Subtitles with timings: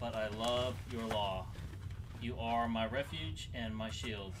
[0.00, 1.44] but I love your law.
[2.22, 4.32] You are my refuge and my shield.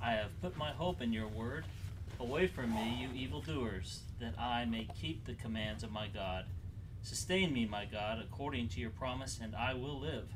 [0.00, 1.64] I have put my hope in your word.
[2.20, 6.44] Away from me, you evildoers, that I may keep the commands of my God.
[7.02, 10.28] Sustain me, my God, according to your promise, and I will live.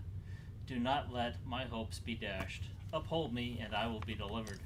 [0.66, 2.64] Do not let my hopes be dashed.
[2.92, 4.60] Uphold me, and I will be delivered.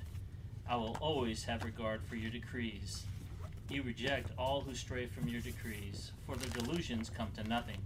[0.68, 3.04] I will always have regard for your decrees.
[3.70, 7.78] You reject all who stray from your decrees, for their delusions come to nothing.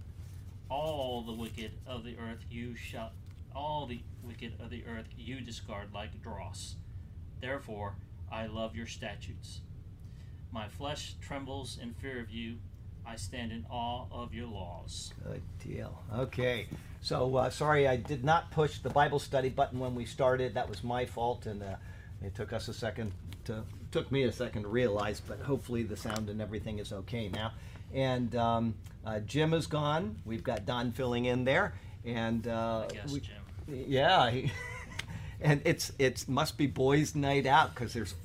[0.71, 3.11] All the wicked of the earth you shall
[3.53, 6.75] all the wicked of the earth you discard like dross.
[7.41, 7.95] Therefore
[8.31, 9.59] I love your statutes.
[10.49, 12.55] My flesh trembles in fear of you.
[13.05, 15.13] I stand in awe of your laws.
[15.25, 16.01] Good deal.
[16.15, 16.67] Okay.
[17.01, 20.53] So uh, sorry I did not push the Bible study button when we started.
[20.53, 21.75] That was my fault, and uh,
[22.23, 23.11] it took us a second
[23.45, 25.19] to took me a second to realize.
[25.19, 27.51] But hopefully the sound and everything is okay now.
[27.93, 30.17] And um, uh, Jim is gone.
[30.25, 31.73] We've got Don filling in there,
[32.05, 33.35] and uh, I guess, we- Jim.
[33.67, 34.51] yeah, he,
[35.41, 38.15] and it's it's must be boys' night out because there's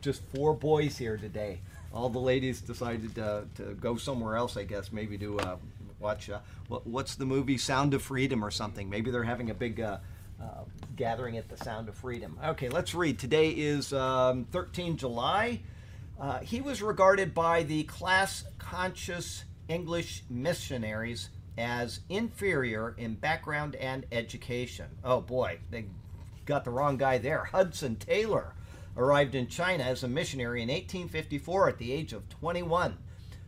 [0.00, 1.60] just four boys here today.
[1.92, 5.56] All the ladies decided to, to go somewhere else, I guess, maybe to uh,
[6.00, 8.90] watch uh, what, what's the movie Sound of Freedom or something.
[8.90, 9.98] Maybe they're having a big uh,
[10.42, 10.64] uh,
[10.96, 12.36] gathering at the Sound of Freedom.
[12.44, 13.18] Okay, let's read.
[13.20, 15.60] Today is um, 13 July.
[16.24, 24.06] Uh, he was regarded by the class conscious English missionaries as inferior in background and
[24.10, 24.86] education.
[25.04, 25.84] Oh boy, they
[26.46, 27.44] got the wrong guy there.
[27.44, 28.54] Hudson Taylor
[28.96, 32.96] arrived in China as a missionary in 1854 at the age of 21.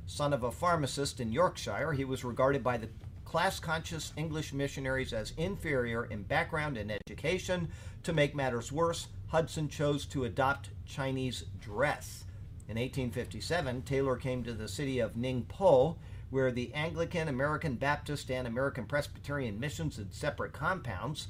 [0.04, 2.90] Son of a pharmacist in Yorkshire, he was regarded by the
[3.24, 7.70] class conscious English missionaries as inferior in background and education.
[8.02, 12.25] To make matters worse, Hudson chose to adopt Chinese dress.
[12.68, 15.96] In 1857, Taylor came to the city of Ningpo,
[16.30, 21.28] where the Anglican, American Baptist, and American Presbyterian missions had separate compounds.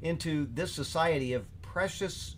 [0.00, 2.36] Into this society of precious,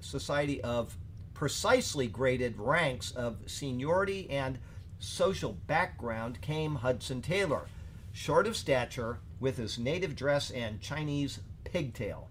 [0.00, 0.96] society of
[1.34, 4.58] precisely graded ranks of seniority and
[4.98, 7.66] social background came Hudson Taylor,
[8.12, 12.30] short of stature, with his native dress and Chinese pigtail.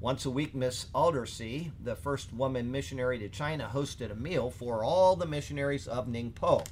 [0.00, 4.84] Once a week, Miss Aldersey, the first woman missionary to China, hosted a meal for
[4.84, 6.64] all the missionaries of Ningpo,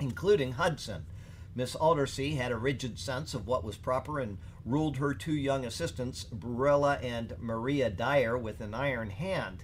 [0.00, 1.06] including Hudson.
[1.54, 5.64] Miss Aldersey had a rigid sense of what was proper and ruled her two young
[5.64, 9.62] assistants, Burella and Maria Dyer, with an iron hand.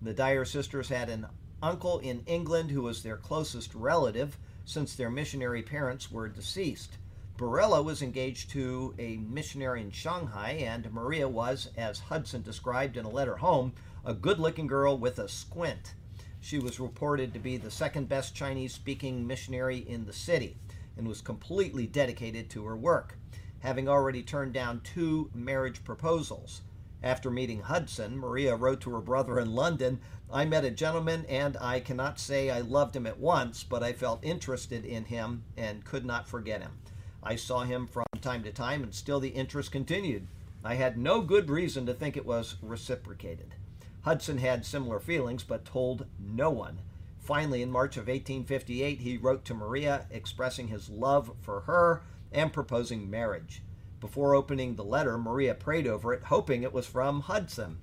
[0.00, 1.26] The Dyer sisters had an
[1.60, 6.96] uncle in England who was their closest relative since their missionary parents were deceased.
[7.36, 13.04] Burella was engaged to a missionary in Shanghai, and Maria was, as Hudson described in
[13.04, 13.74] a letter home,
[14.06, 15.92] a good looking girl with a squint.
[16.40, 20.56] She was reported to be the second best Chinese speaking missionary in the city
[20.96, 23.18] and was completely dedicated to her work,
[23.58, 26.62] having already turned down two marriage proposals.
[27.02, 30.00] After meeting Hudson, Maria wrote to her brother in London,
[30.32, 33.92] I met a gentleman and I cannot say I loved him at once, but I
[33.92, 36.78] felt interested in him and could not forget him.
[37.26, 40.28] I saw him from time to time and still the interest continued.
[40.62, 43.56] I had no good reason to think it was reciprocated.
[44.02, 46.78] Hudson had similar feelings but told no one.
[47.18, 52.52] Finally, in March of 1858, he wrote to Maria expressing his love for her and
[52.52, 53.60] proposing marriage.
[53.98, 57.78] Before opening the letter, Maria prayed over it, hoping it was from Hudson.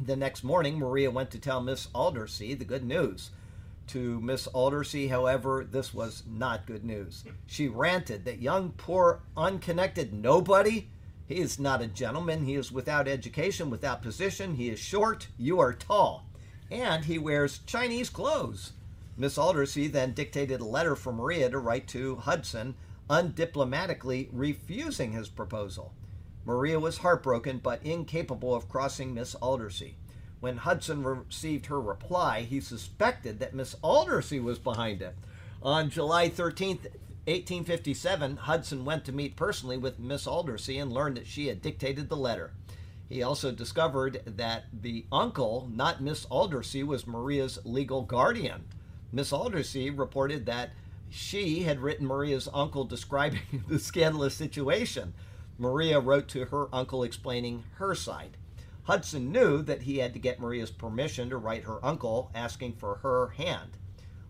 [0.00, 3.30] The next morning, Maria went to tell Miss Aldersey the good news.
[3.88, 7.24] To Miss Aldersey, however, this was not good news.
[7.46, 10.88] She ranted that young, poor, unconnected nobody.
[11.26, 12.44] He is not a gentleman.
[12.44, 14.56] He is without education, without position.
[14.56, 15.28] He is short.
[15.38, 16.26] You are tall.
[16.70, 18.72] And he wears Chinese clothes.
[19.16, 22.74] Miss Aldersey then dictated a letter for Maria to write to Hudson,
[23.08, 25.92] undiplomatically refusing his proposal.
[26.44, 29.96] Maria was heartbroken but incapable of crossing Miss Aldersey.
[30.44, 35.16] When Hudson received her reply, he suspected that Miss Aldersey was behind it.
[35.62, 36.80] On July 13,
[37.24, 42.10] 1857, Hudson went to meet personally with Miss Aldersey and learned that she had dictated
[42.10, 42.50] the letter.
[43.08, 48.64] He also discovered that the uncle, not Miss Aldersey, was Maria's legal guardian.
[49.10, 50.72] Miss Aldersey reported that
[51.08, 55.14] she had written Maria's uncle describing the scandalous situation.
[55.56, 58.36] Maria wrote to her uncle explaining her side.
[58.84, 62.96] Hudson knew that he had to get Maria's permission to write her uncle asking for
[62.96, 63.78] her hand.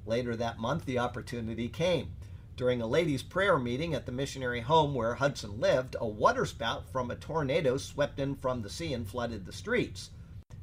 [0.07, 2.13] Later that month, the opportunity came.
[2.57, 7.11] During a ladies' prayer meeting at the missionary home where Hudson lived, a waterspout from
[7.11, 10.11] a tornado swept in from the sea and flooded the streets.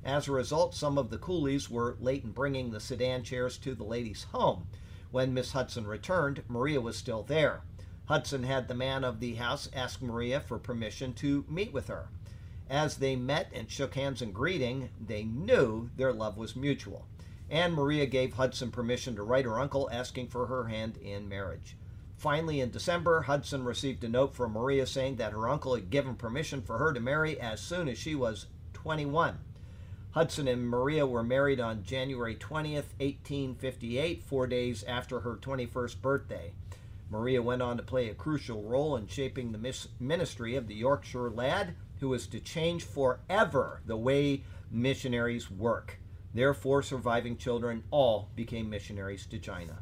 [0.05, 3.75] As a result, some of the coolies were late in bringing the sedan chairs to
[3.75, 4.67] the ladies' home.
[5.11, 7.63] When Miss Hudson returned, Maria was still there.
[8.05, 12.07] Hudson had the man of the house ask Maria for permission to meet with her.
[12.71, 17.05] As they met and shook hands in greeting, they knew their love was mutual.
[17.49, 21.75] And Maria gave Hudson permission to write her uncle asking for her hand in marriage.
[22.15, 26.15] Finally, in December, Hudson received a note from Maria saying that her uncle had given
[26.15, 29.39] permission for her to marry as soon as she was 21.
[30.11, 36.53] Hudson and Maria were married on January 20th, 1858, four days after her 21st birthday.
[37.09, 41.29] Maria went on to play a crucial role in shaping the ministry of the Yorkshire
[41.29, 45.99] lad who was to change forever the way missionaries work.
[46.33, 49.77] Their four surviving children all became missionaries to China.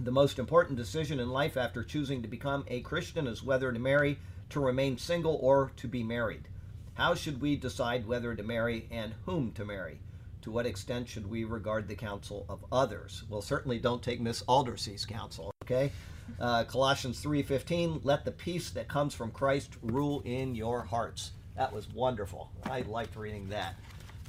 [0.00, 3.78] The most important decision in life after choosing to become a Christian is whether to
[3.78, 4.18] marry,
[4.50, 6.48] to remain single, or to be married.
[6.94, 10.00] How should we decide whether to marry and whom to marry?
[10.42, 13.22] To what extent should we regard the counsel of others?
[13.28, 15.92] Well, certainly don't take Miss Aldersey's counsel, okay?
[16.40, 21.32] Uh, Colossians 3:15, let the peace that comes from Christ rule in your hearts.
[21.56, 22.50] That was wonderful.
[22.64, 23.74] I liked reading that.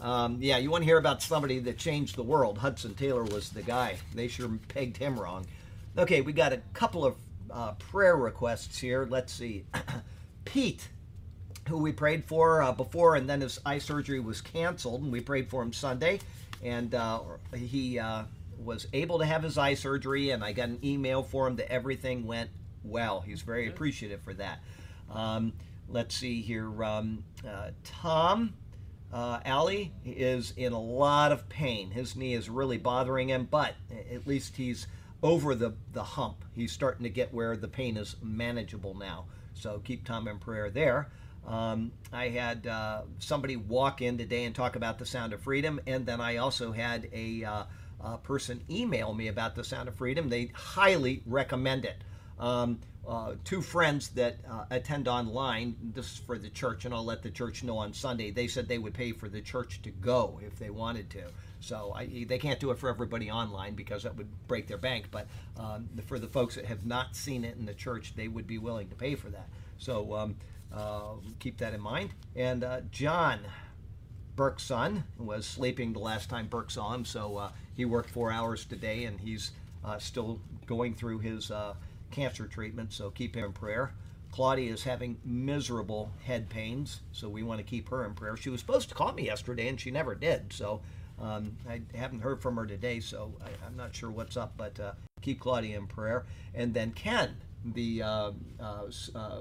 [0.02, 2.58] Um, yeah, you want to hear about somebody that changed the world.
[2.58, 3.98] Hudson Taylor was the guy.
[4.16, 5.46] They sure pegged him wrong.
[5.98, 7.16] Okay, we got a couple of
[7.52, 9.06] uh, prayer requests here.
[9.10, 9.66] Let's see.
[10.46, 10.88] Pete,
[11.68, 15.20] who we prayed for uh, before, and then his eye surgery was canceled, and we
[15.20, 16.20] prayed for him Sunday,
[16.64, 17.22] and uh,
[17.54, 18.24] he uh,
[18.64, 21.72] was able to have his eye surgery, and I got an email for him that
[21.72, 22.50] everything went
[22.84, 23.22] well.
[23.22, 24.60] He's very appreciative for that.
[25.12, 25.54] Um,
[25.88, 26.84] let's see here.
[26.84, 28.54] Um, uh, Tom
[29.12, 31.92] uh, Ali is in a lot of pain.
[31.92, 33.76] His knee is really bothering him, but
[34.12, 34.88] at least he's
[35.24, 36.46] over the, the hump.
[36.56, 39.26] He's starting to get where the pain is manageable now.
[39.54, 41.10] So keep Tom in prayer there.
[41.48, 45.80] Um, I had uh, somebody walk in today and talk about the Sound of Freedom,
[45.88, 47.64] and then I also had a, uh,
[48.02, 50.30] a person email me about the Sound of Freedom.
[50.30, 52.04] They highly recommend it.
[52.40, 55.76] Um, uh, two friends that uh, attend online.
[55.82, 58.30] This is for the church, and I'll let the church know on Sunday.
[58.32, 61.24] They said they would pay for the church to go if they wanted to.
[61.60, 65.08] So I, they can't do it for everybody online because that would break their bank.
[65.12, 68.48] But um, for the folks that have not seen it in the church, they would
[68.48, 69.50] be willing to pay for that.
[69.78, 70.36] So um,
[70.74, 72.12] uh, keep that in mind.
[72.36, 73.40] And uh, John.
[74.36, 78.32] Burke's son was sleeping the last time Burke saw him, so uh, he worked four
[78.32, 79.52] hours today, and he's
[79.86, 81.52] uh, still going through his
[82.12, 83.94] cancer treatment, so keep him in prayer.
[84.32, 88.38] Claudia is having miserable head pains, so we want to keep her in prayer.
[88.38, 90.54] She was supposed to call me yesterday, and she never did.
[90.54, 90.82] So
[91.20, 94.54] um, I haven't heard from her today, so I, am not sure what's up.
[94.56, 94.92] But uh,
[95.22, 96.26] keep Claudia in prayer.
[96.54, 98.84] And then Ken, the uh, uh,
[99.16, 99.40] uh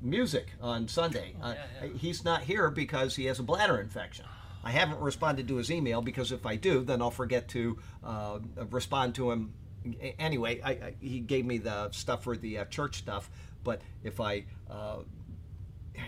[0.00, 1.88] music on Sunday, oh, yeah, yeah.
[1.96, 4.24] he's not here because he has a bladder infection.
[4.62, 8.38] I haven't responded to his email because if I do, then I'll forget to uh,
[8.70, 9.52] respond to him
[10.18, 13.30] anyway, I, I, he gave me the stuff for the uh, church stuff.
[13.64, 14.98] But if I uh,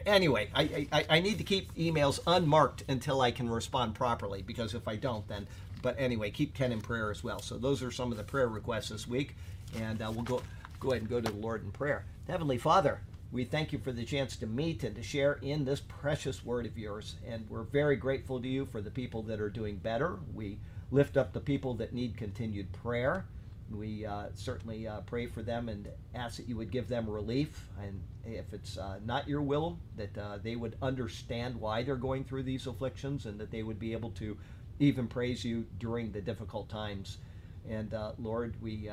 [0.06, 4.74] anyway, I, I, I need to keep emails unmarked until I can respond properly because
[4.74, 5.46] if I don't, then.
[5.82, 7.40] But anyway, keep Ken in prayer as well.
[7.40, 9.34] So those are some of the prayer requests this week,
[9.76, 10.42] and uh, we'll go
[10.78, 12.04] go ahead and go to the Lord in prayer.
[12.28, 13.00] Heavenly Father,
[13.32, 16.66] we thank you for the chance to meet and to share in this precious word
[16.66, 20.18] of yours, and we're very grateful to you for the people that are doing better.
[20.34, 20.58] We
[20.90, 23.24] lift up the people that need continued prayer.
[23.70, 27.68] We uh, certainly uh, pray for them and ask that you would give them relief.
[27.82, 32.24] And if it's uh, not your will, that uh, they would understand why they're going
[32.24, 34.36] through these afflictions and that they would be able to
[34.78, 37.16] even praise you during the difficult times.
[37.66, 38.90] And uh, Lord, we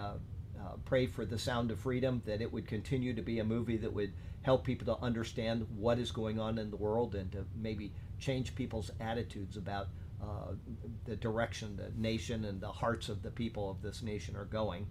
[0.59, 3.77] uh, pray for the Sound of Freedom, that it would continue to be a movie
[3.77, 7.45] that would help people to understand what is going on in the world and to
[7.55, 9.87] maybe change people's attitudes about
[10.21, 10.53] uh,
[11.05, 14.85] the direction the nation and the hearts of the people of this nation are going.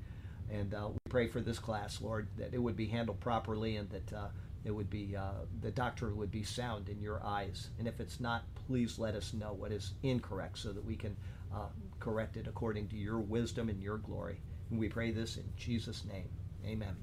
[0.50, 3.90] And uh, we pray for this class, Lord, that it would be handled properly and
[3.90, 4.28] that uh,
[4.64, 7.68] it would be uh, the doctor would be sound in your eyes.
[7.78, 11.16] And if it's not, please let us know what is incorrect so that we can
[11.54, 11.68] uh,
[12.00, 14.40] correct it according to your wisdom and your glory.
[14.70, 16.28] We pray this in Jesus' name.
[16.66, 16.96] Amen.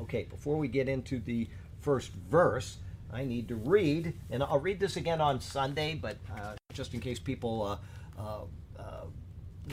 [0.00, 1.48] Okay, before we get into the
[1.80, 2.78] first verse,
[3.12, 7.00] I need to read, and I'll read this again on Sunday, but uh, just in
[7.00, 8.44] case people, uh, uh,
[8.78, 9.04] uh,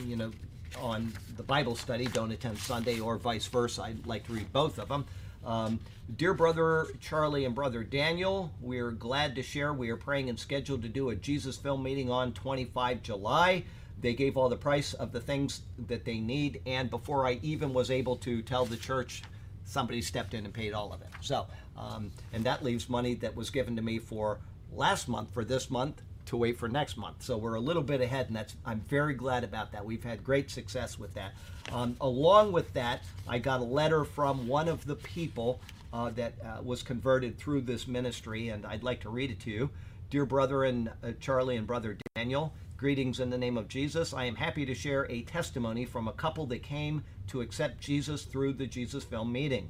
[0.04, 0.32] you know,
[0.80, 4.78] on the Bible study don't attend Sunday or vice versa, I'd like to read both
[4.78, 5.06] of them.
[5.46, 5.80] Um,
[6.16, 9.72] dear brother Charlie and brother Daniel, we're glad to share.
[9.72, 13.64] We are praying and scheduled to do a Jesus film meeting on 25 July.
[14.00, 17.72] They gave all the price of the things that they need, and before I even
[17.72, 19.22] was able to tell the church,
[19.64, 21.08] somebody stepped in and paid all of it.
[21.20, 21.46] So
[21.78, 24.38] um, and that leaves money that was given to me for
[24.72, 27.22] last month for this month to wait for next month.
[27.22, 29.84] So we're a little bit ahead, and that's I'm very glad about that.
[29.84, 31.32] We've had great success with that.
[31.72, 35.60] Um, along with that, I got a letter from one of the people
[35.92, 39.50] uh, that uh, was converted through this ministry, and I'd like to read it to
[39.50, 39.70] you.
[40.10, 44.14] Dear brother and uh, Charlie and brother Daniel, greetings in the name of Jesus.
[44.14, 48.22] I am happy to share a testimony from a couple that came to accept Jesus
[48.22, 49.68] through the Jesus Film meeting.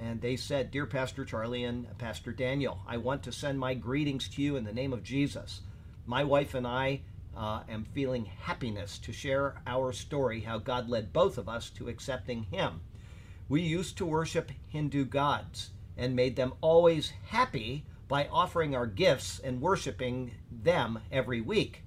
[0.00, 4.28] And they said, Dear Pastor Charlie and Pastor Daniel, I want to send my greetings
[4.28, 5.62] to you in the name of Jesus.
[6.06, 7.00] My wife and I
[7.36, 11.88] uh, am feeling happiness to share our story, how God led both of us to
[11.88, 12.80] accepting Him.
[13.48, 19.40] We used to worship Hindu gods and made them always happy by offering our gifts
[19.40, 21.82] and worshiping them every week.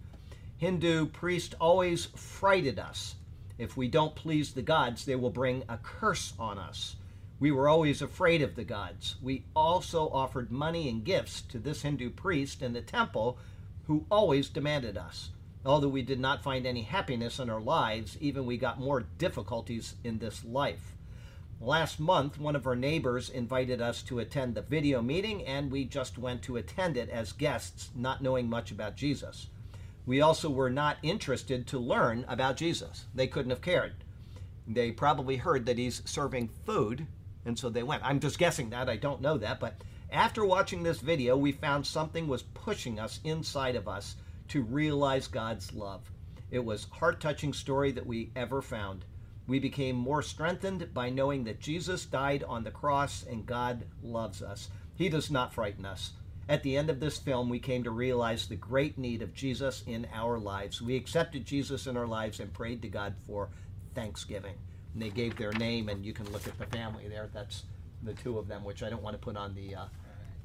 [0.59, 3.15] Hindu priest always frighted us.
[3.57, 6.97] If we don't please the gods, they will bring a curse on us.
[7.39, 9.15] We were always afraid of the gods.
[9.21, 13.37] We also offered money and gifts to this Hindu priest in the temple
[13.87, 15.29] who always demanded us.
[15.65, 19.95] Although we did not find any happiness in our lives, even we got more difficulties
[20.03, 20.93] in this life.
[21.61, 25.85] Last month, one of our neighbors invited us to attend the video meeting, and we
[25.85, 29.47] just went to attend it as guests, not knowing much about Jesus.
[30.09, 33.05] We also were not interested to learn about Jesus.
[33.13, 33.93] They couldn't have cared.
[34.65, 37.05] They probably heard that he's serving food
[37.45, 38.03] and so they went.
[38.03, 39.75] I'm just guessing that, I don't know that, but
[40.11, 44.15] after watching this video, we found something was pushing us inside of us
[44.47, 46.01] to realize God's love.
[46.49, 49.05] It was heart-touching story that we ever found.
[49.45, 54.41] We became more strengthened by knowing that Jesus died on the cross and God loves
[54.41, 54.69] us.
[54.95, 56.13] He does not frighten us.
[56.49, 59.83] At the end of this film, we came to realize the great need of Jesus
[59.87, 60.81] in our lives.
[60.81, 63.49] We accepted Jesus in our lives and prayed to God for
[63.93, 64.55] thanksgiving
[64.93, 67.29] and they gave their name, and you can look at the family there.
[67.33, 67.63] That's
[68.03, 69.85] the two of them, which I don't want to put on the uh,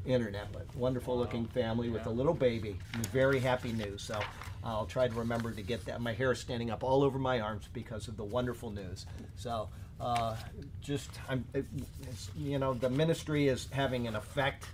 [0.05, 2.77] internet, but wonderful looking family with a little baby.
[3.13, 4.03] Very happy news.
[4.03, 4.21] So
[4.63, 6.01] I'll try to remember to get that.
[6.01, 9.07] My hair is standing up all over my arms because of the wonderful news.
[9.37, 9.71] So
[10.01, 10.37] uh,
[10.81, 11.65] just, I'm, it,
[12.37, 14.67] you know, the ministry is having an effect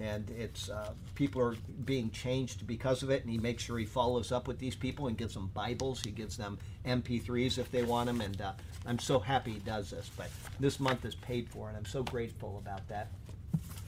[0.00, 3.84] and it's uh, people are being changed because of it and he makes sure he
[3.84, 7.82] follows up with these people and gives them bibles he gives them mp3s if they
[7.82, 8.52] want them and uh,
[8.86, 10.28] i'm so happy he does this but
[10.60, 13.08] this month is paid for and i'm so grateful about that.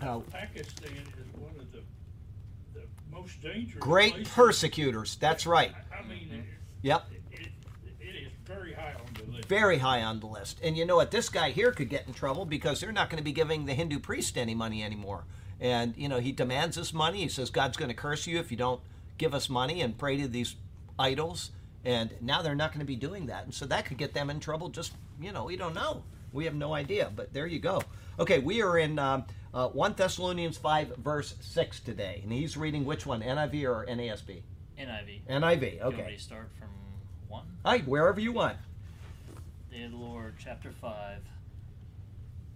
[0.01, 1.81] Uh, pakistan is one of the,
[2.75, 4.33] the most dangerous great places.
[4.33, 5.73] persecutors that's right.
[5.97, 6.41] I mean mm-hmm.
[6.83, 7.05] yep.
[7.31, 7.49] it, it,
[8.01, 9.49] it is very high on the list.
[9.49, 10.59] Very high on the list.
[10.63, 11.11] And you know what?
[11.11, 13.75] This guy here could get in trouble because they're not going to be giving the
[13.75, 15.25] hindu priest any money anymore
[15.61, 17.19] and, you know, he demands this money.
[17.19, 18.81] He says, God's going to curse you if you don't
[19.19, 20.57] give us money and pray to these
[20.99, 21.51] idols.
[21.85, 23.45] And now they're not going to be doing that.
[23.45, 24.71] And so that could get them in trouble.
[24.71, 26.03] Just, you know, we don't know.
[26.33, 27.11] We have no idea.
[27.15, 27.83] But there you go.
[28.19, 32.21] Okay, we are in um, uh, 1 Thessalonians 5, verse 6 today.
[32.23, 34.43] And he's reading which one, NIV or NASB?
[34.79, 35.21] NIV.
[35.29, 35.97] NIV, okay.
[35.97, 36.69] You want to start from
[37.29, 37.45] 1?
[37.67, 38.57] Hi, wherever you want.
[39.71, 41.19] The Lord, chapter 5.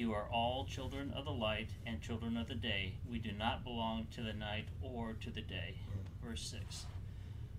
[0.00, 2.94] You are all children of the light and children of the day.
[3.06, 5.74] We do not belong to the night or to the day.
[6.24, 6.86] Verse 6.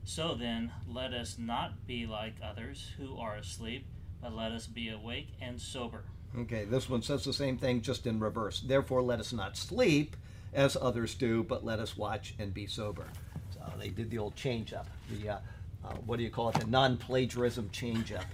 [0.06, 3.86] So then, let us not be like others who are asleep,
[4.24, 6.06] but let us be awake and sober.
[6.36, 8.60] Okay, this one says the same thing, just in reverse.
[8.60, 10.16] Therefore, let us not sleep
[10.52, 13.06] as others do, but let us watch and be sober.
[13.54, 14.88] So they did the old change up.
[15.12, 15.38] The, uh,
[15.86, 16.56] uh, what do you call it?
[16.56, 18.26] The non plagiarism change up.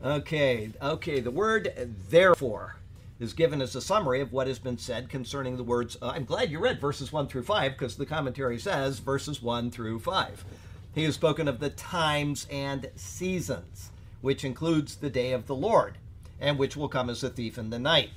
[0.00, 1.72] Okay, okay, the word
[2.08, 2.76] therefore
[3.20, 5.96] is given as a summary of what has been said concerning the words.
[6.00, 9.70] Uh, I'm glad you read verses 1 through 5 because the commentary says verses 1
[9.70, 10.44] through 5.
[10.94, 15.98] He has spoken of the times and seasons, which includes the day of the Lord,
[16.40, 18.10] and which will come as a thief in the night.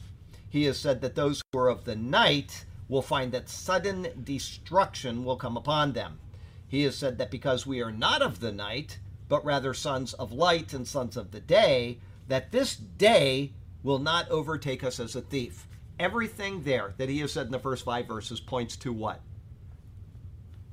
[0.50, 5.24] He has said that those who are of the night will find that sudden destruction
[5.24, 6.20] will come upon them.
[6.68, 10.32] He has said that because we are not of the night, but rather sons of
[10.32, 13.52] light and sons of the day, that this day
[13.84, 15.68] will not overtake us as a thief.
[16.00, 19.22] Everything there that he has said in the first five verses points to what?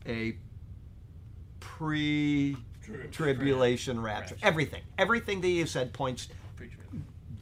[0.06, 0.36] A
[1.60, 2.56] pre
[3.12, 4.36] tribulation rapture.
[4.42, 4.82] Everything.
[4.96, 6.28] Everything that he has said points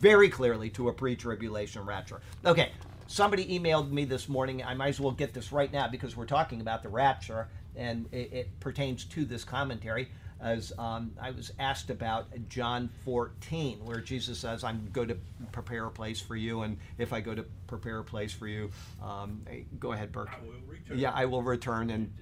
[0.00, 2.20] very clearly to a pre tribulation rapture.
[2.44, 2.72] Okay,
[3.06, 4.62] somebody emailed me this morning.
[4.64, 7.48] I might as well get this right now because we're talking about the rapture.
[7.76, 10.08] and it, it pertains to this commentary.
[10.40, 15.16] As um, I was asked about John 14, where Jesus says, "I'm going to
[15.50, 18.70] prepare a place for you, and if I go to prepare a place for you,
[19.02, 20.30] um, eh, go ahead, Burke.
[20.30, 20.98] I will return.
[20.98, 22.12] Yeah, I will return and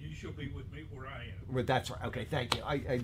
[0.00, 1.54] You shall be with me where I am.
[1.54, 2.04] well, that's right.
[2.06, 2.62] Okay, thank you.
[2.64, 3.00] I, I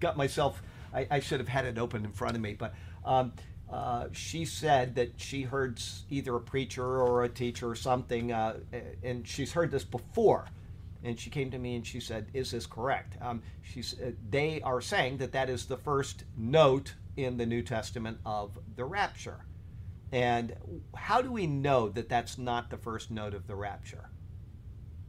[0.00, 0.62] got myself.
[0.94, 2.74] I, I should have had it open in front of me, but
[3.04, 3.32] um,
[3.70, 8.58] uh, she said that she heard either a preacher or a teacher or something, uh,
[9.02, 10.46] and she's heard this before.
[11.04, 13.42] And she came to me and she said, "Is this correct?" Um.
[13.76, 18.58] Uh, they are saying that that is the first note in the New Testament of
[18.76, 19.44] the rapture.
[20.10, 20.54] And
[20.94, 24.10] how do we know that that's not the first note of the rapture?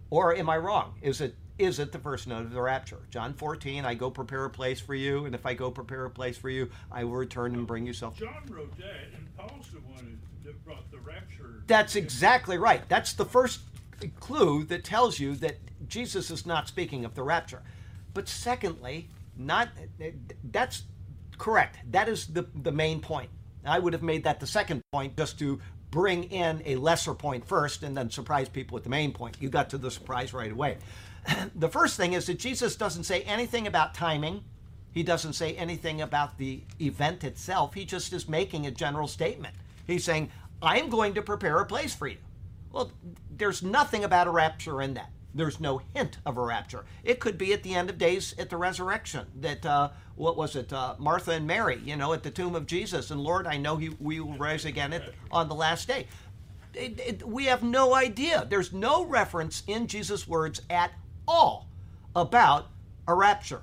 [0.10, 0.96] Or am I wrong?
[1.02, 3.02] Is it is it the first note of the rapture?
[3.10, 6.10] John 14, I go prepare a place for you, and if I go prepare a
[6.10, 8.18] place for you, I will return and bring you self.
[8.18, 11.64] John wrote that, and Paul's the one that brought the rapture.
[11.68, 12.88] That's exactly right.
[12.88, 13.60] That's the first
[14.20, 17.62] clue that tells you that Jesus is not speaking of the rapture.
[18.14, 19.70] But secondly, not
[20.52, 20.84] that's
[21.38, 21.78] correct.
[21.92, 23.30] That is the the main point.
[23.66, 25.60] I would have made that the second point just to
[25.92, 29.38] bring in a lesser point first and then surprise people with the main point.
[29.40, 30.78] You got to the surprise right away.
[31.56, 34.44] the first thing is that Jesus doesn't say anything about timing.
[34.92, 37.74] He doesn't say anything about the event itself.
[37.74, 39.56] He just is making a general statement.
[39.88, 42.18] He's saying, I'm going to prepare a place for you.
[42.72, 42.92] Well,
[43.40, 45.10] there's nothing about a rapture in that.
[45.34, 46.86] There's no hint of a rapture.
[47.04, 49.28] It could be at the end of days at the resurrection.
[49.40, 50.74] That uh, what was it?
[50.74, 53.78] Uh, Martha and Mary, you know, at the tomb of Jesus, and Lord, I know
[53.78, 56.08] he, we will rise again at, on the last day.
[56.74, 58.46] It- it- we have no idea.
[58.50, 60.92] There's no reference in Jesus' words at
[61.28, 61.68] all
[62.16, 62.68] about
[63.08, 63.62] a rapture.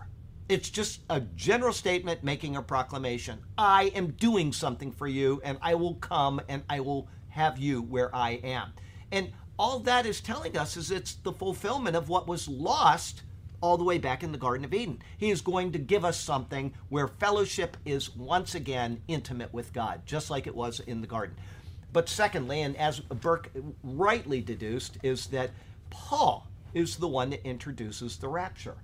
[0.49, 3.41] It's just a general statement making a proclamation.
[3.59, 7.83] I am doing something for you, and I will come and I will have you
[7.83, 8.73] where I am.
[9.11, 13.23] And all that is telling us is it's the fulfillment of what was lost
[13.61, 15.01] all the way back in the Garden of Eden.
[15.17, 20.03] He is going to give us something where fellowship is once again intimate with God,
[20.05, 21.37] just like it was in the garden.
[21.93, 23.51] But secondly, and as Burke
[23.83, 25.51] rightly deduced, is that
[25.89, 28.77] Paul is the one that introduces the rapture.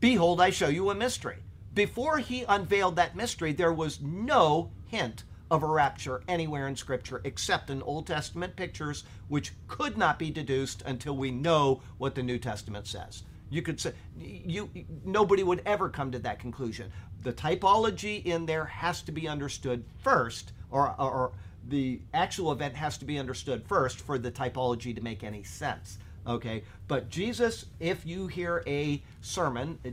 [0.00, 1.38] Behold, I show you a mystery.
[1.72, 7.20] Before he unveiled that mystery, there was no hint of a rapture anywhere in Scripture
[7.24, 12.22] except in Old Testament pictures, which could not be deduced until we know what the
[12.22, 13.22] New Testament says.
[13.50, 14.68] You could say you
[15.04, 16.90] nobody would ever come to that conclusion.
[17.22, 21.32] The typology in there has to be understood first, or, or
[21.68, 25.98] the actual event has to be understood first for the typology to make any sense.
[26.26, 29.90] Okay, but Jesus, if you hear a sermon, uh,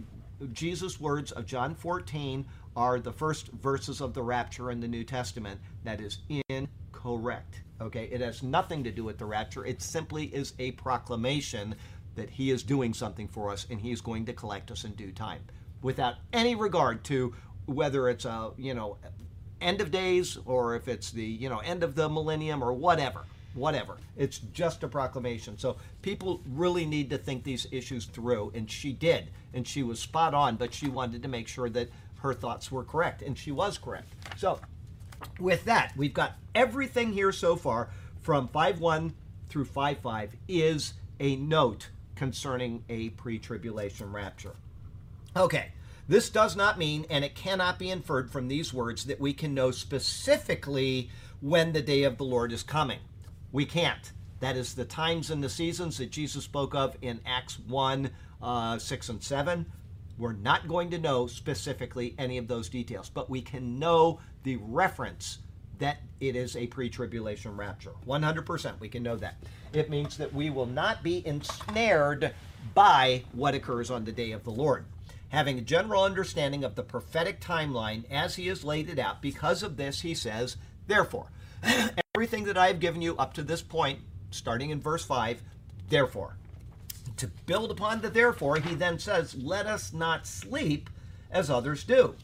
[0.53, 5.03] Jesus' words of John 14 are the first verses of the rapture in the New
[5.03, 5.59] Testament.
[5.83, 7.61] That is incorrect.
[7.79, 9.65] Okay, it has nothing to do with the rapture.
[9.65, 11.75] It simply is a proclamation
[12.15, 14.93] that He is doing something for us and He is going to collect us in
[14.93, 15.41] due time,
[15.81, 17.33] without any regard to
[17.65, 18.97] whether it's a you know
[19.61, 23.23] end of days or if it's the you know end of the millennium or whatever
[23.53, 28.71] whatever it's just a proclamation so people really need to think these issues through and
[28.71, 31.89] she did and she was spot on but she wanted to make sure that
[32.21, 34.59] her thoughts were correct and she was correct so
[35.39, 37.89] with that we've got everything here so far
[38.21, 39.13] from 5 1
[39.49, 44.55] through 5 5 is a note concerning a pre-tribulation rapture
[45.35, 45.71] Okay,
[46.09, 49.53] this does not mean, and it cannot be inferred from these words, that we can
[49.53, 52.99] know specifically when the day of the Lord is coming.
[53.51, 54.11] We can't.
[54.41, 58.09] That is the times and the seasons that Jesus spoke of in Acts 1
[58.41, 59.65] uh, 6 and 7.
[60.21, 64.57] We're not going to know specifically any of those details, but we can know the
[64.57, 65.39] reference
[65.79, 67.93] that it is a pre tribulation rapture.
[68.05, 69.37] 100%, we can know that.
[69.73, 72.35] It means that we will not be ensnared
[72.75, 74.85] by what occurs on the day of the Lord.
[75.29, 79.63] Having a general understanding of the prophetic timeline as he has laid it out, because
[79.63, 80.55] of this, he says,
[80.85, 81.31] Therefore,
[82.15, 83.97] everything that I have given you up to this point,
[84.29, 85.41] starting in verse 5,
[85.89, 86.35] therefore,
[87.21, 90.89] to build upon the therefore, he then says, Let us not sleep
[91.29, 92.15] as others do.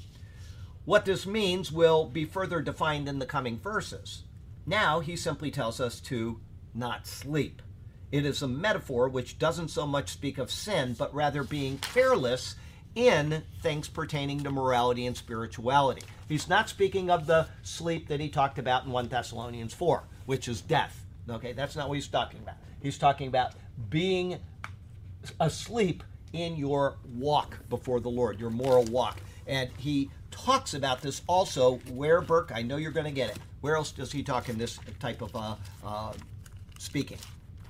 [0.86, 4.24] What this means will be further defined in the coming verses.
[4.66, 6.40] Now he simply tells us to
[6.74, 7.62] not sleep.
[8.12, 12.56] It is a metaphor which doesn't so much speak of sin, but rather being careless
[12.96, 16.02] in things pertaining to morality and spirituality.
[16.28, 20.48] He's not speaking of the sleep that he talked about in 1 Thessalonians 4, which
[20.48, 21.06] is death.
[21.30, 22.56] Okay, that's not what he's talking about.
[22.82, 23.54] He's talking about
[23.90, 24.40] being
[25.40, 29.18] asleep in your walk before the Lord, your moral walk.
[29.48, 33.38] And he talks about this also where, Burke, I know you're going to get it.
[33.62, 36.14] Where else does he talk in this type of uh, uh,
[36.78, 37.18] speaking?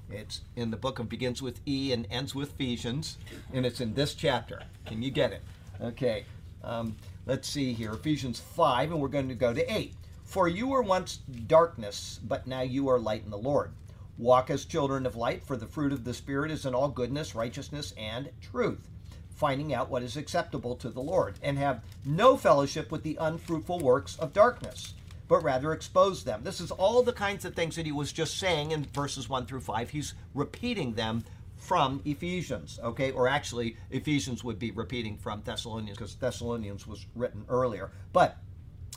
[0.10, 3.17] It's in the book of begins with E and ends with Ephesians,
[3.54, 4.62] and it's in this chapter.
[4.86, 5.41] Can you get it?
[5.82, 6.26] Okay.
[6.63, 7.93] Um, let's see here.
[7.93, 9.93] Ephesians 5, and we're going to go to 8.
[10.24, 11.17] For you were once
[11.48, 13.72] darkness, but now you are light in the Lord.
[14.18, 17.36] Walk as children of light, for the fruit of the Spirit is in all goodness,
[17.36, 18.90] righteousness, and truth,
[19.30, 23.78] finding out what is acceptable to the Lord, and have no fellowship with the unfruitful
[23.78, 24.96] works of darkness,
[25.28, 26.42] but rather expose them.
[26.44, 29.46] This is all the kinds of things that he was just saying in verses 1
[29.46, 29.92] through 5.
[29.92, 31.24] He's repeating them
[31.56, 33.12] from Ephesians, okay?
[33.12, 37.92] Or actually, Ephesians would be repeating from Thessalonians because Thessalonians was written earlier.
[38.14, 38.38] But,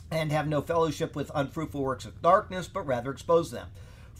[0.09, 3.67] and have no fellowship with unfruitful works of darkness, but rather expose them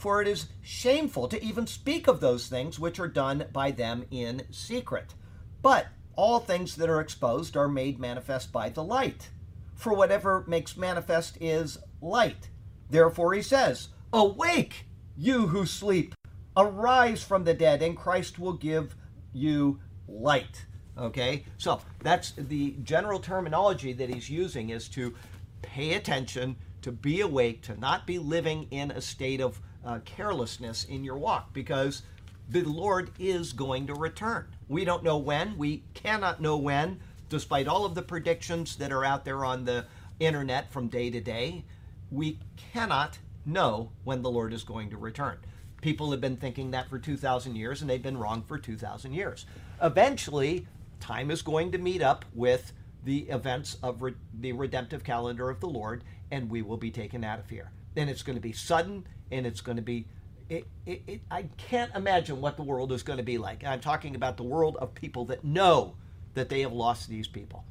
[0.01, 4.03] for it is shameful to even speak of those things which are done by them
[4.09, 5.13] in secret.
[5.61, 9.29] But all things that are exposed are made manifest by the light.
[9.75, 12.49] For whatever makes manifest is light.
[12.89, 16.15] Therefore he says, Awake, you who sleep,
[16.57, 18.95] arise from the dead, and Christ will give
[19.33, 20.65] you light.
[20.97, 21.45] Okay?
[21.59, 25.13] So that's the general terminology that he's using is to
[25.61, 30.85] pay attention, to be awake, to not be living in a state of uh, carelessness
[30.85, 32.03] in your walk because
[32.49, 34.47] the Lord is going to return.
[34.67, 39.05] We don't know when, we cannot know when, despite all of the predictions that are
[39.05, 39.85] out there on the
[40.19, 41.63] internet from day to day.
[42.11, 42.39] We
[42.73, 45.37] cannot know when the Lord is going to return.
[45.81, 49.45] People have been thinking that for 2,000 years, and they've been wrong for 2,000 years.
[49.81, 50.67] Eventually,
[50.99, 55.59] time is going to meet up with the events of re- the redemptive calendar of
[55.59, 57.71] the Lord, and we will be taken out of here.
[57.95, 60.05] And it's going to be sudden, and it's going to be
[60.51, 63.63] it, it, it, I can't imagine what the world is going to be like.
[63.63, 65.95] I'm talking about the world of people that know
[66.33, 67.63] that they have lost these people.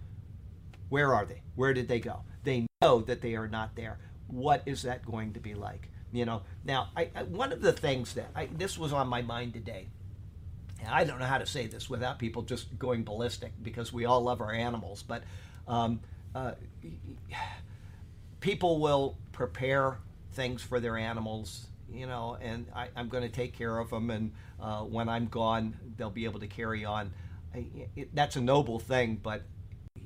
[0.88, 1.42] Where are they?
[1.56, 2.22] Where did they go?
[2.42, 3.98] They know that they are not there.
[4.28, 5.90] What is that going to be like?
[6.10, 6.40] You know.
[6.64, 9.88] Now, I, I, one of the things that I, this was on my mind today.
[10.88, 14.22] I don't know how to say this without people just going ballistic because we all
[14.22, 15.22] love our animals, but
[15.68, 16.00] um,
[16.34, 16.52] uh,
[18.40, 19.98] people will prepare
[20.32, 24.10] things for their animals, you know, and I, am going to take care of them.
[24.10, 27.12] And uh, when I'm gone, they'll be able to carry on.
[27.54, 27.66] I,
[27.96, 29.42] it, that's a noble thing, but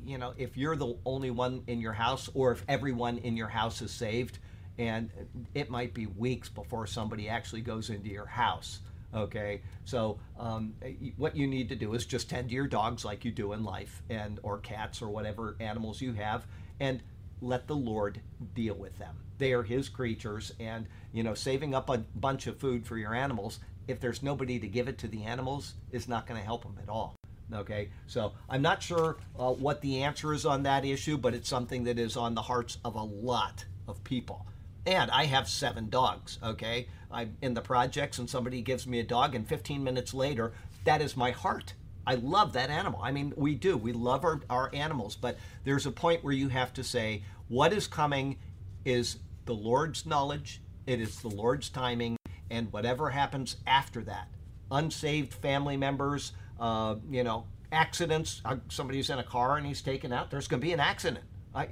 [0.04, 3.48] you know, if you're the only one in your house, or if everyone in your
[3.48, 4.38] house is saved,
[4.78, 5.10] and
[5.54, 8.80] it might be weeks before somebody actually goes into your house.
[9.14, 10.74] Okay, so um,
[11.16, 13.62] what you need to do is just tend to your dogs like you do in
[13.62, 16.44] life, and or cats or whatever animals you have,
[16.80, 17.00] and
[17.40, 18.20] let the Lord
[18.54, 19.16] deal with them.
[19.38, 23.14] They are His creatures, and you know, saving up a bunch of food for your
[23.14, 26.62] animals, if there's nobody to give it to the animals, is not going to help
[26.62, 27.16] them at all.
[27.52, 31.48] Okay, so I'm not sure uh, what the answer is on that issue, but it's
[31.48, 34.46] something that is on the hearts of a lot of people.
[34.86, 36.38] And I have seven dogs.
[36.42, 40.52] Okay, I'm in the projects, and somebody gives me a dog, and 15 minutes later,
[40.84, 41.74] that is my heart.
[42.06, 43.00] I love that animal.
[43.02, 43.76] I mean, we do.
[43.76, 47.72] We love our, our animals, but there's a point where you have to say, what
[47.72, 48.36] is coming
[48.84, 52.16] is the Lord's knowledge, it is the Lord's timing,
[52.50, 54.28] and whatever happens after that,
[54.70, 60.12] unsaved family members, uh, you know, accidents, uh, somebody's in a car and he's taken
[60.12, 61.24] out, there's going to be an accident.
[61.54, 61.68] I,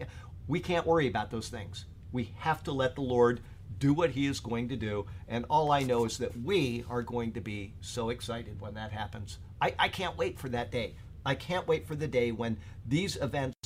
[0.48, 1.86] we can't worry about those things.
[2.10, 3.40] We have to let the Lord
[3.78, 5.06] do what he is going to do.
[5.28, 8.92] And all I know is that we are going to be so excited when that
[8.92, 9.38] happens.
[9.60, 10.94] I, I can't wait for that day.
[11.24, 13.56] I can't wait for the day when these events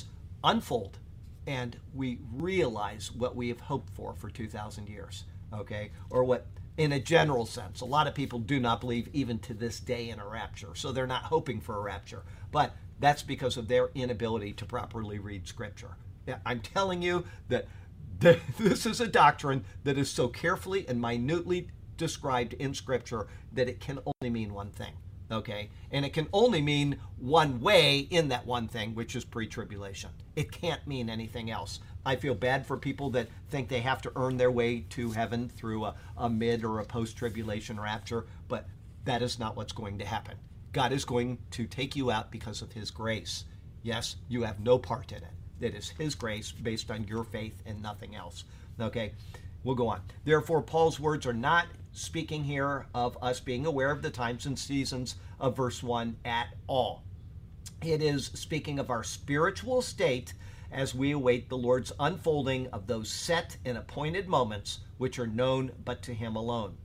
[0.44, 0.98] unfold
[1.46, 5.90] and we realize what we have hoped for for 2,000 years, okay?
[6.10, 9.54] Or what, in a general sense, a lot of people do not believe even to
[9.54, 12.22] this day in a rapture, so they're not hoping for a rapture.
[12.50, 15.96] But that's because of their inability to properly read Scripture.
[16.44, 17.66] I'm telling you that
[18.18, 23.80] this is a doctrine that is so carefully and minutely described in Scripture that it
[23.80, 24.92] can only mean one thing
[25.30, 25.70] okay?
[25.90, 30.10] And it can only mean one way in that one thing, which is pre tribulation.
[30.34, 31.80] It can't mean anything else.
[32.04, 35.48] I feel bad for people that think they have to earn their way to heaven
[35.48, 38.66] through a, a mid or a post tribulation rapture, but
[39.04, 40.36] that is not what's going to happen.
[40.72, 43.44] God is going to take you out because of His grace.
[43.82, 45.32] Yes, you have no part in it.
[45.60, 48.44] It is His grace based on your faith and nothing else.
[48.78, 49.12] Okay,
[49.64, 50.02] we'll go on.
[50.24, 54.58] Therefore, Paul's words are not speaking here of us being aware of the times and
[54.58, 57.02] seasons of verse 1 at all.
[57.82, 60.34] It is speaking of our spiritual state
[60.70, 65.72] as we await the Lord's unfolding of those set and appointed moments which are known
[65.86, 66.76] but to Him alone.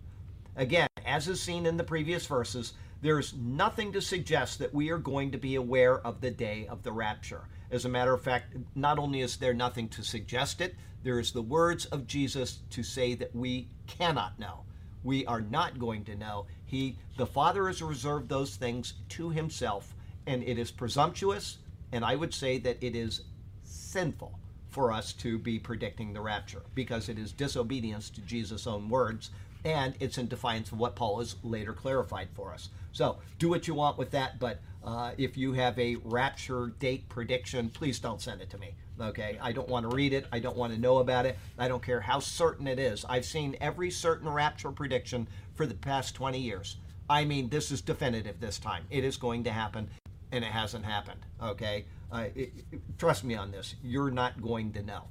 [0.55, 2.71] Again, as is seen in the previous verses,
[3.01, 6.67] there is nothing to suggest that we are going to be aware of the day
[6.67, 7.49] of the rapture.
[7.69, 11.33] As a matter of fact, not only is there nothing to suggest it, there is
[11.33, 14.63] the words of Jesus to say that we cannot know
[15.03, 16.45] we are not going to know.
[16.65, 19.93] He, the Father, has reserved those things to Himself,
[20.27, 21.57] and it is presumptuous,
[21.91, 23.21] and I would say that it is
[23.63, 28.89] sinful for us to be predicting the rapture because it is disobedience to Jesus' own
[28.89, 29.31] words
[29.63, 32.69] and it's in defiance of what Paul has later clarified for us.
[32.93, 37.07] So do what you want with that, but uh, if you have a rapture date
[37.09, 38.73] prediction, please don't send it to me.
[39.01, 40.25] Okay, I don't want to read it.
[40.31, 41.37] I don't want to know about it.
[41.57, 43.03] I don't care how certain it is.
[43.09, 46.77] I've seen every certain rapture prediction for the past 20 years.
[47.09, 48.85] I mean, this is definitive this time.
[48.89, 49.89] It is going to happen,
[50.31, 51.19] and it hasn't happened.
[51.41, 53.75] Okay, uh, it, it, trust me on this.
[53.83, 55.03] You're not going to know.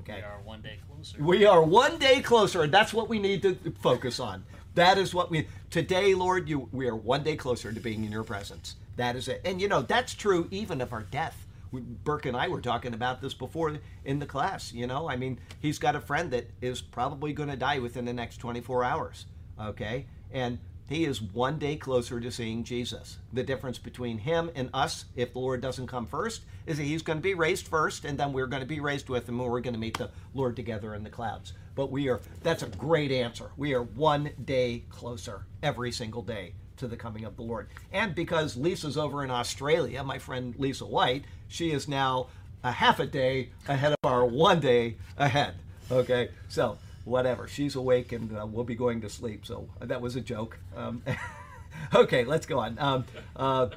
[0.00, 0.16] Okay.
[0.16, 1.22] We are one day closer.
[1.22, 4.44] We are one day closer, and that's what we need to focus on.
[4.74, 6.48] That is what we today, Lord.
[6.48, 8.76] You, we are one day closer to being in Your presence.
[8.96, 11.46] That is it, and you know that's true even of our death.
[11.72, 14.72] Burke and I were talking about this before in the class.
[14.72, 18.04] You know, I mean, he's got a friend that is probably going to die within
[18.04, 19.26] the next 24 hours.
[19.60, 23.18] Okay, and he is one day closer to seeing Jesus.
[23.32, 27.02] The difference between him and us, if the Lord doesn't come first, is that he's
[27.02, 29.50] going to be raised first, and then we're going to be raised with him, and
[29.50, 31.52] we're going to meet the Lord together in the clouds.
[31.74, 33.50] But we are, that's a great answer.
[33.58, 37.68] We are one day closer every single day to the coming of the Lord.
[37.92, 42.28] And because Lisa's over in Australia, my friend Lisa White, she is now
[42.62, 45.54] a half a day ahead of our one day ahead.
[45.90, 47.48] Okay, so whatever.
[47.48, 49.46] She's awake and uh, we'll be going to sleep.
[49.46, 50.58] So that was a joke.
[50.76, 51.02] Um,
[51.94, 52.78] okay, let's go on.
[52.78, 53.68] Um, uh,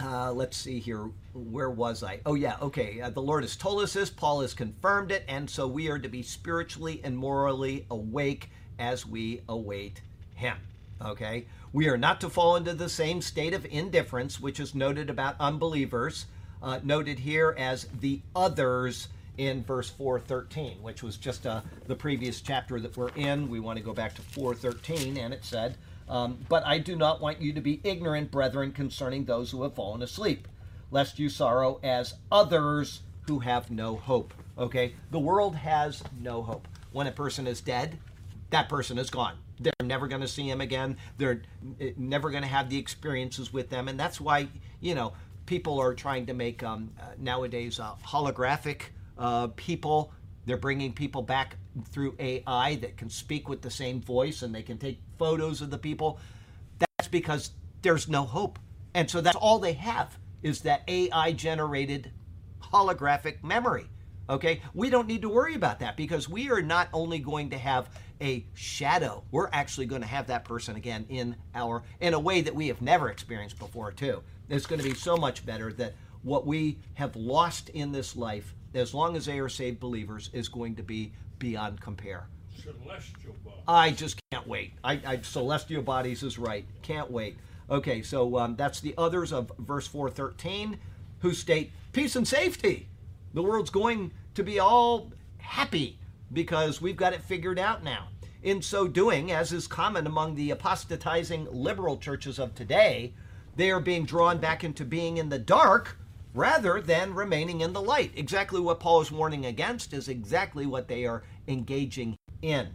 [0.00, 1.10] uh, let's see here.
[1.34, 2.20] Where was I?
[2.24, 2.56] Oh, yeah.
[2.62, 3.00] Okay.
[3.00, 4.10] Uh, the Lord has told us this.
[4.10, 5.24] Paul has confirmed it.
[5.28, 10.00] And so we are to be spiritually and morally awake as we await
[10.34, 10.56] Him.
[11.04, 11.46] Okay.
[11.72, 15.36] We are not to fall into the same state of indifference, which is noted about
[15.38, 16.26] unbelievers,
[16.62, 22.40] uh, noted here as the others in verse 413, which was just uh, the previous
[22.40, 23.48] chapter that we're in.
[23.48, 25.76] We want to go back to 413, and it said,
[26.08, 29.74] um, But I do not want you to be ignorant, brethren, concerning those who have
[29.74, 30.48] fallen asleep,
[30.90, 34.34] lest you sorrow as others who have no hope.
[34.58, 34.94] Okay?
[35.10, 36.66] The world has no hope.
[36.90, 37.98] When a person is dead,
[38.50, 39.36] that person is gone.
[39.60, 40.96] They're never going to see him again.
[41.16, 41.42] They're
[41.80, 43.88] eh, never going to have the experiences with them.
[43.88, 44.48] And that's why,
[44.80, 45.12] you know,
[45.48, 48.82] people are trying to make um, uh, nowadays uh, holographic
[49.16, 50.12] uh, people.
[50.44, 51.56] They're bringing people back
[51.90, 55.70] through AI that can speak with the same voice and they can take photos of
[55.70, 56.20] the people.
[56.78, 58.58] That's because there's no hope.
[58.92, 62.12] And so that's all they have is that AI generated
[62.62, 63.86] holographic memory.
[64.28, 64.60] Okay?
[64.74, 67.88] We don't need to worry about that because we are not only going to have
[68.20, 72.42] a shadow, we're actually going to have that person again in our in a way
[72.42, 74.22] that we have never experienced before too.
[74.48, 78.54] It's going to be so much better that what we have lost in this life
[78.74, 82.28] as long as they are saved believers, is going to be beyond compare.
[82.56, 83.62] Celestial bodies.
[83.66, 84.72] I just can't wait.
[84.82, 86.66] I, I celestial bodies is right.
[86.82, 87.38] Can't wait.
[87.70, 90.78] Okay, so um, that's the others of verse 413
[91.20, 92.88] who state peace and safety.
[93.34, 95.98] The world's going to be all happy
[96.32, 98.08] because we've got it figured out now.
[98.42, 103.12] In so doing, as is common among the apostatizing liberal churches of today,
[103.58, 105.98] they are being drawn back into being in the dark
[106.32, 108.12] rather than remaining in the light.
[108.14, 112.68] Exactly what Paul is warning against is exactly what they are engaging in.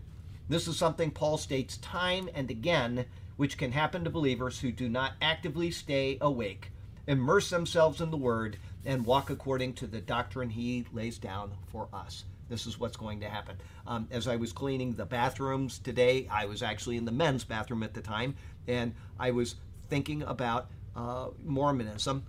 [0.49, 3.05] This is something Paul states time and again,
[3.37, 6.69] which can happen to believers who do not actively stay awake,
[7.07, 11.87] immerse themselves in the Word, and walk according to the doctrine he lays down for
[11.93, 12.25] us.
[12.49, 13.55] This is what's going to happen.
[13.87, 17.83] Um, as I was cleaning the bathrooms today, I was actually in the men's bathroom
[17.83, 18.35] at the time,
[18.67, 19.55] and I was
[19.89, 22.23] thinking about uh, Mormonism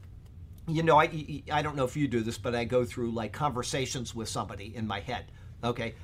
[0.67, 3.33] you know, I, I don't know if you do this, but I go through like
[3.33, 5.27] conversations with somebody in my head.
[5.63, 5.95] Okay,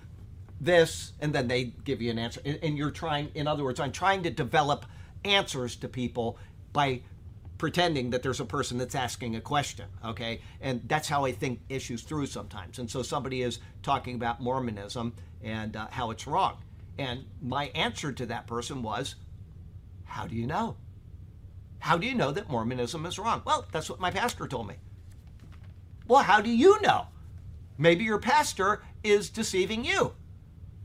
[0.61, 2.41] this, and then they give you an answer.
[2.45, 4.85] And you're trying, in other words, I'm trying to develop
[5.25, 6.39] answers to people
[6.73, 7.03] by
[7.59, 9.87] pretending that there's a person that's asking a question.
[10.05, 12.79] Okay, and that's how I think issues through sometimes.
[12.79, 16.59] And so somebody is talking about Mormonism and uh, how it's wrong.
[16.99, 19.15] And my answer to that person was,
[20.05, 20.77] How do you know?
[21.81, 23.43] How do you know that Mormonism is wrong?
[23.45, 24.77] Well, that's what my pastor told me.
[26.07, 27.09] Well, how do you know?
[27.79, 30.15] Maybe your pastor is deceiving you.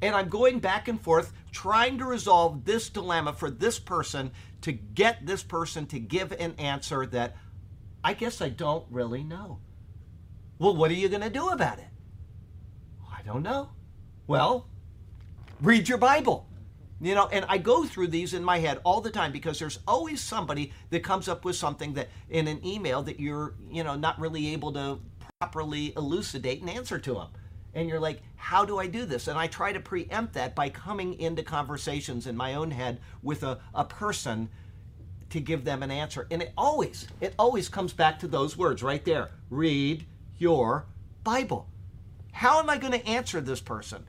[0.02, 4.32] And I'm going back and forth trying to resolve this dilemma for this person
[4.62, 7.36] to get this person to give an answer that
[8.04, 9.60] I guess I don't really know.
[10.60, 11.88] Well, what are you going to do about it?
[13.12, 13.70] I don't know.
[14.28, 14.68] Well,
[15.62, 16.48] read your Bible.
[17.02, 19.80] You know, and I go through these in my head all the time because there's
[19.86, 23.96] always somebody that comes up with something that in an email that you're, you know,
[23.96, 25.00] not really able to
[25.40, 27.28] properly elucidate and answer to them.
[27.74, 29.28] And you're like, how do I do this?
[29.28, 33.44] And I try to preempt that by coming into conversations in my own head with
[33.44, 34.48] a, a person
[35.32, 36.28] to give them an answer.
[36.32, 39.32] And it always, it always comes back to those words right there.
[39.50, 40.06] Read
[40.38, 40.86] your
[41.26, 41.68] Bible.
[42.32, 44.06] How am I going to answer this person?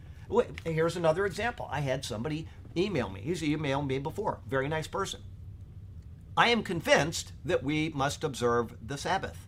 [0.64, 1.68] Here's another example.
[1.70, 2.46] I had somebody
[2.76, 3.20] email me.
[3.20, 4.40] He's emailed me before.
[4.48, 5.20] Very nice person.
[6.36, 9.46] I am convinced that we must observe the Sabbath.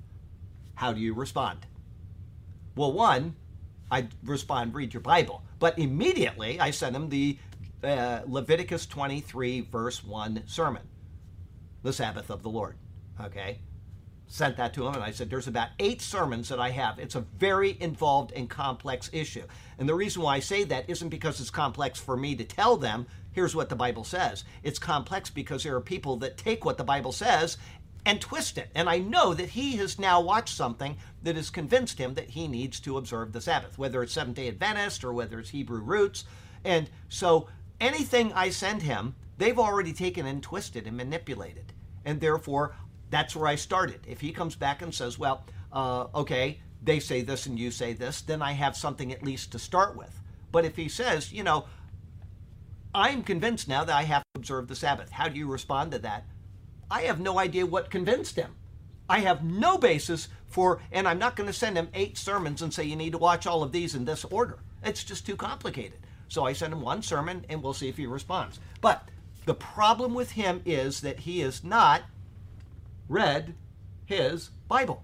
[0.77, 1.67] How do you respond?
[2.75, 3.37] Well, one,
[3.91, 5.43] I respond, read your Bible.
[5.59, 7.38] But immediately I sent him the
[7.83, 10.88] uh, Leviticus 23, verse 1 sermon,
[11.83, 12.77] the Sabbath of the Lord.
[13.21, 13.59] Okay?
[14.31, 16.99] Sent that to him, and I said, There's about eight sermons that I have.
[16.99, 19.45] It's a very involved and complex issue.
[19.79, 22.77] And the reason why I say that isn't because it's complex for me to tell
[22.77, 24.45] them, here's what the Bible says.
[24.62, 27.57] It's complex because there are people that take what the Bible says
[28.05, 28.69] and twist it.
[28.75, 32.49] And I know that he has now watched something that has convinced him that he
[32.49, 36.25] needs to observe the Sabbath, whether it's Seventh day Adventist or whether it's Hebrew roots.
[36.64, 37.49] And so
[37.81, 41.73] anything I send him, they've already taken and twisted and manipulated.
[42.05, 42.75] And therefore,
[43.11, 44.01] that's where I started.
[44.07, 47.92] If he comes back and says, well, uh, okay, they say this and you say
[47.92, 50.21] this, then I have something at least to start with.
[50.53, 51.66] But if he says, you know,
[52.94, 55.99] I'm convinced now that I have to observe the Sabbath, how do you respond to
[56.01, 56.27] that?
[56.90, 58.55] I have no idea what convinced him.
[59.09, 62.73] I have no basis for, and I'm not going to send him eight sermons and
[62.73, 64.59] say you need to watch all of these in this order.
[64.83, 65.99] It's just too complicated.
[66.29, 68.61] So I send him one sermon and we'll see if he responds.
[68.81, 69.09] But
[69.44, 72.03] the problem with him is that he is not
[73.09, 73.55] read
[74.07, 75.03] his Bible.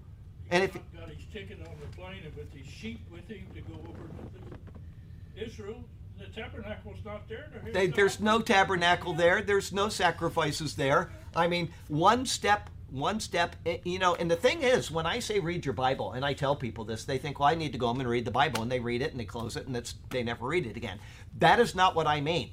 [0.49, 3.61] And if Got his ticket on the plane and with his sheep with him to
[3.61, 5.83] go over to Israel,
[6.19, 7.49] the tabernacle's not there.
[7.73, 9.41] They, there's no tabernacle there.
[9.41, 11.11] There's no sacrifices there.
[11.35, 15.19] I mean, one step, one step, eh, you know, and the thing is, when I
[15.19, 17.77] say read your Bible, and I tell people this, they think, well, I need to
[17.77, 19.75] go home and read the Bible, and they read it and they close it, and
[19.75, 20.99] it's, they never read it again.
[21.39, 22.51] That is not what I mean.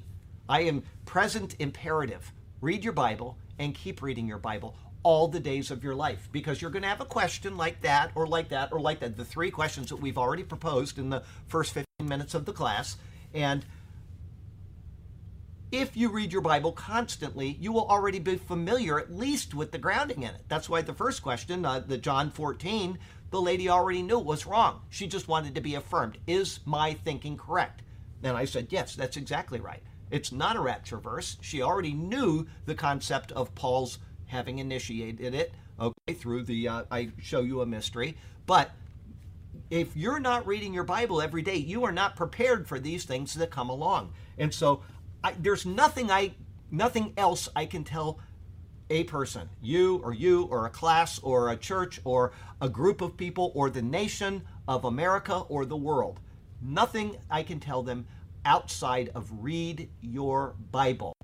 [0.49, 2.33] I am present imperative.
[2.59, 6.61] Read your Bible and keep reading your Bible all the days of your life because
[6.61, 9.17] you're going to have a question like that or like that or like that.
[9.17, 12.97] The three questions that we've already proposed in the first 15 minutes of the class.
[13.33, 13.65] And
[15.71, 19.77] if you read your Bible constantly, you will already be familiar at least with the
[19.77, 20.43] grounding in it.
[20.47, 22.97] That's why the first question, uh, the John 14,
[23.31, 24.81] the lady already knew was wrong.
[24.89, 26.19] She just wanted to be affirmed.
[26.27, 27.81] Is my thinking correct?
[28.21, 29.81] And I said, yes, that's exactly right.
[30.11, 31.37] It's not a rapture verse.
[31.41, 37.11] She already knew the concept of Paul's having initiated it, okay, through the uh, I
[37.21, 38.17] show you a mystery.
[38.45, 38.71] But
[39.69, 43.33] if you're not reading your Bible every day, you are not prepared for these things
[43.35, 44.13] that come along.
[44.37, 44.81] And so
[45.23, 46.33] I, there's nothing I
[46.71, 48.19] nothing else I can tell
[48.89, 53.17] a person, you or you or a class or a church or a group of
[53.17, 56.19] people or the nation of America or the world.
[56.61, 58.05] Nothing I can tell them
[58.45, 61.15] outside of read your Bible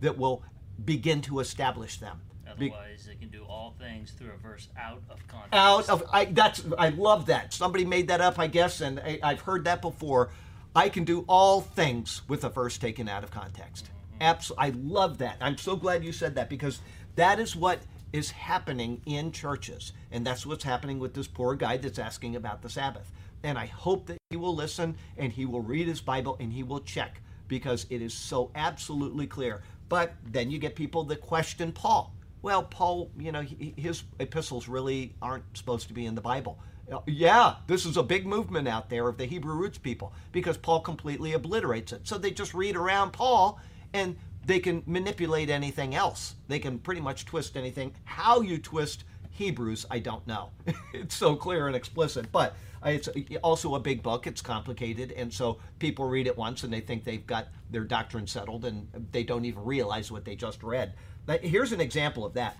[0.00, 0.42] that will
[0.84, 2.20] begin to establish them.
[2.66, 5.52] Otherwise, they can do all things through a verse out of context.
[5.52, 7.52] out of I that's I love that.
[7.52, 10.30] Somebody made that up, I guess, and I, I've heard that before.
[10.74, 13.86] I can do all things with a verse taken out of context.
[13.86, 14.22] Mm-hmm.
[14.22, 15.36] Absolutely, I love that.
[15.40, 16.80] I'm so glad you said that because
[17.16, 17.80] that is what
[18.12, 22.62] is happening in churches, and that's what's happening with this poor guy that's asking about
[22.62, 23.10] the Sabbath.
[23.42, 26.62] And I hope that he will listen and he will read his Bible and he
[26.62, 29.62] will check because it is so absolutely clear.
[29.88, 32.12] But then you get people that question Paul.
[32.48, 36.58] Well, Paul, you know, his epistles really aren't supposed to be in the Bible.
[36.90, 40.56] Uh, Yeah, this is a big movement out there of the Hebrew roots people because
[40.56, 42.08] Paul completely obliterates it.
[42.08, 43.60] So they just read around Paul
[43.92, 46.36] and they can manipulate anything else.
[46.48, 47.94] They can pretty much twist anything.
[48.04, 50.48] How you twist Hebrews, I don't know.
[50.94, 53.10] it's so clear and explicit, but it's
[53.42, 54.26] also a big book.
[54.26, 58.26] It's complicated, and so people read it once and they think they've got their doctrine
[58.26, 60.94] settled, and they don't even realize what they just read.
[61.36, 62.56] Here's an example of that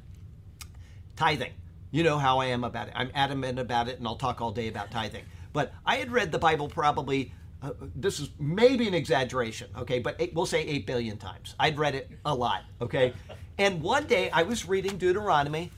[1.16, 1.52] tithing.
[1.90, 2.94] You know how I am about it.
[2.96, 5.24] I'm adamant about it, and I'll talk all day about tithing.
[5.52, 10.16] But I had read the Bible probably, uh, this is maybe an exaggeration, okay, but
[10.18, 11.54] eight, we'll say 8 billion times.
[11.58, 13.14] I'd read it a lot, okay?
[13.56, 15.70] And one day I was reading Deuteronomy,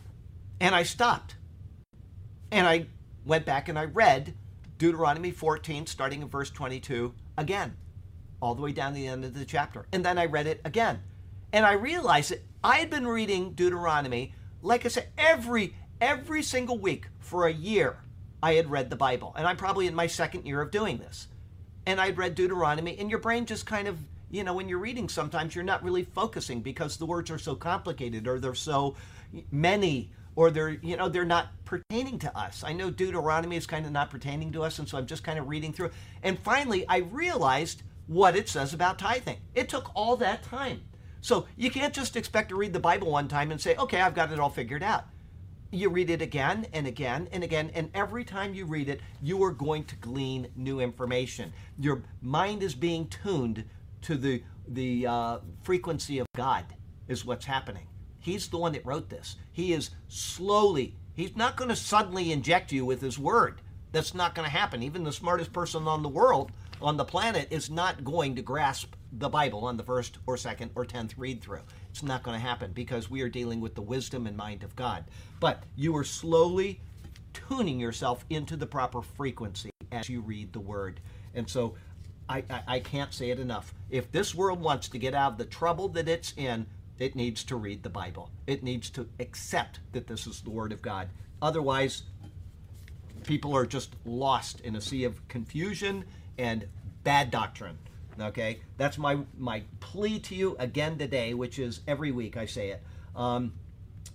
[0.61, 1.37] and I stopped.
[2.51, 2.87] And I
[3.25, 4.35] went back and I read
[4.79, 7.77] Deuteronomy 14, starting in verse 22, again,
[8.43, 9.87] all the way down to the end of the chapter.
[9.93, 11.01] And then I read it again.
[11.53, 16.79] And I realized that I had been reading Deuteronomy, like I said, every every single
[16.79, 17.99] week for a year.
[18.43, 19.35] I had read the Bible.
[19.37, 21.29] And I'm probably in my second year of doing this.
[21.87, 23.99] And I'd read Deuteronomy, and your brain just kind of,
[24.31, 27.55] you know, when you're reading, sometimes you're not really focusing because the words are so
[27.55, 28.97] complicated or they're so
[29.51, 33.87] many or they're you know they're not pertaining to us i know deuteronomy is kind
[33.87, 35.91] of not pertaining to us and so i'm just kind of reading through
[36.23, 40.81] and finally i realized what it says about tithing it took all that time
[41.21, 44.15] So you can't just expect to read the Bible one time and say, okay, I've
[44.15, 45.05] got it all figured out.
[45.73, 49.43] You read it again and again and again, and every time you read it, you
[49.45, 51.53] are going to glean new information.
[51.79, 53.65] Your mind is being tuned
[54.03, 56.65] to the the uh, frequency of God,
[57.09, 57.87] is what's happening.
[58.19, 59.37] He's the one that wrote this.
[59.53, 60.97] He is slowly.
[61.15, 63.61] He's not going to suddenly inject you with His Word.
[63.93, 64.83] That's not going to happen.
[64.83, 68.95] Even the smartest person on the world, on the planet, is not going to grasp
[69.13, 71.63] the Bible on the first or second or tenth read through.
[71.91, 74.77] It's not going to happen because we are dealing with the wisdom and mind of
[74.77, 75.05] God.
[75.41, 76.81] But you are slowly
[77.33, 81.01] tuning yourself into the proper frequency as you read the Word.
[81.35, 81.75] And so
[82.29, 83.75] I, I, I can't say it enough.
[83.91, 86.67] If this world wants to get out of the trouble that it's in,
[86.99, 88.31] it needs to read the Bible.
[88.47, 91.09] It needs to accept that this is the Word of God.
[91.43, 92.03] Otherwise,
[93.25, 96.05] people are just lost in a sea of confusion
[96.39, 96.67] and
[97.03, 97.79] bad doctrine.
[98.21, 102.71] Okay, that's my my plea to you again today, which is every week I say
[102.71, 102.83] it.
[103.17, 103.55] Um,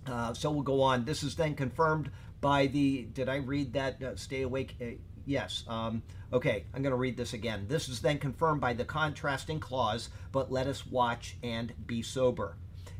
[0.05, 1.05] uh, so we'll go on.
[1.05, 3.03] This is then confirmed by the.
[3.13, 4.01] Did I read that?
[4.01, 4.75] Uh, stay awake.
[4.81, 5.63] Uh, yes.
[5.67, 7.65] Um, okay, I'm going to read this again.
[7.67, 12.57] This is then confirmed by the contrasting clause, but let us watch and be sober.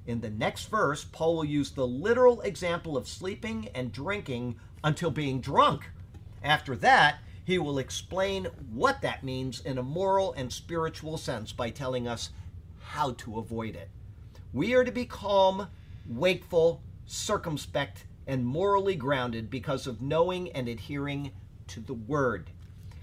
[0.08, 5.10] In the next verse, Paul will use the literal example of sleeping and drinking until
[5.10, 5.90] being drunk.
[6.44, 11.70] After that, he will explain what that means in a moral and spiritual sense by
[11.70, 12.32] telling us
[12.82, 13.90] how to avoid it.
[14.52, 15.68] We are to be calm,
[16.08, 21.32] wakeful, circumspect, and morally grounded because of knowing and adhering
[21.68, 22.50] to the Word.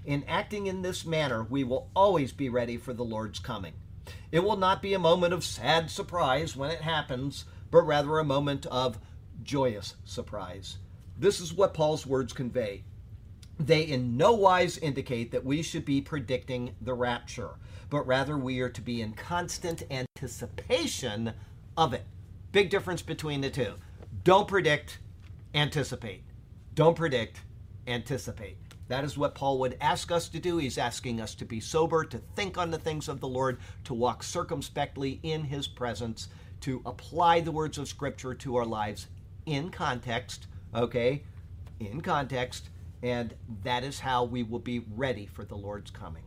[0.05, 3.73] In acting in this manner, we will always be ready for the Lord's coming.
[4.29, 8.25] It will not be a moment of sad surprise when it happens, but rather a
[8.25, 8.99] moment of
[9.41, 10.79] joyous surprise.
[11.17, 12.83] This is what Paul's words convey
[13.59, 17.51] they in no wise indicate that we should be predicting the rapture,
[17.89, 21.33] but rather we are to be in constant anticipation
[21.77, 22.05] of it.
[22.51, 23.73] Big difference between the two.
[24.23, 24.99] Don't predict,
[25.53, 26.23] anticipate.
[26.73, 27.41] Don't predict,
[27.87, 28.57] anticipate.
[28.87, 30.57] That is what Paul would ask us to do.
[30.57, 33.93] He's asking us to be sober, to think on the things of the Lord, to
[33.93, 36.27] walk circumspectly in his presence,
[36.61, 39.07] to apply the words of Scripture to our lives
[39.45, 41.23] in context, okay?
[41.79, 42.69] In context
[43.03, 46.23] and that is how we will be ready for the Lord's coming.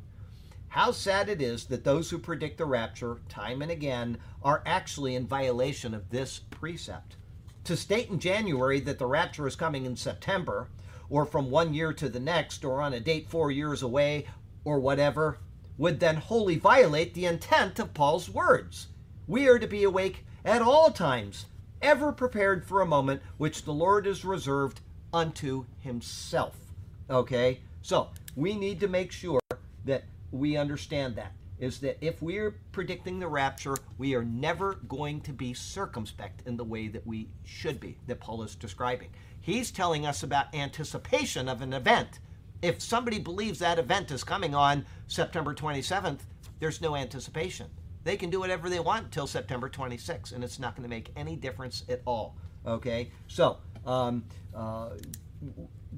[0.68, 5.14] How sad it is that those who predict the rapture time and again are actually
[5.14, 7.16] in violation of this precept.
[7.64, 10.68] To state in January that the rapture is coming in September,
[11.08, 14.26] or from one year to the next, or on a date four years away,
[14.64, 15.38] or whatever,
[15.78, 18.88] would then wholly violate the intent of Paul's words.
[19.26, 21.46] We are to be awake at all times,
[21.80, 24.80] ever prepared for a moment which the Lord has reserved
[25.12, 26.65] unto himself.
[27.08, 27.60] Okay?
[27.82, 29.40] So we need to make sure
[29.84, 31.32] that we understand that.
[31.58, 36.58] Is that if we're predicting the rapture, we are never going to be circumspect in
[36.58, 39.08] the way that we should be, that Paul is describing.
[39.40, 42.18] He's telling us about anticipation of an event.
[42.60, 46.20] If somebody believes that event is coming on September 27th,
[46.58, 47.68] there's no anticipation.
[48.04, 51.10] They can do whatever they want until September 26th, and it's not going to make
[51.16, 52.36] any difference at all.
[52.66, 53.12] Okay?
[53.28, 54.90] So, um, uh,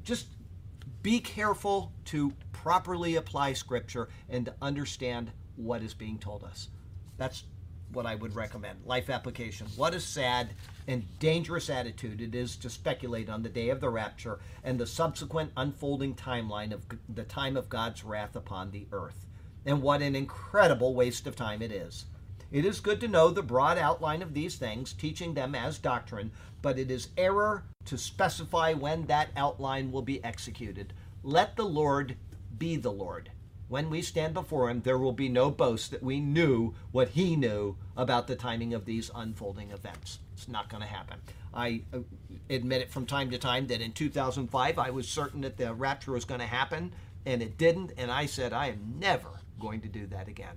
[0.04, 0.26] just
[1.08, 6.68] be careful to properly apply scripture and to understand what is being told us.
[7.16, 7.44] That's
[7.94, 8.84] what I would recommend.
[8.84, 9.68] Life application.
[9.74, 10.50] What a sad
[10.86, 14.86] and dangerous attitude it is to speculate on the day of the rapture and the
[14.86, 19.24] subsequent unfolding timeline of the time of God's wrath upon the earth.
[19.64, 22.04] And what an incredible waste of time it is.
[22.52, 26.32] It is good to know the broad outline of these things, teaching them as doctrine,
[26.60, 30.92] but it is error to specify when that outline will be executed.
[31.22, 32.16] Let the Lord
[32.56, 33.30] be the Lord.
[33.68, 37.36] When we stand before Him, there will be no boast that we knew what He
[37.36, 40.20] knew about the timing of these unfolding events.
[40.32, 41.20] It's not going to happen.
[41.52, 41.98] I uh,
[42.48, 46.12] admit it from time to time that in 2005 I was certain that the rapture
[46.12, 46.92] was going to happen,
[47.26, 50.56] and it didn't, and I said, I am never going to do that again.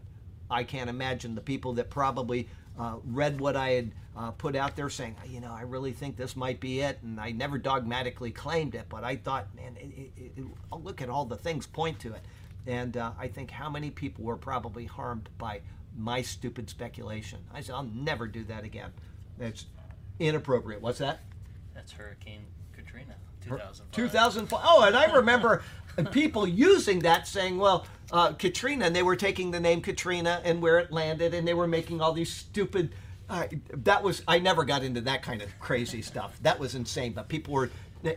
[0.49, 2.49] I can't imagine the people that probably
[2.79, 6.17] uh, read what I had uh, put out there saying, you know, I really think
[6.17, 6.99] this might be it.
[7.01, 11.09] And I never dogmatically claimed it, but I thought, man, it, it, it, look at
[11.09, 12.21] all the things point to it.
[12.67, 15.61] And uh, I think how many people were probably harmed by
[15.97, 17.39] my stupid speculation.
[17.53, 18.91] I said, I'll never do that again.
[19.39, 19.65] It's
[20.19, 20.81] inappropriate.
[20.81, 21.21] What's that?
[21.73, 22.45] That's Hurricane
[22.75, 23.91] Katrina, 2005.
[23.91, 24.61] 2005.
[24.63, 25.63] Oh, and I remember
[26.11, 30.61] people using that saying, well, uh, Katrina, and they were taking the name Katrina and
[30.61, 32.91] where it landed, and they were making all these stupid.
[33.29, 36.37] Uh, that was I never got into that kind of crazy stuff.
[36.41, 37.13] That was insane.
[37.13, 37.69] But people were,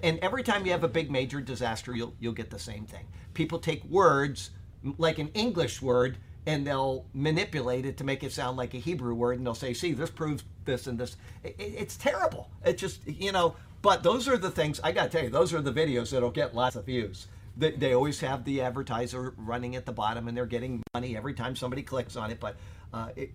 [0.02, 3.06] and every time you have a big major disaster, you'll you'll get the same thing.
[3.34, 4.50] People take words
[4.98, 9.14] like an English word and they'll manipulate it to make it sound like a Hebrew
[9.14, 12.50] word, and they'll say, "See, this proves this and this." It- it's terrible.
[12.64, 13.56] It just, you know.
[13.82, 15.30] But those are the things I got to tell you.
[15.30, 17.28] Those are the videos that'll get lots of views.
[17.56, 21.34] They, they always have the advertiser running at the bottom, and they're getting money every
[21.34, 22.40] time somebody clicks on it.
[22.40, 22.56] But
[22.92, 23.30] uh, it,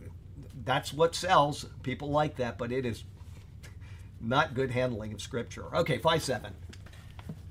[0.65, 1.65] that's what sells.
[1.83, 3.03] People like that, but it is
[4.19, 5.73] not good handling of scripture.
[5.75, 6.53] Okay, five seven.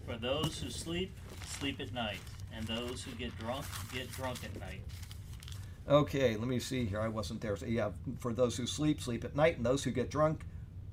[0.06, 1.12] For those who sleep,
[1.46, 2.20] sleep at night,
[2.54, 4.80] and those who get drunk, get drunk at night.
[5.88, 7.00] Okay, let me see here.
[7.00, 7.56] I wasn't there.
[7.56, 7.90] So yeah,
[8.20, 10.44] for those who sleep, sleep at night, and those who get drunk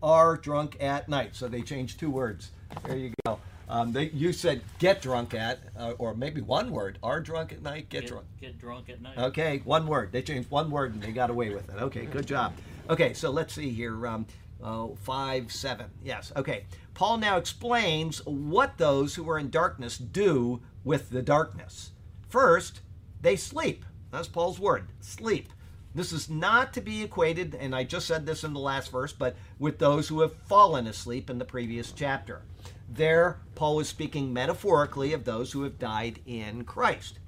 [0.01, 1.35] are drunk at night.
[1.35, 2.51] So they changed two words.
[2.85, 3.39] There you go.
[3.67, 6.99] Um, they, you said get drunk at, uh, or maybe one word.
[7.01, 8.25] Are drunk at night, get, Get, drunk.
[8.39, 9.17] get drunk at night.
[9.17, 10.11] Okay, one word.
[10.11, 11.81] They changed one word and they got away with it.
[11.81, 12.53] Okay, good job.
[12.89, 14.05] Okay, so let's see here.
[14.05, 14.25] Um,
[14.63, 15.87] uh, five, seven.
[16.03, 16.31] Yes.
[16.35, 16.65] Okay.
[16.93, 21.91] Paul now explains what those who are in darkness do with the darkness.
[22.29, 22.81] First,
[23.21, 23.85] they sleep.
[24.11, 25.51] That's Paul's word sleep.
[25.95, 29.13] This is not to be equated, and I just said this in the last verse,
[29.13, 32.41] but with those who have fallen asleep in the previous chapter.
[32.89, 37.19] There, Paul is speaking metaphorically of those who have died in Christ.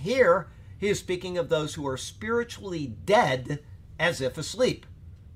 [0.00, 3.62] Here, he is speaking of those who are spiritually dead
[4.00, 4.86] as if asleep.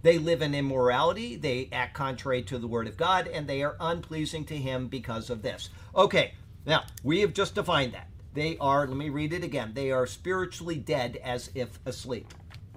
[0.03, 3.77] They live in immorality, they act contrary to the word of God, and they are
[3.79, 5.69] unpleasing to him because of this.
[5.95, 6.33] Okay,
[6.65, 8.09] now we have just defined that.
[8.33, 12.35] They are, let me read it again, they are spiritually dead as if asleep.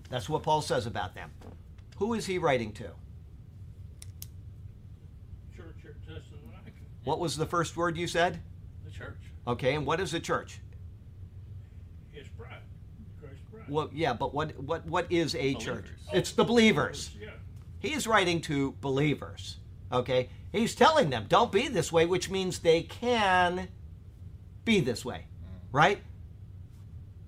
[0.09, 1.31] That's what Paul says about them.
[1.97, 2.91] Who is he writing to?
[5.55, 6.71] Church at Thessalonica,
[7.03, 8.39] What was the first word you said?
[8.85, 10.59] the church, Okay, and what is a church?
[12.11, 12.61] his bride,
[13.21, 13.65] Christ's bride.
[13.69, 15.85] Well, yeah, but what what what is a church?
[15.85, 15.99] Believers.
[16.13, 17.11] It's the believers.
[17.15, 17.29] Oh, yeah,
[17.79, 19.57] He's writing to believers.
[19.91, 20.29] Okay?
[20.51, 23.69] He's telling them, don't be this way, which means they can
[24.65, 25.25] be this way.
[25.27, 25.59] Mm.
[25.71, 26.01] Right?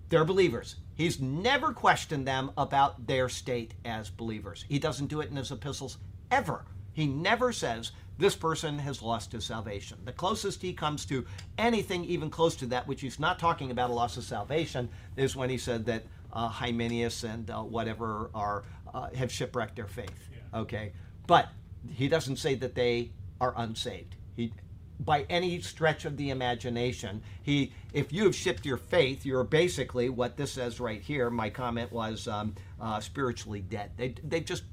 [0.10, 0.76] They're believers.
[0.96, 4.66] He's never questioned them about their state as believers.
[4.68, 5.98] He doesn't do it in his epistles
[6.30, 6.66] ever.
[6.94, 9.98] He never says this person has lost his salvation.
[10.06, 11.26] The closest he comes to
[11.58, 15.36] anything even close to that, which he's not talking about a loss of salvation, is
[15.36, 18.64] when he said that uh, Hymenaeus and uh, whatever are
[18.94, 20.30] uh, have shipwrecked their faith.
[20.32, 20.60] Yeah.
[20.60, 20.94] Okay,
[21.26, 21.50] but
[21.90, 24.16] he doesn't say that they are unsaved.
[24.36, 24.54] He
[25.04, 27.22] by any stretch of the imagination.
[27.42, 31.30] He, if you have shipped your faith, you're basically what this says right here.
[31.30, 33.92] My comment was um, uh, spiritually dead.
[33.98, 34.64] They, they just,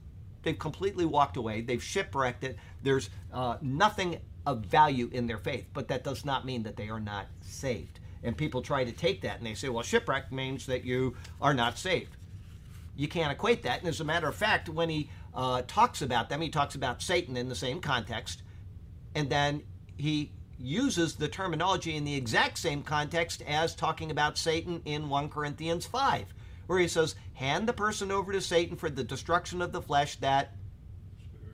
[0.43, 1.63] they've completely walked away.
[1.63, 2.57] They've shipwrecked it.
[2.83, 6.89] There's uh, nothing of value in their faith, but that does not mean that they
[6.89, 8.01] are not saved.
[8.23, 11.55] And people try to take that and they say, well, shipwreck means that you are
[11.55, 12.17] not saved
[12.99, 13.79] you can't equate that.
[13.79, 17.01] And as a matter of fact, when he uh, talks about them, he talks about
[17.01, 18.43] Satan in the same context,
[19.15, 19.63] and then
[19.99, 25.29] he uses the terminology in the exact same context as talking about Satan in 1
[25.29, 26.27] Corinthians 5,
[26.67, 30.17] where he says, Hand the person over to Satan for the destruction of the flesh,
[30.17, 30.55] that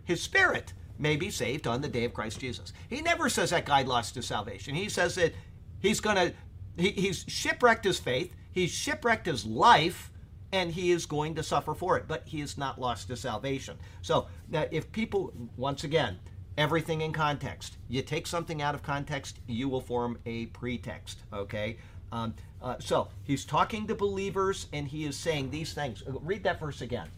[0.05, 2.73] his spirit may be saved on the day of Christ Jesus.
[2.89, 4.75] He never says that guy lost his salvation.
[4.75, 5.35] He says that
[5.81, 6.33] he's going to,
[6.77, 10.11] he, he's shipwrecked his faith, he's shipwrecked his life,
[10.53, 13.77] and he is going to suffer for it, but he has not lost his salvation.
[14.03, 16.21] So if people, once again,
[16.57, 21.77] everything in context, you take something out of context, you will form a pretext, okay?
[22.13, 26.03] Um, uh, so he's talking to believers and he is saying these things.
[26.07, 27.09] Read that verse again.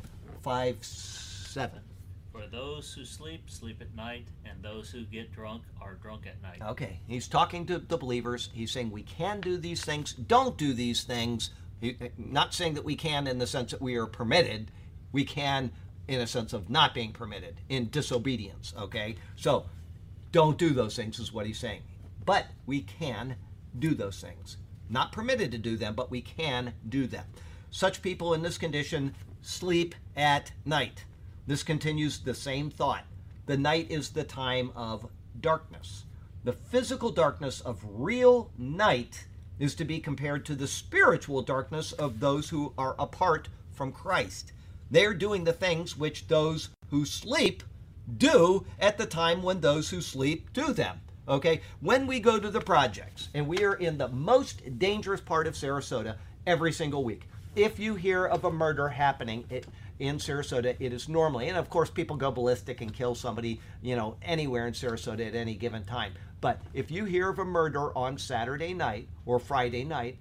[0.43, 1.81] 5 7.
[2.33, 6.41] For those who sleep, sleep at night, and those who get drunk are drunk at
[6.43, 6.61] night.
[6.71, 8.51] Okay, he's talking to the believers.
[8.53, 11.51] He's saying we can do these things, don't do these things.
[11.81, 14.71] He, not saying that we can in the sense that we are permitted.
[15.13, 15.73] We can
[16.09, 18.75] in a sense of not being permitted in disobedience.
[18.79, 19.67] Okay, so
[20.33, 21.83] don't do those things is what he's saying.
[22.25, 23.37] But we can
[23.79, 24.57] do those things.
[24.89, 27.25] Not permitted to do them, but we can do them.
[27.71, 31.05] Such people in this condition sleep at night.
[31.47, 33.05] This continues the same thought.
[33.47, 35.09] The night is the time of
[35.41, 36.05] darkness.
[36.45, 39.27] The physical darkness of real night
[39.59, 44.53] is to be compared to the spiritual darkness of those who are apart from Christ.
[44.91, 47.63] They're doing the things which those who sleep
[48.17, 51.01] do at the time when those who sleep do them.
[51.29, 51.61] Okay?
[51.81, 55.55] When we go to the projects, and we are in the most dangerous part of
[55.55, 56.17] Sarasota
[56.47, 57.29] every single week.
[57.57, 59.67] If you hear of a murder happening it,
[59.99, 63.97] in Sarasota, it is normally, and of course, people go ballistic and kill somebody, you
[63.97, 66.13] know, anywhere in Sarasota at any given time.
[66.41, 70.19] But if you hear of a murder on Saturday night or Friday night,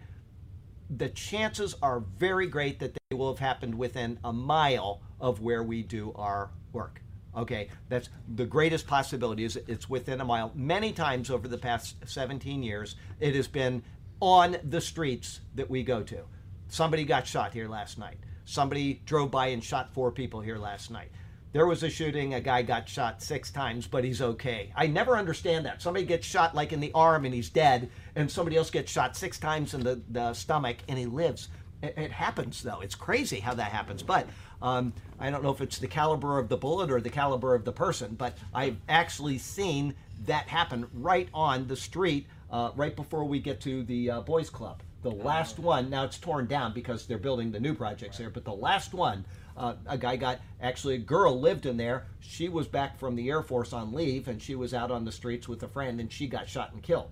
[0.90, 5.64] the chances are very great that they will have happened within a mile of where
[5.64, 7.02] we do our work.
[7.36, 10.52] Okay, that's the greatest possibility is it's within a mile.
[10.56, 13.84] Many times over the past 17 years, it has been
[14.22, 16.24] on the streets that we go to.
[16.70, 18.18] Somebody got shot here last night.
[18.46, 21.12] Somebody drove by and shot four people here last night.
[21.52, 24.74] There was a shooting, a guy got shot six times, but he's okay.
[24.76, 25.82] I never understand that.
[25.82, 29.16] Somebody gets shot like in the arm and he's dead, and somebody else gets shot
[29.16, 31.50] six times in the, the stomach and he lives.
[31.82, 32.82] It, it happens though.
[32.82, 34.04] It's crazy how that happens.
[34.04, 34.28] But
[34.62, 37.66] um, I don't know if it's the caliber of the bullet or the caliber of
[37.66, 39.96] the person, but I've actually seen
[40.26, 44.50] that happen right on the street, uh, right before we get to the uh, boys'
[44.50, 44.82] club.
[45.04, 48.44] The last one, now it's torn down because they're building the new projects there, but
[48.44, 49.24] the last one,
[49.56, 52.08] uh, a guy got actually a girl lived in there.
[52.22, 55.12] She was back from the Air Force on leave, and she was out on the
[55.12, 57.12] streets with a friend, and she got shot and killed.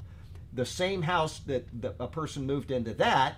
[0.53, 3.37] The same house that the, a person moved into that,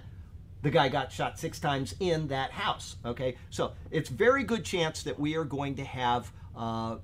[0.61, 2.95] the guy got shot six times in that house.
[3.05, 6.97] Okay, so it's very good chance that we are going to have uh,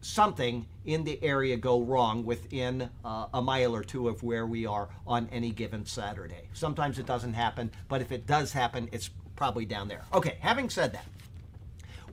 [0.00, 4.66] something in the area go wrong within uh, a mile or two of where we
[4.66, 6.48] are on any given Saturday.
[6.52, 10.04] Sometimes it doesn't happen, but if it does happen, it's probably down there.
[10.12, 11.06] Okay, having said that,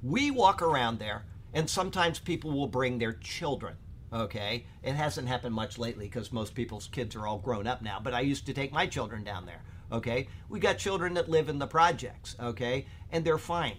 [0.02, 1.24] we walk around there,
[1.54, 3.76] and sometimes people will bring their children.
[4.14, 8.00] Okay, it hasn't happened much lately because most people's kids are all grown up now,
[8.00, 9.64] but I used to take my children down there.
[9.92, 12.36] Okay, we got children that live in the projects.
[12.40, 13.78] Okay, and they're fine.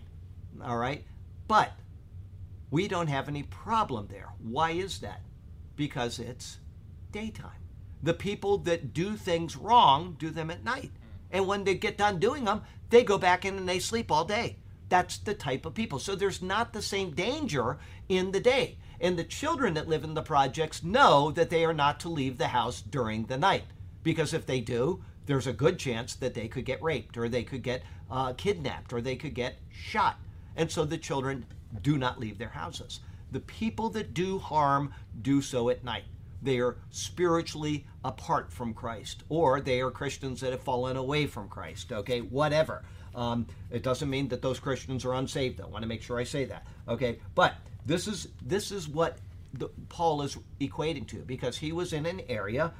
[0.62, 1.04] All right,
[1.46, 1.72] but
[2.70, 4.30] we don't have any problem there.
[4.42, 5.22] Why is that?
[5.76, 6.58] Because it's
[7.12, 7.62] daytime.
[8.02, 10.90] The people that do things wrong do them at night.
[11.30, 14.24] And when they get done doing them, they go back in and they sleep all
[14.24, 14.56] day.
[14.88, 15.98] That's the type of people.
[15.98, 17.78] So there's not the same danger
[18.08, 18.78] in the day.
[19.00, 22.38] And the children that live in the projects know that they are not to leave
[22.38, 23.64] the house during the night.
[24.02, 27.42] Because if they do, there's a good chance that they could get raped or they
[27.42, 30.18] could get uh, kidnapped or they could get shot.
[30.56, 31.44] And so the children
[31.82, 33.00] do not leave their houses.
[33.32, 34.92] The people that do harm
[35.22, 36.04] do so at night.
[36.42, 41.48] They are spiritually apart from Christ, or they are Christians that have fallen away from
[41.48, 41.90] Christ.
[41.90, 42.84] Okay, whatever.
[43.14, 45.58] Um, it doesn't mean that those Christians are unsaved.
[45.58, 45.64] Though.
[45.64, 46.66] I want to make sure I say that.
[46.86, 47.54] Okay, but
[47.86, 49.18] this is this is what
[49.52, 52.72] the, Paul is equating to because he was in an area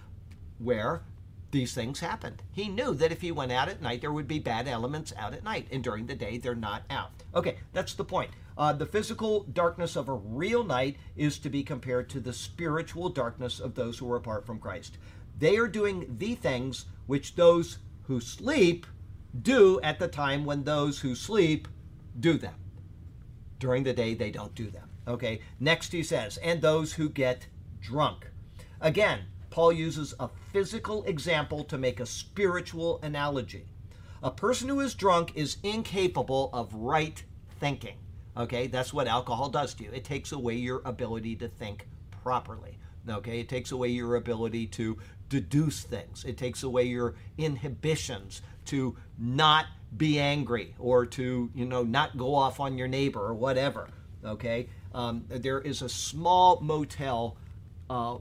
[0.59, 1.03] where
[1.51, 2.43] these things happened.
[2.51, 5.35] He knew that if he went out at night, there would be bad elements out
[5.35, 7.11] at night, and during the day, they're not out.
[7.35, 8.33] Okay, that's the point.
[8.59, 13.09] Uh, the physical darkness of a real night is to be compared to the spiritual
[13.09, 14.99] darkness of those who are apart from Christ.
[15.39, 18.87] They are doing the things which those who sleep
[19.41, 21.69] do at the time when those who sleep
[22.19, 22.55] do them.
[23.59, 24.91] During the day, they don't do them.
[25.07, 27.47] Okay, next he says, and those who get
[27.81, 28.31] drunk.
[28.81, 33.67] Again, Paul uses a physical example to make a spiritual analogy.
[34.23, 37.23] A person who is drunk is incapable of right
[37.61, 37.97] thinking.
[38.37, 39.91] Okay, that's what alcohol does to you.
[39.93, 42.79] It takes away your ability to think properly.
[43.09, 44.99] Okay, it takes away your ability to
[45.29, 46.25] deduce things.
[46.25, 52.35] It takes away your inhibitions to not be angry or to, you know, not go
[52.35, 53.89] off on your neighbor or whatever.
[54.25, 57.37] Okay, um, there is a small motel
[57.91, 58.17] uh,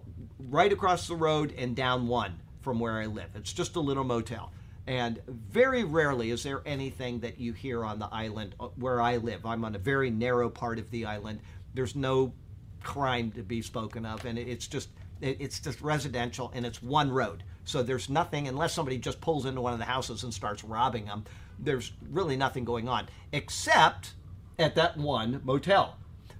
[0.49, 3.29] right across the road and down one from where I live.
[3.35, 4.51] It's just a little motel.
[4.85, 9.17] And very rarely is there anything that you hear on the island uh, where I
[9.17, 9.45] live.
[9.45, 11.39] I'm on a very narrow part of the island.
[11.73, 12.33] There's no
[12.81, 14.89] crime to be spoken of, and it's just
[15.21, 17.43] it's just residential and it's one road.
[17.63, 21.05] So there's nothing unless somebody just pulls into one of the houses and starts robbing
[21.05, 21.23] them.
[21.57, 24.15] There's really nothing going on except
[24.59, 25.95] at that one motel.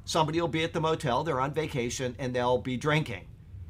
[0.05, 3.25] Somebody will be at the motel, they're on vacation, and they'll be drinking.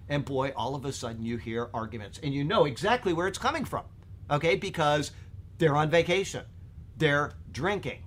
[0.09, 3.37] And boy, all of a sudden you hear arguments, and you know exactly where it's
[3.37, 3.85] coming from,
[4.29, 4.55] okay?
[4.55, 5.11] Because
[5.57, 6.45] they're on vacation,
[6.97, 8.03] they're drinking,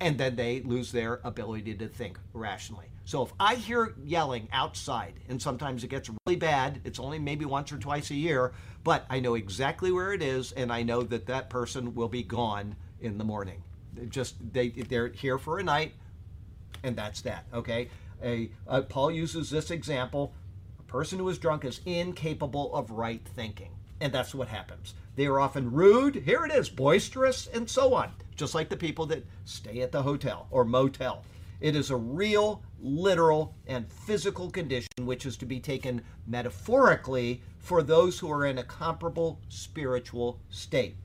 [0.00, 2.86] and then they lose their ability to think rationally.
[3.04, 7.44] So if I hear yelling outside, and sometimes it gets really bad, it's only maybe
[7.44, 11.02] once or twice a year, but I know exactly where it is, and I know
[11.02, 13.62] that that person will be gone in the morning.
[14.08, 15.92] Just they they're here for a night,
[16.82, 17.46] and that's that.
[17.52, 17.88] Okay.
[18.22, 20.32] A, uh, Paul uses this example.
[20.78, 23.70] A person who is drunk is incapable of right thinking,
[24.00, 24.94] and that's what happens.
[25.16, 26.16] They are often rude.
[26.16, 28.12] Here it is, boisterous, and so on.
[28.36, 31.24] Just like the people that stay at the hotel or motel.
[31.60, 37.82] It is a real, literal, and physical condition which is to be taken metaphorically for
[37.82, 40.96] those who are in a comparable spiritual state.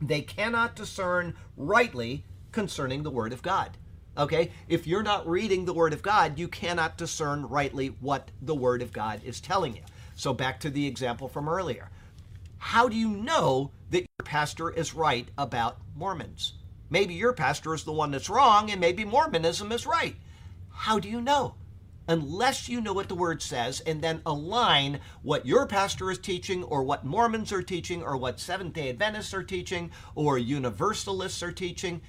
[0.00, 3.76] They cannot discern rightly concerning the Word of God.
[4.18, 4.50] Okay?
[4.68, 8.82] If you're not reading the Word of God, you cannot discern rightly what the Word
[8.82, 9.82] of God is telling you.
[10.16, 11.90] So, back to the example from earlier.
[12.58, 16.54] How do you know that your pastor is right about Mormons?
[16.90, 20.16] Maybe your pastor is the one that's wrong, and maybe Mormonism is right.
[20.70, 21.54] How do you know?
[22.08, 26.64] unless you know what the word says and then align what your pastor is teaching
[26.64, 31.52] or what Mormons are teaching or what Seventh day Adventists are teaching or Universalists are
[31.52, 32.00] teaching.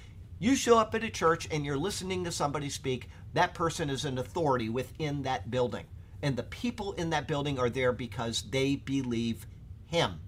[0.42, 4.06] You show up at a church and you're listening to somebody speak, that person is
[4.06, 5.84] an authority within that building.
[6.22, 9.46] And the people in that building are there because they believe
[9.86, 10.20] him.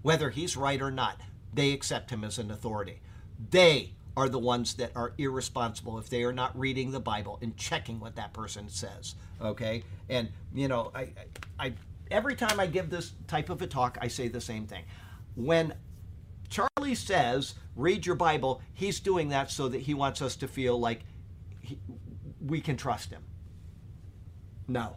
[0.00, 1.20] Whether he's right or not,
[1.52, 3.02] they accept him as an authority.
[3.50, 7.54] They are the ones that are irresponsible if they are not reading the Bible and
[7.58, 9.14] checking what that person says.
[9.42, 11.10] Okay, and you know, I,
[11.58, 11.74] I,
[12.10, 14.84] every time I give this type of a talk, I say the same thing.
[15.36, 15.74] When
[16.50, 20.78] Charlie says, "Read your Bible," he's doing that so that he wants us to feel
[20.78, 21.04] like
[21.60, 21.78] he,
[22.44, 23.22] we can trust him.
[24.68, 24.96] No,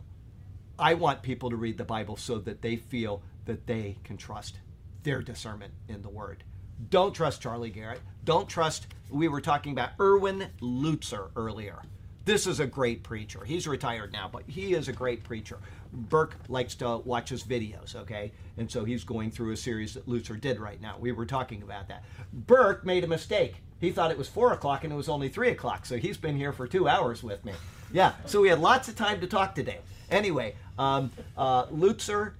[0.77, 4.59] I want people to read the Bible so that they feel that they can trust
[5.03, 6.43] their discernment in the Word.
[6.89, 8.01] Don't trust Charlie Garrett.
[8.23, 11.81] Don't trust, we were talking about Erwin Lutzer earlier.
[12.25, 13.43] This is a great preacher.
[13.43, 15.59] He's retired now, but he is a great preacher.
[15.93, 18.31] Burke likes to watch his videos, okay?
[18.57, 20.97] And so he's going through a series that Lutzer did right now.
[20.99, 22.03] We were talking about that.
[22.33, 23.57] Burke made a mistake.
[23.79, 25.85] He thought it was four o'clock and it was only three o'clock.
[25.85, 27.53] So he's been here for two hours with me.
[27.91, 29.79] Yeah, so we had lots of time to talk today.
[30.09, 32.33] Anyway, um, uh, Lutzer,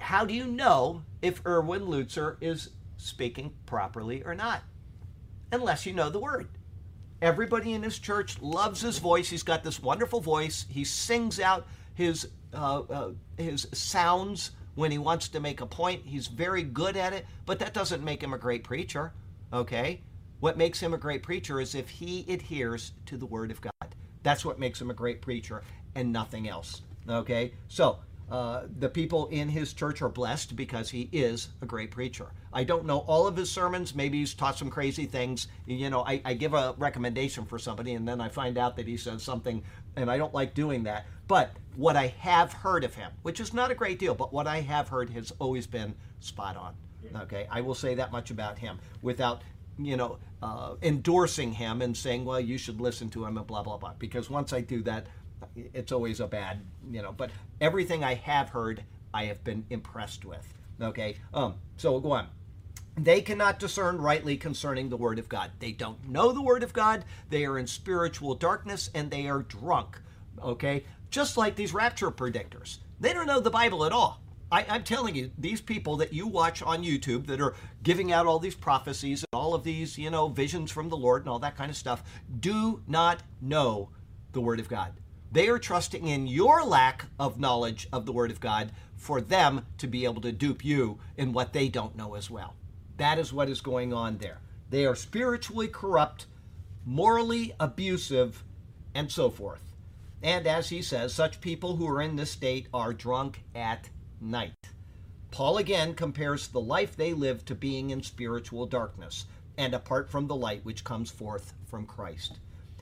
[0.00, 4.62] how do you know if Erwin Lutzer is speaking properly or not?
[5.50, 6.48] Unless you know the word.
[7.22, 9.30] Everybody in his church loves his voice.
[9.30, 10.66] He's got this wonderful voice.
[10.68, 16.02] He sings out his uh, uh, his sounds when he wants to make a point.
[16.04, 19.12] He's very good at it, but that doesn't make him a great preacher.
[19.52, 20.02] Okay,
[20.40, 23.94] what makes him a great preacher is if he adheres to the Word of God.
[24.22, 25.62] That's what makes him a great preacher,
[25.94, 26.82] and nothing else.
[27.08, 31.92] Okay, so uh, the people in his church are blessed because he is a great
[31.92, 32.26] preacher.
[32.52, 33.94] I don't know all of his sermons.
[33.94, 35.46] Maybe he's taught some crazy things.
[35.66, 38.88] You know, I, I, give a recommendation for somebody and then I find out that
[38.88, 39.62] he says something,
[39.96, 41.06] and I don't like doing that.
[41.28, 44.46] But what I have heard of him, which is not a great deal, but what
[44.46, 46.74] I have heard has always been spot on.
[47.22, 49.42] Okay, I will say that much about him without
[49.78, 53.62] you know, uh, endorsing him and saying, well, you should listen to him and blah,
[53.62, 53.92] blah, blah.
[53.98, 55.06] Because once I do that,
[55.54, 57.12] it's always a bad, you know.
[57.12, 57.30] But
[57.60, 58.82] everything I have heard,
[59.12, 60.52] I have been impressed with.
[60.80, 62.28] Okay, um, so go on.
[62.96, 65.50] They cannot discern rightly concerning the Word of God.
[65.58, 67.04] They don't know the Word of God.
[67.28, 70.00] They are in spiritual darkness and they are drunk.
[70.42, 72.78] Okay, just like these rapture predictors.
[72.98, 74.22] They don't know the Bible at all.
[74.50, 78.26] I, am telling you, these people that you watch on YouTube that are giving out
[78.26, 81.40] all these prophecies and all of these, you know, visions from the Lord and all
[81.40, 82.02] that kind of stuff,
[82.38, 83.90] do not know
[84.32, 84.92] the Word of God.
[85.32, 89.66] They are trusting in your lack of knowledge of the Word of God for them
[89.78, 92.54] to be able to dupe you in what they don't know as well.
[92.96, 94.40] That is what is going on there.
[94.70, 96.26] They are spiritually corrupt,
[96.84, 98.42] morally abusive,
[98.94, 99.62] and so forth.
[100.22, 103.90] And as he says, such people who are in this state are drunk at
[104.20, 104.70] night.
[105.30, 109.26] Paul again compares the life they live to being in spiritual darkness
[109.58, 112.38] and apart from the light which comes forth from Christ.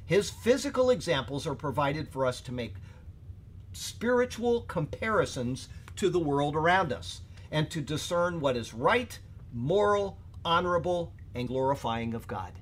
[0.06, 2.74] His physical examples are provided for us to make
[3.72, 9.18] spiritual comparisons to the world around us and to discern what is right,
[9.55, 12.52] moral, honorable, and glorifying of God.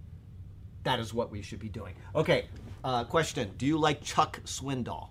[0.84, 1.94] That is what we should be doing.
[2.14, 2.46] Okay,
[2.84, 5.08] uh, question Do you like Chuck Swindoll?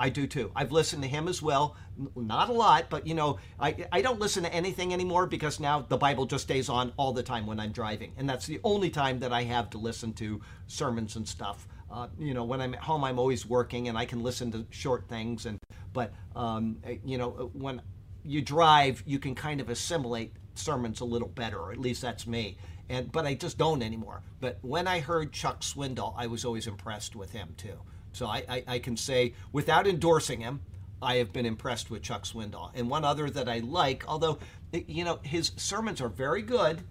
[0.00, 0.52] I do too.
[0.54, 1.76] I've listened to him as well.
[2.14, 5.80] Not a lot, but you know, I, I don't listen to anything anymore because now
[5.80, 8.12] the Bible just stays on all the time when I'm driving.
[8.16, 11.66] And that's the only time that I have to listen to sermons and stuff.
[11.90, 14.66] Uh, you know, when I'm at home, I'm always working and I can listen to
[14.70, 15.46] short things.
[15.46, 15.58] And
[15.92, 17.82] But, um, you know, when
[18.24, 22.26] you drive, you can kind of assimilate sermons a little better, or at least that's
[22.26, 22.58] me.
[22.88, 24.22] And But I just don't anymore.
[24.40, 27.78] But when I heard Chuck Swindoll, I was always impressed with him too.
[28.12, 30.60] So I, I, I, can say, without endorsing him,
[31.00, 32.70] I have been impressed with Chuck Swindoll.
[32.74, 34.38] And one other that I like, although,
[34.72, 36.82] you know, his sermons are very good,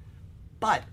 [0.60, 0.84] but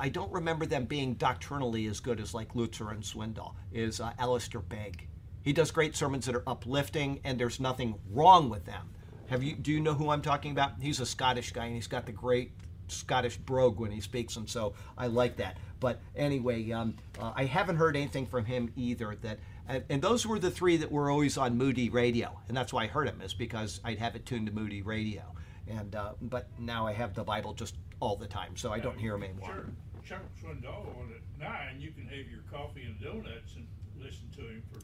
[0.00, 4.12] I don't remember them being doctrinally as good as like Lutzer and Swindoll, is uh,
[4.18, 5.06] Alistair Begg.
[5.42, 8.90] He does great sermons that are uplifting, and there's nothing wrong with them.
[9.28, 9.54] Have you?
[9.54, 10.72] Do you know who I'm talking about?
[10.80, 12.52] He's a Scottish guy, and he's got the great
[12.88, 15.58] Scottish brogue when he speaks, and so I like that.
[15.80, 20.26] But anyway, um, uh, I haven't heard anything from him either that and, and, those
[20.26, 23.20] were the three that were always on Moody Radio, and that's why I heard him
[23.20, 25.22] is because I'd have it tuned to Moody Radio.
[25.68, 28.98] And uh, but now I have the Bible just all the time, so I don't
[28.98, 29.46] hear him anymore.
[29.46, 29.70] Sure,
[30.02, 33.66] Chuck Swindoll on at nine, you can have your coffee and donuts and
[33.98, 34.80] listen to him for.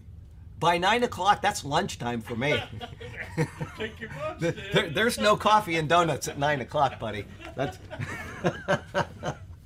[0.59, 2.63] By nine o'clock, that's lunchtime for me.
[3.77, 4.57] Take your lunch.
[4.73, 7.25] there, there's no coffee and donuts at nine o'clock, buddy.
[7.55, 7.79] That's.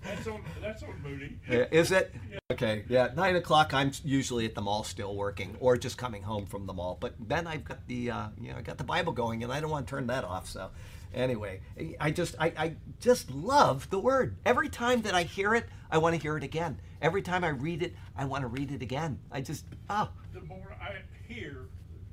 [0.08, 1.38] That's on, that's on Moody.
[1.48, 2.14] Is it?
[2.50, 3.10] Okay, yeah.
[3.14, 3.74] Nine o'clock.
[3.74, 6.96] I'm usually at the mall still working, or just coming home from the mall.
[6.98, 9.60] But then I've got the, uh, you know, I got the Bible going, and I
[9.60, 10.48] don't want to turn that off.
[10.48, 10.70] So,
[11.14, 11.60] anyway,
[12.00, 14.36] I just, I, I just love the Word.
[14.44, 16.80] Every time that I hear it, I want to hear it again.
[17.00, 19.18] Every time I read it, I want to read it again.
[19.30, 20.96] I just, oh, The more I
[21.26, 21.66] hear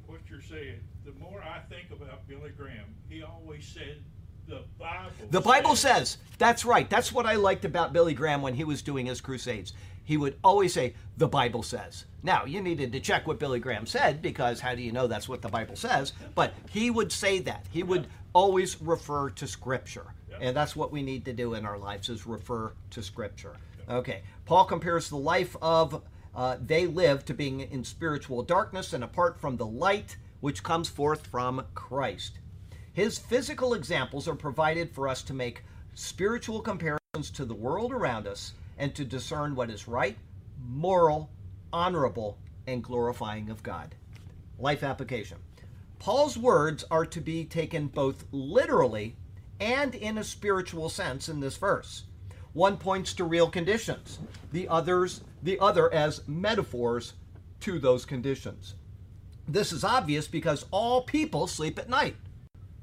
[0.06, 2.86] what you're saying, the more I think about Billy Graham.
[3.10, 4.04] He always said,
[4.48, 5.12] the Bible.
[5.32, 6.90] The Bible says, that's right.
[6.90, 9.74] That's what I liked about Billy Graham when he was doing his crusades.
[10.04, 12.06] He would always say, the Bible says.
[12.22, 15.28] Now, you needed to check what Billy Graham said because how do you know that's
[15.28, 16.14] what the Bible says?
[16.36, 17.66] But he would say that.
[17.72, 20.14] He would always refer to Scripture.
[20.42, 23.56] And that's what we need to do in our lives is refer to Scripture.
[23.90, 24.22] Okay.
[24.46, 26.04] Paul compares the life of
[26.36, 30.90] uh, they live to being in spiritual darkness and apart from the light which comes
[30.90, 32.40] forth from Christ.
[32.92, 35.64] His physical examples are provided for us to make
[35.94, 40.18] spiritual comparisons to the world around us and to discern what is right,
[40.62, 41.30] moral,
[41.72, 43.96] honorable, and glorifying of God.
[44.60, 45.38] Life application.
[46.00, 49.16] Paul's words are to be taken both literally
[49.60, 52.04] and in a spiritual sense in this verse.
[52.54, 54.20] One points to real conditions,
[54.52, 57.14] the others the other as metaphors
[57.62, 58.76] to those conditions.
[59.48, 62.16] This is obvious because all people sleep at night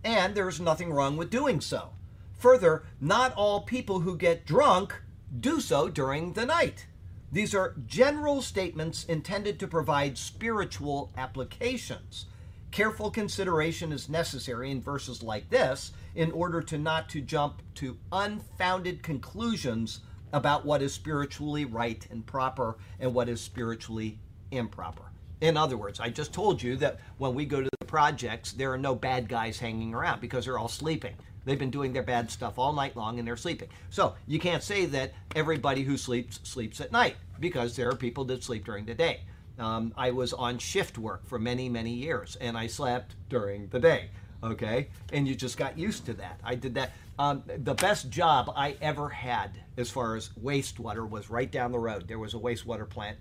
[0.04, 1.90] and there is nothing wrong with doing so.
[2.38, 5.00] Further, not all people who get drunk
[5.38, 6.86] do so during the night.
[7.30, 12.26] These are general statements intended to provide spiritual applications.
[12.72, 17.98] Careful consideration is necessary in verses like this in order to not to jump to
[18.10, 20.00] unfounded conclusions
[20.32, 24.18] about what is spiritually right and proper and what is spiritually
[24.50, 25.02] improper.
[25.42, 28.72] In other words, I just told you that when we go to the projects, there
[28.72, 31.14] are no bad guys hanging around because they're all sleeping.
[31.44, 33.68] They've been doing their bad stuff all night long and they're sleeping.
[33.90, 38.24] So you can't say that everybody who sleeps sleeps at night because there are people
[38.26, 39.20] that sleep during the day.
[39.58, 43.78] Um, I was on shift work for many, many years and I slept during the
[43.78, 44.10] day.
[44.42, 44.88] Okay.
[45.12, 46.40] And you just got used to that.
[46.42, 46.92] I did that.
[47.18, 51.78] Um, the best job I ever had as far as wastewater was right down the
[51.78, 52.08] road.
[52.08, 53.18] There was a wastewater plant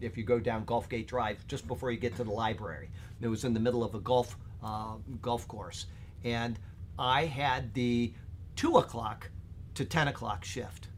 [0.00, 2.90] if you go down Gulf Gate Drive just before you get to the library.
[3.20, 5.86] It was in the middle of a golf uh, golf course,
[6.24, 6.58] and
[6.98, 8.12] I had the
[8.56, 9.30] two o'clock
[9.74, 10.88] to ten o'clock shift.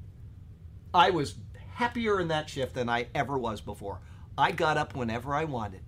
[0.93, 1.35] I was
[1.74, 4.01] happier in that shift than I ever was before.
[4.41, 5.82] I got up whenever I wanted.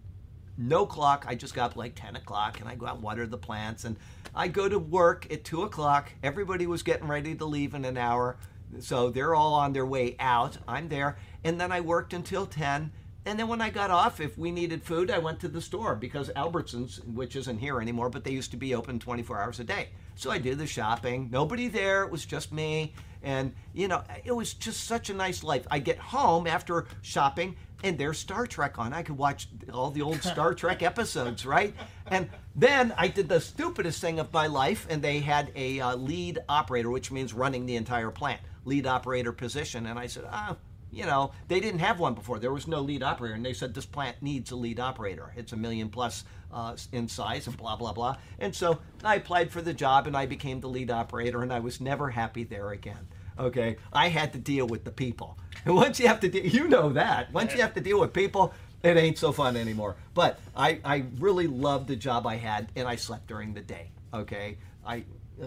[0.58, 1.24] No clock.
[1.26, 3.84] I just got up like 10 o'clock and I go out and water the plants.
[3.84, 3.96] And
[4.34, 6.12] I go to work at 2 o'clock.
[6.22, 8.36] Everybody was getting ready to leave in an hour.
[8.80, 10.58] So they're all on their way out.
[10.68, 11.16] I'm there.
[11.44, 12.92] And then I worked until 10.
[13.24, 15.94] And then when I got off, if we needed food, I went to the store
[15.94, 19.64] because Albertsons, which isn't here anymore, but they used to be open 24 hours a
[19.64, 19.90] day.
[20.16, 21.28] So I did the shopping.
[21.30, 22.02] Nobody there.
[22.02, 22.94] It was just me.
[23.22, 25.66] And, you know, it was just such a nice life.
[25.70, 28.92] I get home after shopping and there's Star Trek on.
[28.92, 31.74] I could watch all the old Star Trek episodes, right?
[32.06, 35.96] And then I did the stupidest thing of my life, and they had a uh,
[35.96, 39.86] lead operator, which means running the entire plant, lead operator position.
[39.86, 40.56] And I said, ah,
[40.92, 42.38] you know, they didn't have one before.
[42.38, 45.32] There was no lead operator, and they said this plant needs a lead operator.
[45.36, 48.18] It's a million plus uh, in size, and blah blah blah.
[48.38, 51.60] And so I applied for the job, and I became the lead operator, and I
[51.60, 53.08] was never happy there again.
[53.38, 56.68] Okay, I had to deal with the people, and once you have to, de- you
[56.68, 57.32] know that.
[57.32, 58.52] Once you have to deal with people,
[58.82, 59.96] it ain't so fun anymore.
[60.14, 63.90] But I, I really loved the job I had, and I slept during the day.
[64.12, 65.04] Okay, I,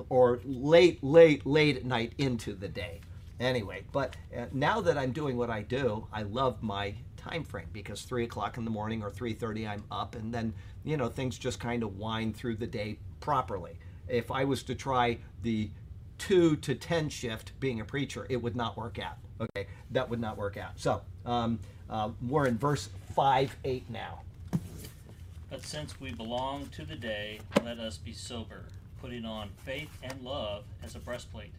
[0.09, 3.01] or late, late, late at night into the day
[3.39, 7.67] anyway but uh, now that i'm doing what i do i love my time frame
[7.73, 11.37] because 3 o'clock in the morning or 3.30 i'm up and then you know things
[11.37, 13.73] just kind of wind through the day properly
[14.07, 15.69] if i was to try the
[16.17, 20.19] 2 to 10 shift being a preacher it would not work out okay that would
[20.21, 21.59] not work out so um,
[21.89, 24.21] uh, we're in verse 5 8 now
[25.49, 28.65] But since we belong to the day, let us be sober,
[28.99, 31.53] putting on faith and love as a breastplate,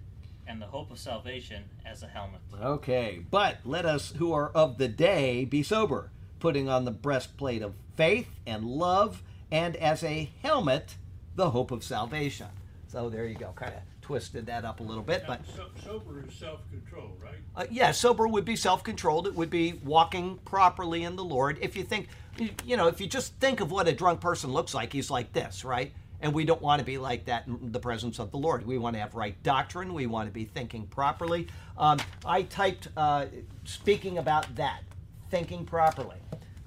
[0.46, 2.40] and the hope of salvation as a helmet.
[2.60, 7.62] Okay, but let us who are of the day be sober, putting on the breastplate
[7.62, 10.96] of faith and love, and as a helmet,
[11.36, 12.48] the hope of salvation.
[12.88, 16.24] So there you go, kind of twisted that up a little bit, but So, sober
[16.24, 17.34] is self-control, right?
[17.56, 19.26] uh, yeah, sober would be self-controlled.
[19.26, 21.58] It would be walking properly in the Lord.
[21.60, 22.06] If you think,
[22.38, 25.10] you- you know, if you just think of what a drunk person looks like, he's
[25.10, 25.92] like this, right?
[26.20, 28.64] And we don't want to be like that in the presence of the Lord.
[28.64, 29.92] We want to have right doctrine.
[29.92, 31.48] We want to be thinking properly.
[31.76, 33.26] Um, I typed, uh,
[33.64, 34.82] speaking about that,
[35.30, 36.18] thinking properly.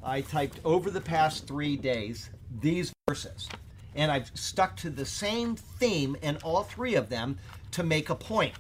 [0.04, 3.48] I typed over the past three days these verses,
[4.00, 7.38] and I've stuck to the same theme in all three of them
[7.72, 8.54] to make a point.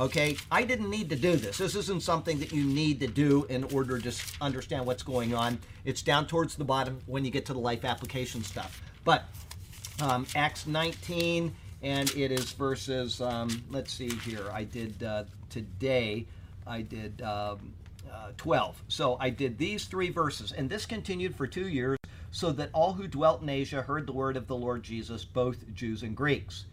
[0.00, 1.56] Okay, I didn't need to do this.
[1.56, 5.60] This isn't something that you need to do in order to understand what's going on.
[5.84, 8.82] It's down towards the bottom when you get to the life application stuff.
[9.04, 9.24] But
[10.00, 14.50] um, Acts 19, and it is verses, um, let's see here.
[14.52, 16.26] I did uh, today,
[16.66, 17.72] I did um,
[18.12, 18.82] uh, 12.
[18.88, 21.98] So I did these three verses, and this continued for two years,
[22.32, 25.72] so that all who dwelt in Asia heard the word of the Lord Jesus, both
[25.74, 26.64] Jews and Greeks.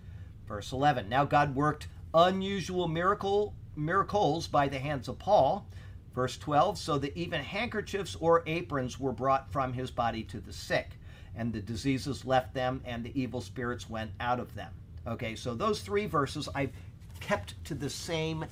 [0.48, 5.68] Verse 11 Now God worked unusual miracle miracles by the hands of Paul.
[6.16, 10.54] Verse 12 So that even handkerchiefs or aprons were brought from his body to the
[10.54, 10.92] sick,
[11.36, 14.72] and the diseases left them, and the evil spirits went out of them.
[15.06, 16.74] Okay, so those three verses I've
[17.20, 18.46] kept to the same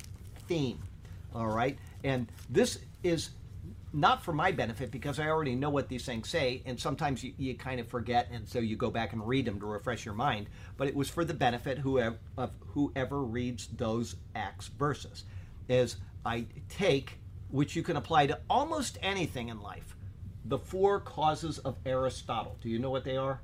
[0.46, 0.78] theme.
[1.34, 3.30] All right, and this is
[3.92, 7.32] not for my benefit because I already know what these things say, and sometimes you,
[7.38, 10.14] you kind of forget, and so you go back and read them to refresh your
[10.14, 10.48] mind.
[10.76, 15.24] But it was for the benefit whoever, of whoever reads those Acts verses.
[15.68, 17.18] Is I take,
[17.50, 19.96] which you can apply to almost anything in life,
[20.44, 22.56] the four causes of Aristotle.
[22.60, 23.40] Do you know what they are?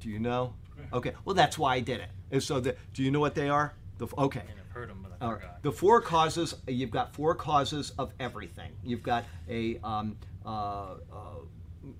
[0.00, 0.54] Do you know?
[0.92, 1.12] Okay.
[1.24, 2.10] Well, that's why I did it.
[2.30, 3.74] And so, the, do you know what they are?
[3.98, 4.42] The, okay.
[4.76, 5.40] I mean, I've heard them, but I All right.
[5.40, 5.62] forgot.
[5.62, 8.72] The four causes, you've got four causes of everything.
[8.84, 10.94] You've got a um, uh, uh,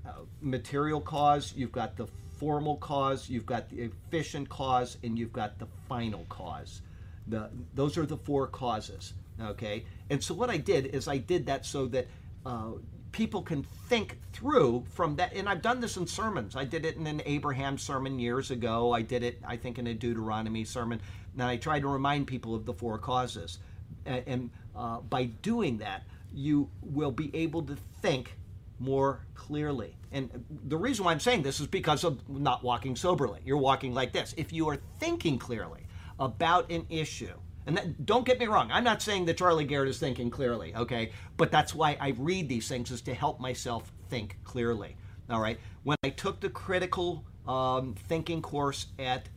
[0.07, 0.11] uh,
[0.41, 2.07] material cause, you've got the
[2.39, 6.83] formal cause, you've got the efficient cause, and you've got the final cause.
[7.29, 9.15] The, those are the four causes.
[9.41, 9.85] Okay?
[10.11, 12.07] And so what I did is I did that so that
[12.45, 12.73] uh,
[13.13, 15.35] people can think through from that.
[15.35, 16.55] And I've done this in sermons.
[16.55, 18.93] I did it in an Abraham sermon years ago.
[18.93, 21.01] I did it, I think, in a Deuteronomy sermon.
[21.37, 23.59] And I try to remind people of the four causes.
[24.05, 28.37] And, uh, by doing that, you will be able to think
[28.79, 29.97] more clearly.
[30.13, 33.41] And the reason why I'm saying this is because of not walking soberly.
[33.45, 34.35] You're walking like this.
[34.37, 35.87] If you are thinking clearly
[36.19, 37.33] about an issue,
[37.67, 40.75] and that, don't get me wrong, I'm not saying that Charlie Garrett is thinking clearly,
[40.75, 41.13] okay?
[41.37, 44.97] But that's why I read these things is to help myself think clearly.
[45.29, 45.59] All right.
[45.83, 49.29] When I took the critical um, thinking course at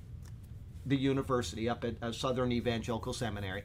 [0.89, 3.63] the university up at uh, Southern Evangelical Seminary,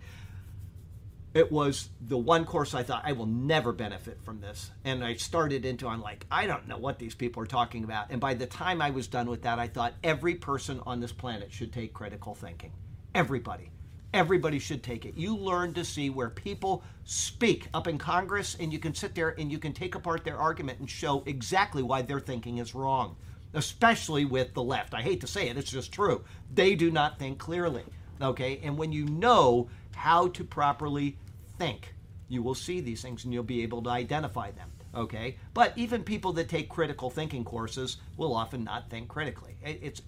[1.34, 4.70] it was the one course I thought I will never benefit from this.
[4.84, 8.06] And I started into, I'm like, I don't know what these people are talking about.
[8.10, 11.12] And by the time I was done with that, I thought every person on this
[11.12, 12.70] planet should take critical thinking.
[13.14, 13.70] Everybody.
[14.12, 15.16] Everybody should take it.
[15.16, 19.34] You learn to see where people speak up in Congress, and you can sit there
[19.36, 23.16] and you can take apart their argument and show exactly why their thinking is wrong,
[23.54, 24.94] especially with the left.
[24.94, 26.24] I hate to say it, it's just true.
[26.52, 27.84] They do not think clearly.
[28.20, 28.60] Okay?
[28.62, 31.16] And when you know how to properly
[31.58, 31.94] think,
[32.28, 34.70] you will see these things and you'll be able to identify them.
[34.94, 35.36] Okay?
[35.52, 39.56] But even people that take critical thinking courses will often not think critically.
[39.62, 40.02] It's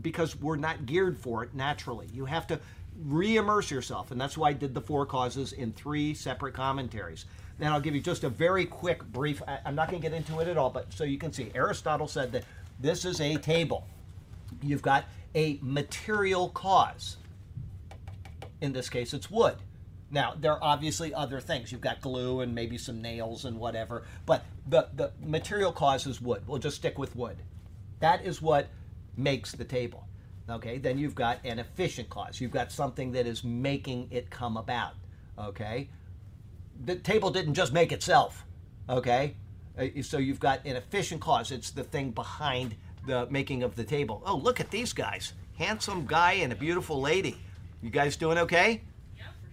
[0.00, 2.08] because we're not geared for it naturally.
[2.12, 2.60] You have to
[3.04, 7.26] re-immerse yourself, and that's why I did the four causes in three separate commentaries.
[7.58, 9.40] Then I'll give you just a very quick brief.
[9.64, 12.08] I'm not going to get into it at all, but so you can see, Aristotle
[12.08, 12.44] said that
[12.78, 13.86] this is a table.
[14.62, 15.04] You've got
[15.34, 17.16] a material cause.
[18.60, 19.56] In this case, it's wood.
[20.10, 21.72] Now, there are obviously other things.
[21.72, 26.20] You've got glue and maybe some nails and whatever, but the, the material cause is
[26.20, 26.46] wood.
[26.46, 27.36] We'll just stick with wood.
[28.00, 28.68] That is what
[29.16, 30.06] makes the table.
[30.48, 32.40] Okay, then you've got an efficient cause.
[32.40, 34.92] You've got something that is making it come about.
[35.38, 35.88] Okay,
[36.84, 38.44] the table didn't just make itself.
[38.88, 39.36] Okay,
[40.02, 41.50] so you've got an efficient cause.
[41.50, 44.22] It's the thing behind the making of the table.
[44.24, 45.32] Oh, look at these guys!
[45.58, 47.36] Handsome guy and a beautiful lady.
[47.82, 48.82] You guys doing okay?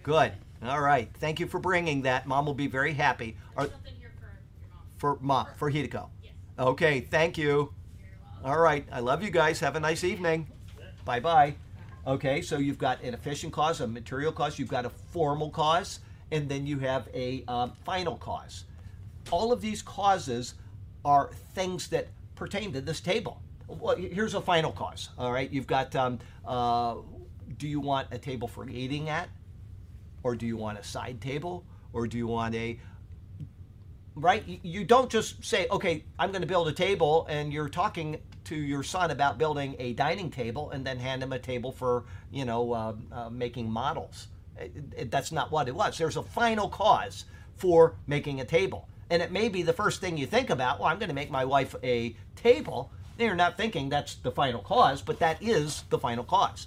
[0.02, 0.32] Good.
[0.64, 1.08] All right.
[1.14, 2.26] Thank you for bringing that.
[2.26, 3.36] Mom will be very happy.
[3.56, 4.80] Are, something here for your mom.
[4.96, 6.08] for mom, for Hideko.
[6.22, 6.32] Yes.
[6.58, 7.00] Okay.
[7.00, 7.72] Thank you.
[8.44, 8.86] All right.
[8.90, 9.60] I love you guys.
[9.60, 10.48] Have a nice evening.
[11.04, 11.54] Bye bye.
[12.04, 16.00] Okay, so you've got an efficient cause, a material cause, you've got a formal cause,
[16.32, 18.64] and then you have a um, final cause.
[19.30, 20.54] All of these causes
[21.04, 23.40] are things that pertain to this table.
[23.68, 25.08] Well, here's a final cause.
[25.18, 26.96] All right, you've got um, uh,
[27.58, 29.28] do you want a table for eating at?
[30.22, 31.64] Or do you want a side table?
[31.92, 32.78] Or do you want a
[34.14, 34.44] right?
[34.62, 38.54] You- don't just say, okay, I'm going to build a table, and you're talking to
[38.56, 42.44] your son about building a dining table, and then hand him a table for, you
[42.44, 44.28] know, uh, uh, making models.
[44.58, 45.96] It- it- that's not what it was.
[45.96, 47.24] There's a final cause
[47.56, 48.86] for making a table.
[49.12, 51.30] And it may be the first thing you think about, well, I'm going to make
[51.30, 52.90] my wife a table.
[53.18, 56.66] You're not thinking that's the final cause, but that is the final cause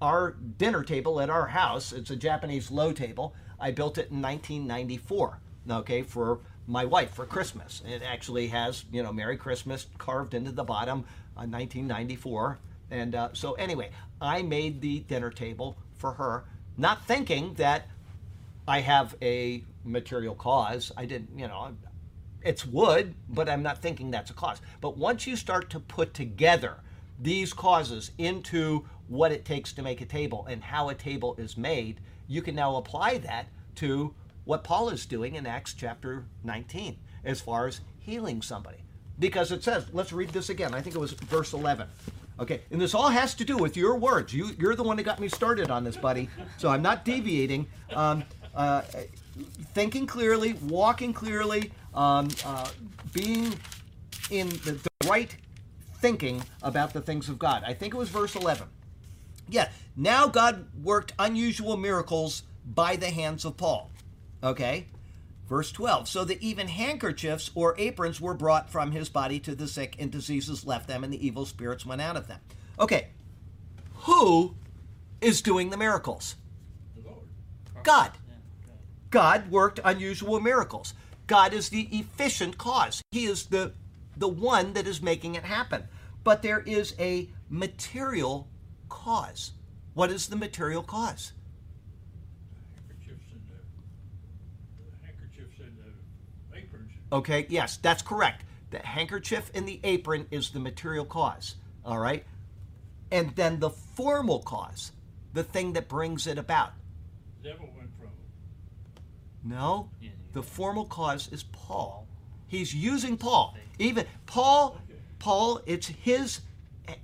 [0.00, 4.22] our dinner table at our house it's a japanese low table i built it in
[4.22, 10.34] 1994 okay for my wife for christmas it actually has you know merry christmas carved
[10.34, 11.00] into the bottom
[11.36, 12.58] uh, 1994
[12.90, 16.44] and uh, so anyway i made the dinner table for her
[16.76, 17.88] not thinking that
[18.68, 20.92] I have a material cause.
[20.94, 21.74] I didn't, you know,
[22.42, 24.60] it's wood, but I'm not thinking that's a cause.
[24.82, 26.76] But once you start to put together
[27.18, 31.56] these causes into what it takes to make a table and how a table is
[31.56, 33.46] made, you can now apply that
[33.76, 34.14] to
[34.44, 38.84] what Paul is doing in Acts chapter 19 as far as healing somebody.
[39.18, 40.74] Because it says, let's read this again.
[40.74, 41.88] I think it was verse 11.
[42.40, 44.32] Okay, and this all has to do with your words.
[44.32, 46.28] You, you're the one that got me started on this, buddy.
[46.56, 47.66] So I'm not deviating.
[47.92, 48.22] Um,
[48.58, 48.82] uh,
[49.72, 52.68] thinking clearly, walking clearly, um, uh,
[53.12, 53.54] being
[54.30, 55.34] in the, the right
[55.94, 57.62] thinking about the things of God.
[57.64, 58.66] I think it was verse 11.
[59.48, 63.90] Yeah, now God worked unusual miracles by the hands of Paul.
[64.42, 64.86] Okay?
[65.48, 66.08] Verse 12.
[66.08, 70.10] So that even handkerchiefs or aprons were brought from his body to the sick, and
[70.10, 72.40] diseases left them, and the evil spirits went out of them.
[72.78, 73.08] Okay.
[74.00, 74.56] Who
[75.20, 76.34] is doing the miracles?
[76.96, 77.22] The Lord.
[77.84, 78.12] God.
[79.10, 80.94] God worked unusual miracles.
[81.26, 83.02] God is the efficient cause.
[83.10, 83.72] He is the
[84.16, 85.84] the one that is making it happen.
[86.24, 88.48] But there is a material
[88.88, 89.52] cause.
[89.94, 91.32] What is the material cause?
[92.74, 96.90] Handkerchiefs and the, the handkerchiefs and the aprons.
[97.12, 98.44] Okay, yes, that's correct.
[98.70, 101.54] The handkerchief and the apron is the material cause.
[101.84, 102.24] All right?
[103.10, 104.92] And then the formal cause,
[105.32, 106.72] the thing that brings it about.
[107.42, 107.77] Devil went from them.
[109.44, 109.90] No,
[110.32, 112.06] the formal cause is Paul.
[112.48, 113.56] He's using Paul.
[113.78, 114.80] Even Paul,
[115.18, 116.40] Paul, it's his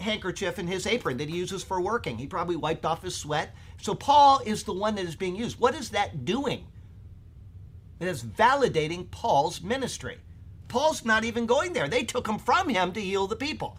[0.01, 2.19] handkerchief and his apron that he uses for working.
[2.19, 3.55] He probably wiped off his sweat.
[3.81, 5.61] So Paul is the one that is being used.
[5.61, 6.65] What is that doing?
[8.01, 10.19] It is validating Paul's ministry.
[10.69, 11.89] Paul's not even going there.
[11.89, 13.79] They took him from him to heal the people.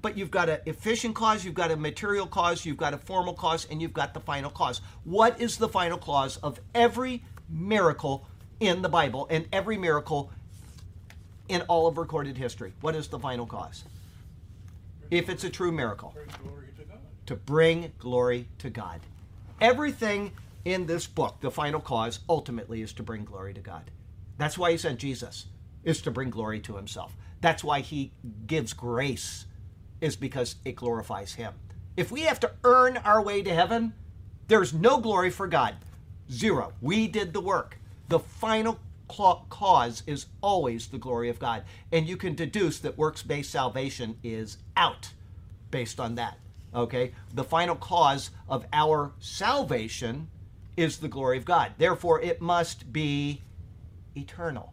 [0.00, 3.34] But you've got an efficient cause, you've got a material cause, you've got a formal
[3.34, 4.80] cause, and you've got the final cause.
[5.04, 8.26] What is the final cause of every miracle
[8.60, 10.30] in the Bible and every miracle
[11.48, 12.72] in all of recorded history?
[12.80, 13.84] What is the final cause?
[15.10, 16.98] If it's a true miracle Bring glory to God.
[17.26, 19.00] to bring glory to God.
[19.60, 20.32] Everything
[20.64, 23.90] in this book, the final cause, ultimately is to bring glory to God.
[24.38, 25.46] That's why he sent Jesus,
[25.84, 27.14] is to bring glory to himself.
[27.40, 28.12] That's why he
[28.46, 29.46] gives grace,
[30.00, 31.52] is because it glorifies him.
[31.96, 33.92] If we have to earn our way to heaven,
[34.48, 35.74] there's no glory for God.
[36.30, 36.72] Zero.
[36.80, 37.78] We did the work.
[38.08, 41.64] The final cause is always the glory of God.
[41.90, 45.12] And you can deduce that works based salvation is out
[45.70, 46.38] based on that.
[46.74, 47.12] Okay?
[47.34, 50.28] The final cause of our salvation
[50.76, 51.72] is the glory of God.
[51.76, 53.42] Therefore, it must be
[54.16, 54.72] eternal.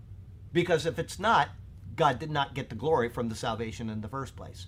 [0.54, 1.50] Because if it's not,
[1.96, 4.68] God did not get the glory from the salvation in the first place.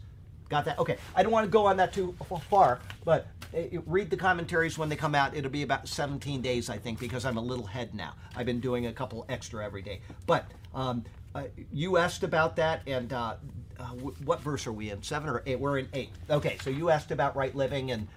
[0.52, 0.80] Got that?
[0.80, 0.98] Okay.
[1.16, 2.14] I don't want to go on that too
[2.50, 3.26] far, but
[3.56, 5.34] uh, read the commentaries when they come out.
[5.34, 8.16] It'll be about 17 days, I think, because I'm a little head now.
[8.36, 10.02] I've been doing a couple extra every day.
[10.28, 13.36] But um, uh, you asked about that, and uh,
[13.80, 13.84] uh,
[14.26, 15.02] what verse are we in?
[15.02, 15.58] Seven or eight?
[15.58, 16.10] We're in eight.
[16.30, 18.10] Okay, so you asked about right living and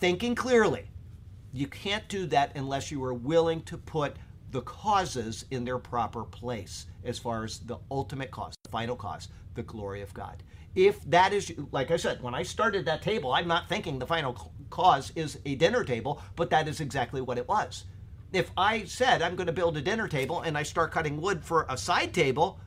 [0.00, 0.88] thinking clearly.
[1.52, 4.16] You can't do that unless you are willing to put
[4.50, 9.28] the causes in their proper place as far as the ultimate cause, the final cause,
[9.54, 10.42] the glory of God.
[10.74, 14.06] If that is, like I said, when I started that table, I'm not thinking the
[14.06, 17.84] final cause is a dinner table, but that is exactly what it was.
[18.32, 21.44] If I said I'm going to build a dinner table and I start cutting wood
[21.44, 22.58] for a side table,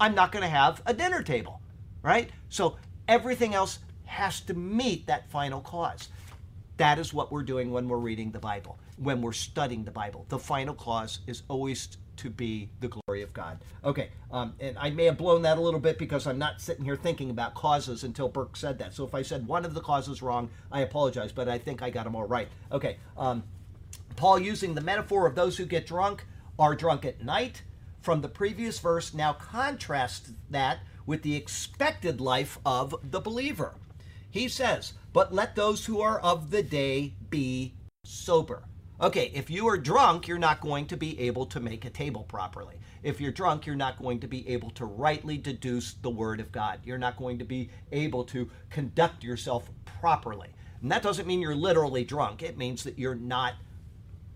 [0.00, 1.60] I'm not going to have a dinner table,
[2.02, 2.30] right?
[2.48, 6.08] So everything else has to meet that final cause.
[6.78, 10.26] That is what we're doing when we're reading the Bible, when we're studying the Bible.
[10.28, 13.58] The final cause is always to be the glory of God.
[13.84, 16.84] Okay, um, and I may have blown that a little bit because I'm not sitting
[16.84, 18.94] here thinking about causes until Burke said that.
[18.94, 21.90] So if I said one of the causes wrong, I apologize, but I think I
[21.90, 22.48] got them all right.
[22.70, 23.42] Okay, um,
[24.16, 26.24] Paul using the metaphor of those who get drunk
[26.58, 27.62] are drunk at night
[28.00, 33.74] from the previous verse now contrasts that with the expected life of the believer.
[34.30, 37.74] He says, But let those who are of the day be
[38.04, 38.64] sober.
[39.02, 42.22] Okay, if you are drunk, you're not going to be able to make a table
[42.22, 42.76] properly.
[43.02, 46.52] If you're drunk, you're not going to be able to rightly deduce the word of
[46.52, 46.78] God.
[46.84, 50.50] You're not going to be able to conduct yourself properly.
[50.80, 53.54] And that doesn't mean you're literally drunk, it means that you're not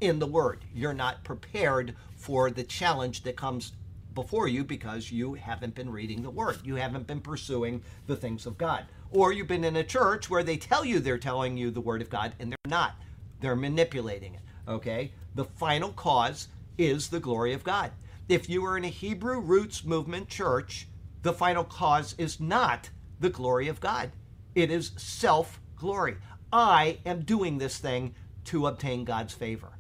[0.01, 0.65] in the Word.
[0.75, 3.73] You're not prepared for the challenge that comes
[4.15, 6.59] before you because you haven't been reading the Word.
[6.65, 8.87] You haven't been pursuing the things of God.
[9.11, 12.03] Or you've been in a church where they tell you they're telling you the Word
[12.03, 12.97] of God and they're not.
[13.41, 14.41] They're manipulating it.
[14.69, 15.13] Okay?
[15.35, 16.49] The final cause
[16.79, 17.93] is the glory of God.
[18.29, 20.89] If you are in a Hebrew roots movement church,
[21.23, 22.91] the final cause is not
[23.21, 24.13] the glory of God.
[24.55, 26.17] It is self glory.
[26.53, 28.15] I am doing this thing
[28.47, 29.73] to obtain God's favor.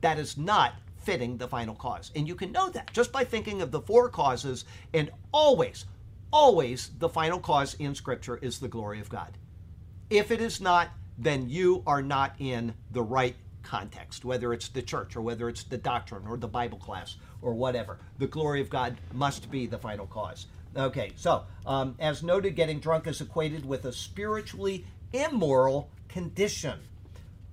[0.00, 2.10] that is not fitting the final cause.
[2.14, 4.64] And you can know that just by thinking of the four causes,
[4.94, 5.86] and always,
[6.32, 9.38] always the final cause in Scripture is the glory of God.
[10.10, 14.82] If it is not, then you are not in the right context, whether it's the
[14.82, 17.98] church or whether it's the doctrine or the Bible class or whatever.
[18.18, 20.46] The glory of God must be the final cause.
[20.76, 26.78] Okay, so um, as noted, getting drunk is equated with a spiritually immoral condition.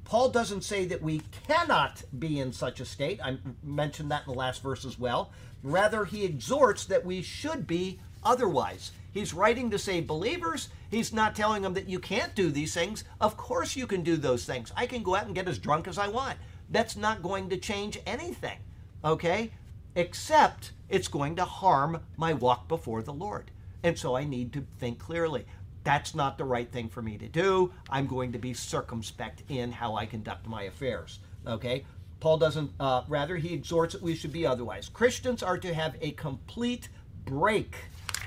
[0.05, 3.19] Paul doesn't say that we cannot be in such a state.
[3.23, 5.31] I mentioned that in the last verse as well.
[5.61, 8.91] Rather, he exhorts that we should be otherwise.
[9.11, 10.69] He's writing to say believers.
[10.89, 13.03] He's not telling them that you can't do these things.
[13.19, 14.71] Of course, you can do those things.
[14.75, 16.37] I can go out and get as drunk as I want.
[16.69, 18.59] That's not going to change anything,
[19.03, 19.51] okay?
[19.95, 23.51] Except it's going to harm my walk before the Lord.
[23.83, 25.45] And so I need to think clearly.
[25.83, 27.73] That's not the right thing for me to do.
[27.89, 31.19] I'm going to be circumspect in how I conduct my affairs.
[31.47, 31.85] Okay?
[32.19, 34.89] Paul doesn't, uh, rather, he exhorts that we should be otherwise.
[34.89, 36.89] Christians are to have a complete
[37.25, 37.75] break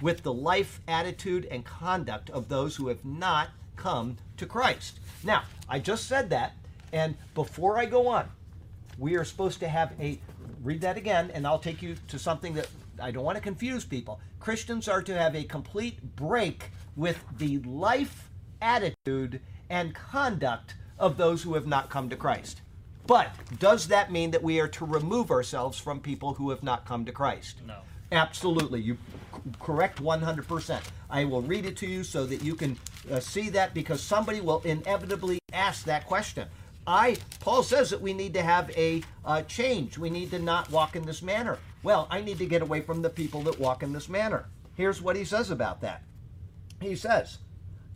[0.03, 4.99] with the life, attitude, and conduct of those who have not come to Christ.
[5.25, 6.53] Now, I just said that,
[6.93, 8.29] and before I go on,
[8.99, 10.19] we are supposed to have a
[10.63, 12.69] read that again, and I'll take you to something that
[13.01, 14.21] I don't want to confuse people.
[14.39, 18.29] Christians are to have a complete break with the life,
[18.61, 22.61] attitude, and conduct of those who have not come to Christ.
[23.07, 26.85] But does that mean that we are to remove ourselves from people who have not
[26.85, 27.57] come to Christ?
[27.67, 27.79] No.
[28.13, 28.81] Absolutely.
[28.83, 28.99] You
[29.59, 30.81] correct 100%.
[31.09, 32.79] I will read it to you so that you can
[33.11, 36.47] uh, see that because somebody will inevitably ask that question.
[36.87, 39.99] I Paul says that we need to have a uh, change.
[39.99, 41.59] We need to not walk in this manner.
[41.83, 44.47] Well, I need to get away from the people that walk in this manner.
[44.75, 46.03] Here's what he says about that.
[46.81, 47.39] He says,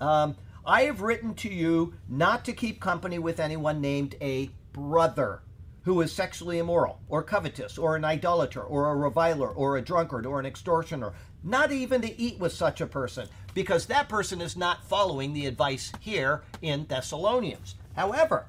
[0.01, 5.43] um, I have written to you not to keep company with anyone named a brother
[5.87, 10.27] who is sexually immoral or covetous or an idolater or a reviler or a drunkard
[10.27, 11.13] or an extortioner,
[11.45, 15.47] not even to eat with such a person, because that person is not following the
[15.47, 17.77] advice here in Thessalonians.
[17.95, 18.47] However,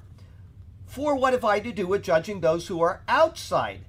[0.84, 3.82] for what have I to do with judging those who are outside?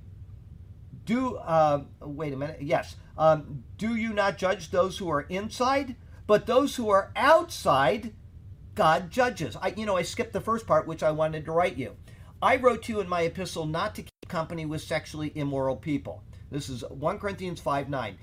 [1.06, 2.62] Do uh, wait a minute.
[2.62, 2.98] Yes.
[3.18, 5.96] Um, do you not judge those who are inside?
[6.28, 8.14] But those who are outside,
[8.76, 9.58] God judges.
[9.60, 11.96] I, you know, I skipped the first part, which I wanted to write you.
[12.42, 16.24] I wrote to you in my epistle not to keep company with sexually immoral people.
[16.50, 18.18] This is 1 Corinthians 5 9.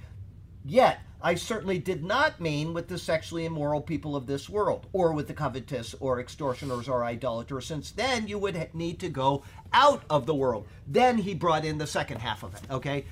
[0.65, 5.13] Yet, I certainly did not mean with the sexually immoral people of this world, or
[5.13, 10.03] with the covetous, or extortioners, or idolaters, since then you would need to go out
[10.09, 10.67] of the world.
[10.87, 13.05] Then he brought in the second half of it, okay?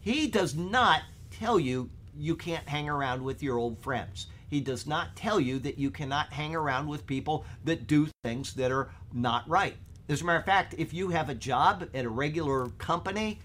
[0.00, 4.28] He does not tell you you can't hang around with your old friends.
[4.48, 8.54] He does not tell you that you cannot hang around with people that do things
[8.54, 9.76] that are not right.
[10.08, 13.40] As a matter of fact, if you have a job at a regular company,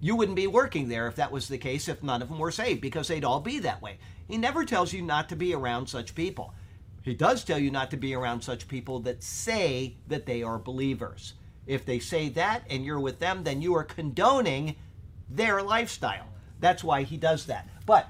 [0.00, 2.50] you wouldn't be working there if that was the case if none of them were
[2.50, 3.98] saved because they'd all be that way.
[4.26, 6.54] He never tells you not to be around such people.
[7.02, 10.58] He does tell you not to be around such people that say that they are
[10.58, 11.34] believers.
[11.66, 14.74] If they say that and you're with them, then you are condoning
[15.30, 16.26] their lifestyle.
[16.60, 17.68] That's why he does that.
[17.86, 18.08] But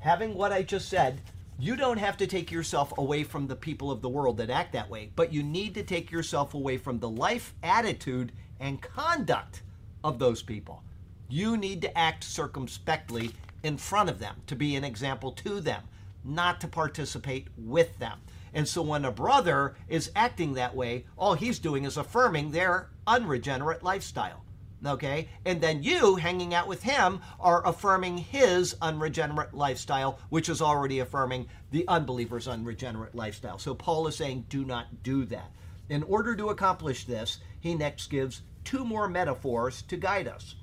[0.00, 1.20] having what I just said,
[1.58, 4.72] you don't have to take yourself away from the people of the world that act
[4.74, 9.62] that way, but you need to take yourself away from the life, attitude, and conduct
[10.04, 10.82] of those people.
[11.28, 15.82] You need to act circumspectly in front of them, to be an example to them,
[16.24, 18.18] not to participate with them.
[18.52, 22.88] And so when a brother is acting that way, all he's doing is affirming their
[23.06, 24.42] unregenerate lifestyle.
[24.86, 25.28] Okay?
[25.44, 31.00] And then you, hanging out with him, are affirming his unregenerate lifestyle, which is already
[31.00, 33.58] affirming the unbeliever's unregenerate lifestyle.
[33.58, 35.50] So Paul is saying, do not do that.
[35.88, 40.56] In order to accomplish this, he next gives two more metaphors to guide us.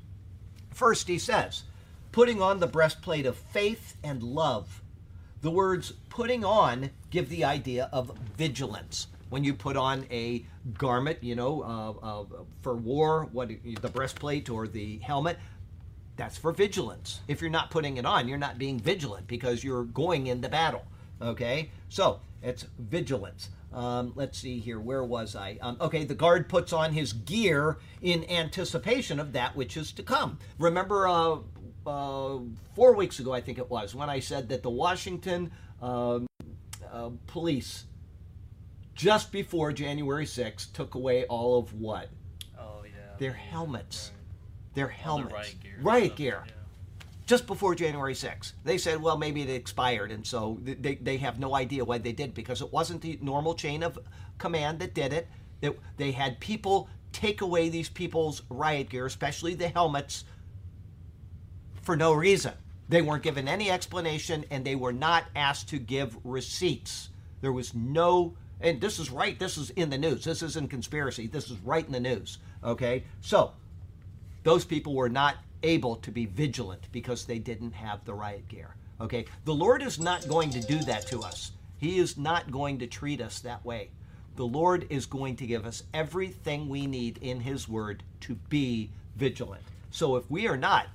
[0.71, 1.63] First, he says,
[2.11, 4.81] putting on the breastplate of faith and love.
[5.41, 9.07] The words putting on give the idea of vigilance.
[9.33, 10.45] When you put on a
[10.77, 12.25] garment, you know, uh, uh,
[12.61, 15.39] for war, what the breastplate or the helmet,
[16.17, 17.21] that's for vigilance.
[17.27, 20.85] If you're not putting it on, you're not being vigilant because you're going into battle.
[21.19, 23.49] Okay, so it's vigilance.
[23.73, 24.79] Um, let's see here.
[24.79, 25.57] Where was I?
[25.61, 30.03] Um, okay, the guard puts on his gear in anticipation of that which is to
[30.03, 30.37] come.
[30.59, 31.37] Remember, uh,
[31.87, 32.37] uh,
[32.75, 35.49] four weeks ago, I think it was, when I said that the Washington
[35.81, 36.27] um,
[36.91, 37.85] uh, police,
[38.95, 42.09] just before January 6th, took away all of what?
[42.59, 43.17] Oh yeah.
[43.17, 44.11] Their helmets.
[44.73, 45.33] Their All the helmets.
[45.33, 45.77] riot gear.
[45.81, 46.53] Riot gear yeah.
[47.25, 48.53] just before January 6th.
[48.63, 52.11] They said, well, maybe it expired, and so they, they have no idea why they
[52.11, 53.99] did because it wasn't the normal chain of
[54.37, 55.27] command that did it.
[55.61, 60.25] They, they had people take away these people's riot gear, especially the helmets,
[61.81, 62.53] for no reason.
[62.89, 67.09] They weren't given any explanation and they were not asked to give receipts.
[67.41, 70.23] There was no, and this is right, this is in the news.
[70.23, 71.27] This isn't conspiracy.
[71.27, 72.37] This is right in the news.
[72.63, 73.03] Okay?
[73.19, 73.51] So,
[74.43, 78.75] those people were not able to be vigilant because they didn't have the riot gear.
[79.01, 79.25] Okay?
[79.43, 81.51] The Lord is not going to do that to us.
[81.77, 83.89] He is not going to treat us that way.
[84.37, 88.89] The Lord is going to give us everything we need in His Word to be
[89.17, 89.63] vigilant.
[89.91, 90.87] So if we are not,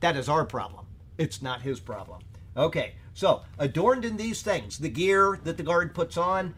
[0.00, 0.84] that is our problem.
[1.16, 2.20] It's not His problem.
[2.56, 6.54] Okay, so adorned in these things, the gear that the guard puts on,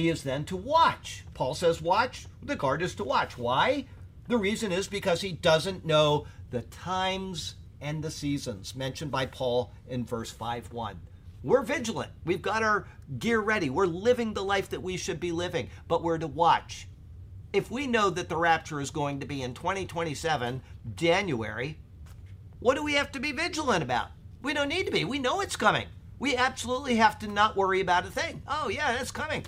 [0.00, 1.24] he is then to watch.
[1.34, 2.26] Paul says, watch.
[2.42, 3.36] The guard is to watch.
[3.36, 3.84] Why?
[4.28, 9.72] The reason is because he doesn't know the times and the seasons mentioned by Paul
[9.88, 11.00] in verse 5 1.
[11.42, 12.12] We're vigilant.
[12.24, 12.86] We've got our
[13.18, 13.68] gear ready.
[13.68, 16.88] We're living the life that we should be living, but we're to watch.
[17.52, 20.62] If we know that the rapture is going to be in 2027,
[20.96, 21.78] January,
[22.58, 24.08] what do we have to be vigilant about?
[24.42, 25.04] We don't need to be.
[25.04, 25.88] We know it's coming.
[26.18, 28.42] We absolutely have to not worry about a thing.
[28.46, 29.44] Oh, yeah, it's coming.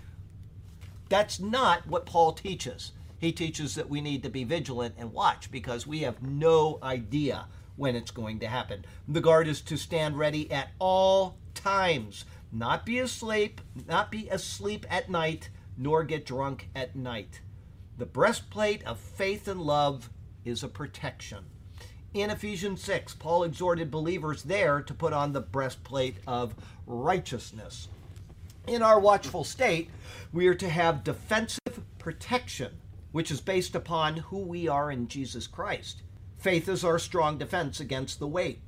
[1.12, 2.92] That's not what Paul teaches.
[3.18, 7.48] He teaches that we need to be vigilant and watch because we have no idea
[7.76, 8.86] when it's going to happen.
[9.06, 14.86] The guard is to stand ready at all times, not be asleep, not be asleep
[14.88, 17.42] at night, nor get drunk at night.
[17.98, 20.08] The breastplate of faith and love
[20.46, 21.44] is a protection.
[22.14, 26.54] In Ephesians 6, Paul exhorted believers there to put on the breastplate of
[26.86, 27.88] righteousness.
[28.66, 29.90] In our watchful state,
[30.32, 32.78] we are to have defensive protection,
[33.10, 36.02] which is based upon who we are in Jesus Christ.
[36.38, 38.60] Faith is our strong defense against the weight.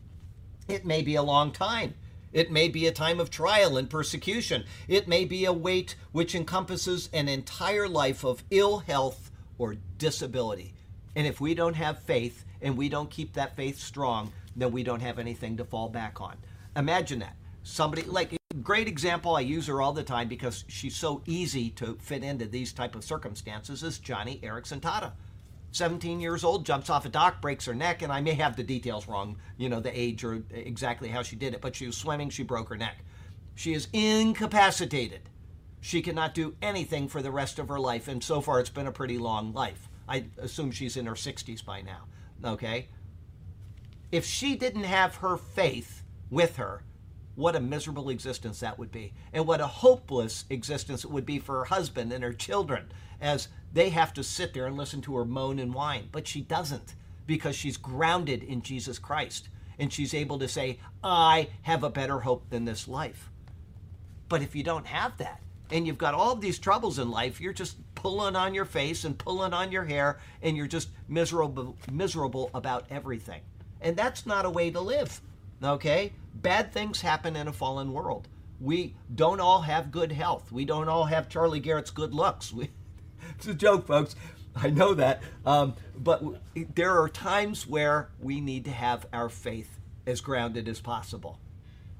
[0.66, 1.95] It may be a long time.
[2.33, 4.65] It may be a time of trial and persecution.
[4.89, 10.75] It may be a weight which encompasses an entire life of ill health or disability.
[11.15, 14.83] And if we don't have faith and we don't keep that faith strong, then we
[14.83, 16.37] don't have anything to fall back on.
[16.75, 17.37] Imagine that.
[17.62, 18.33] Somebody like
[18.63, 22.47] great example I use her all the time because she's so easy to fit into
[22.47, 25.13] these type of circumstances is Joni Eareckson Tada.
[25.73, 28.63] 17 years old, jumps off a dock, breaks her neck, and I may have the
[28.63, 31.97] details wrong, you know, the age or exactly how she did it, but she was
[31.97, 32.99] swimming, she broke her neck.
[33.57, 35.29] She is incapacitated.
[35.81, 38.87] She cannot do anything for the rest of her life, and so far it's been
[38.87, 39.89] a pretty long life.
[40.09, 42.05] I assume she's in her 60s by now,
[42.45, 42.89] okay?
[44.13, 46.85] If she didn't have her faith with her,
[47.36, 49.12] what a miserable existence that would be.
[49.32, 53.48] And what a hopeless existence it would be for her husband and her children as
[53.73, 56.09] they have to sit there and listen to her moan and whine.
[56.12, 56.94] But she doesn't
[57.27, 59.48] because she's grounded in Jesus Christ.
[59.78, 63.31] And she's able to say, I have a better hope than this life.
[64.28, 65.40] But if you don't have that,
[65.70, 69.19] and you've got all these troubles in life, you're just pulling on your face and
[69.19, 73.40] pulling on your hair, and you're just miserable, miserable about everything.
[73.81, 75.20] And that's not a way to live.
[75.62, 76.12] Okay?
[76.35, 78.28] Bad things happen in a fallen world.
[78.61, 80.51] We don't all have good health.
[80.52, 82.52] We don't all have Charlie Garrett's good looks.
[82.52, 82.70] We,
[83.31, 84.16] it's a joke, folks.
[84.56, 85.23] I know that.
[85.44, 86.23] Um, but
[86.74, 91.39] there are times where we need to have our faith as grounded as possible.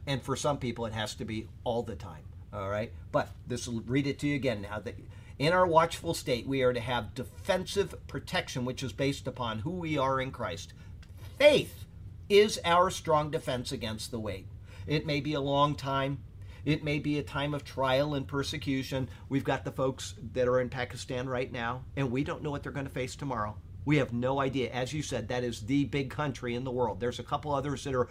[0.07, 2.23] And for some people, it has to be all the time.
[2.53, 2.93] All right?
[3.11, 4.97] But this will read it to you again now that
[5.39, 9.71] in our watchful state, we are to have defensive protection, which is based upon who
[9.71, 10.73] we are in Christ.
[11.39, 11.84] Faith
[12.29, 14.47] is our strong defense against the weight.
[14.87, 16.19] It may be a long time.
[16.65, 19.09] It may be a time of trial and persecution.
[19.29, 22.63] We've got the folks that are in Pakistan right now, and we don't know what
[22.63, 23.57] they're going to face tomorrow.
[23.85, 24.71] We have no idea.
[24.71, 27.01] As you said, that is the big country in the world.
[27.01, 28.09] There's a couple others that are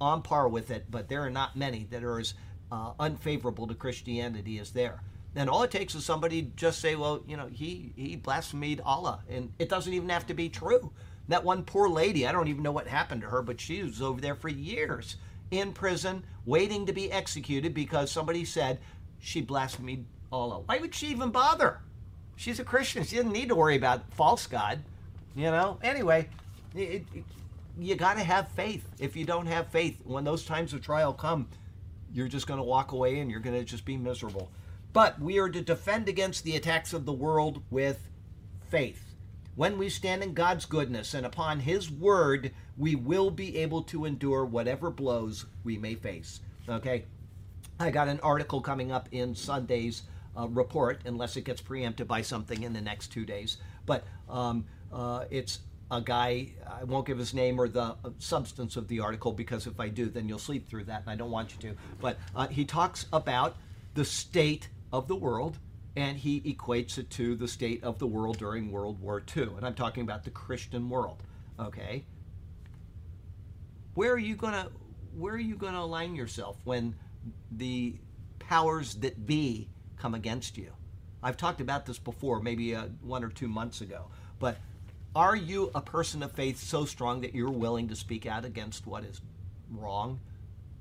[0.00, 2.34] on par with it, but there are not many that are as
[2.72, 5.00] uh, unfavorable to Christianity as there.
[5.36, 9.20] And all it takes is somebody just say, well, you know, he, he blasphemed Allah.
[9.28, 10.90] And it doesn't even have to be true.
[11.28, 14.00] That one poor lady, I don't even know what happened to her, but she was
[14.00, 15.16] over there for years
[15.50, 18.78] in prison waiting to be executed because somebody said
[19.18, 20.60] she blasphemed Allah.
[20.66, 21.80] Why would she even bother?
[22.36, 23.04] She's a Christian.
[23.04, 24.82] She doesn't need to worry about false God.
[25.34, 25.78] You know?
[25.82, 26.28] Anyway,
[26.74, 27.24] it, it,
[27.78, 28.86] you got to have faith.
[28.98, 31.48] If you don't have faith, when those times of trial come,
[32.12, 34.50] you're just going to walk away and you're going to just be miserable.
[34.92, 38.08] But we are to defend against the attacks of the world with
[38.70, 39.05] faith.
[39.56, 44.04] When we stand in God's goodness and upon His word, we will be able to
[44.04, 46.40] endure whatever blows we may face.
[46.68, 47.06] Okay?
[47.80, 50.02] I got an article coming up in Sunday's
[50.38, 53.56] uh, report, unless it gets preempted by something in the next two days.
[53.86, 55.60] But um, uh, it's
[55.90, 59.66] a guy, I won't give his name or the uh, substance of the article because
[59.66, 61.76] if I do, then you'll sleep through that, and I don't want you to.
[62.00, 63.56] But uh, he talks about
[63.94, 65.58] the state of the world
[65.96, 69.44] and he equates it to the state of the world during World War II.
[69.56, 71.22] And I'm talking about the Christian world.
[71.58, 72.04] Okay?
[73.94, 74.68] Where are you gonna
[75.16, 76.94] where are you gonna align yourself when
[77.50, 77.96] the
[78.38, 80.70] powers that be come against you?
[81.22, 84.08] I've talked about this before, maybe uh, one or two months ago.
[84.38, 84.58] But
[85.14, 88.86] are you a person of faith so strong that you're willing to speak out against
[88.86, 89.22] what is
[89.70, 90.20] wrong?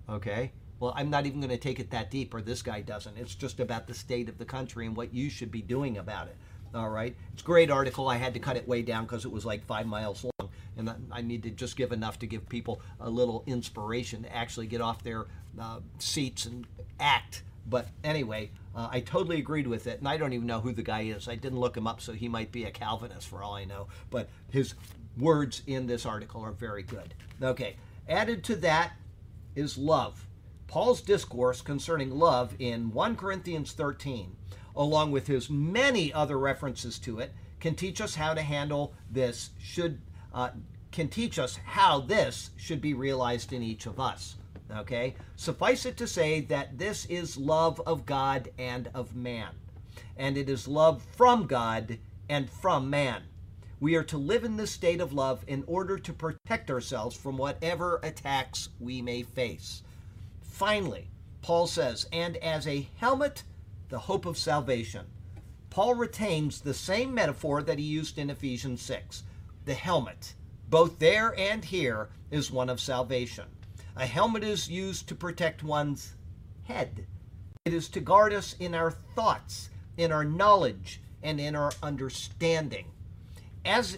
[0.09, 0.51] Okay?
[0.79, 3.17] Well, I'm not even going to take it that deep, or this guy doesn't.
[3.17, 6.27] It's just about the state of the country and what you should be doing about
[6.27, 6.35] it.
[6.73, 7.15] All right?
[7.33, 8.09] It's a great article.
[8.09, 10.49] I had to cut it way down because it was like five miles long.
[10.77, 14.67] And I- need to just give enough to give people a little inspiration to actually
[14.67, 15.25] get off their
[15.57, 16.67] uh, seats and
[16.99, 17.43] act.
[17.67, 19.99] But anyway, uh, I totally agreed with it.
[19.99, 21.29] And I don't even know who the guy is.
[21.29, 23.87] I didn't look him up, so he might be a Calvinist for all I know.
[24.09, 24.75] But his
[25.17, 27.13] words in this article are very good.
[27.41, 27.77] Okay.
[28.09, 28.91] Added to that
[29.55, 30.27] is love.
[30.75, 34.35] Paul's discourse concerning love in 1 Corinthians 13,
[34.75, 37.31] along with his many other references to it,
[37.61, 40.01] can teach us how to handle this, should
[40.33, 40.49] uh,
[40.91, 44.35] can teach us how this should be realized in each of us.
[44.69, 45.15] Okay?
[45.37, 49.53] Suffice it to say that this is love of God and of man.
[50.17, 53.23] And it is love from God and from man.
[53.79, 57.37] We are to live in this state of love in order to protect ourselves from
[57.37, 59.81] whatever attacks we may face.
[60.55, 61.09] Finally,
[61.41, 63.43] Paul says, and as a helmet,
[63.89, 65.05] the hope of salvation.
[65.69, 69.23] Paul retains the same metaphor that he used in Ephesians 6.
[69.65, 70.33] The helmet,
[70.69, 73.43] both there and here, is one of salvation.
[73.97, 76.13] A helmet is used to protect one's
[76.63, 77.05] head.
[77.65, 82.85] It is to guard us in our thoughts, in our knowledge, and in our understanding.
[83.65, 83.97] As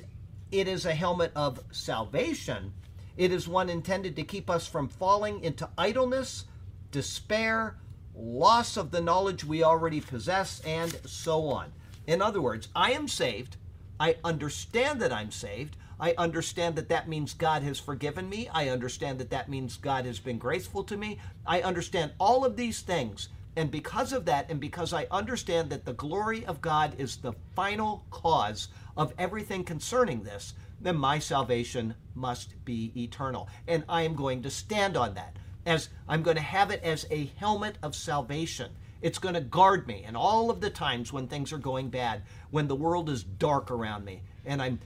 [0.51, 2.73] it is a helmet of salvation,
[3.18, 6.45] it is one intended to keep us from falling into idleness,
[6.91, 7.77] despair,
[8.15, 11.72] loss of the knowledge we already possess, and so on.
[12.06, 13.57] In other words, I am saved.
[13.99, 15.76] I understand that I'm saved.
[15.99, 18.48] I understand that that means God has forgiven me.
[18.53, 21.18] I understand that that means God has been graceful to me.
[21.45, 23.30] I understand all of these things.
[23.56, 27.34] And because of that, and because I understand that the glory of God is the
[27.56, 33.49] final cause of everything concerning this, then my salvation must be eternal.
[33.67, 35.37] And I am going to stand on that.
[35.65, 38.71] As I'm going to have it as a helmet of salvation.
[39.01, 42.23] It's going to guard me in all of the times when things are going bad,
[42.49, 44.79] when the world is dark around me, and I'm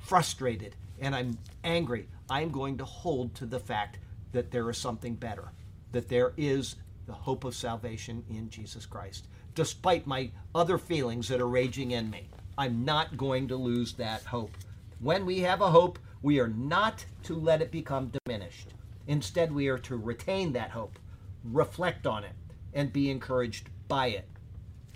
[0.00, 2.08] frustrated and I'm angry.
[2.30, 3.98] I'm going to hold to the fact
[4.32, 5.52] that there is something better,
[5.92, 6.76] that there is
[7.06, 9.26] the hope of salvation in Jesus Christ.
[9.54, 14.22] Despite my other feelings that are raging in me, I'm not going to lose that
[14.22, 14.56] hope.
[15.00, 18.74] When we have a hope, we are not to let it become diminished.
[19.06, 20.98] Instead, we are to retain that hope,
[21.44, 22.34] reflect on it,
[22.74, 24.28] and be encouraged by it.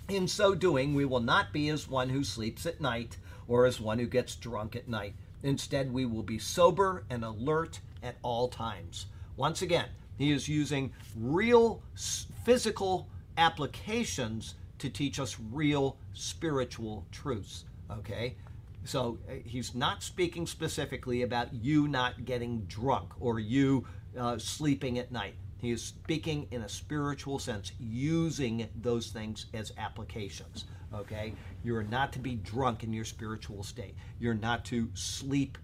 [0.09, 3.17] In so doing, we will not be as one who sleeps at night
[3.47, 5.15] or as one who gets drunk at night.
[5.41, 9.05] Instead, we will be sober and alert at all times.
[9.37, 11.81] Once again, he is using real
[12.43, 13.07] physical
[13.37, 17.63] applications to teach us real spiritual truths.
[17.89, 18.35] Okay?
[18.85, 23.85] So uh, he's not speaking specifically about you not getting drunk or you
[24.17, 25.35] uh, sleeping at night.
[25.57, 30.65] He is speaking in a spiritual sense, using those things as applications.
[30.93, 31.33] Okay?
[31.63, 33.95] You're not to be drunk in your spiritual state.
[34.19, 35.57] You're not to sleep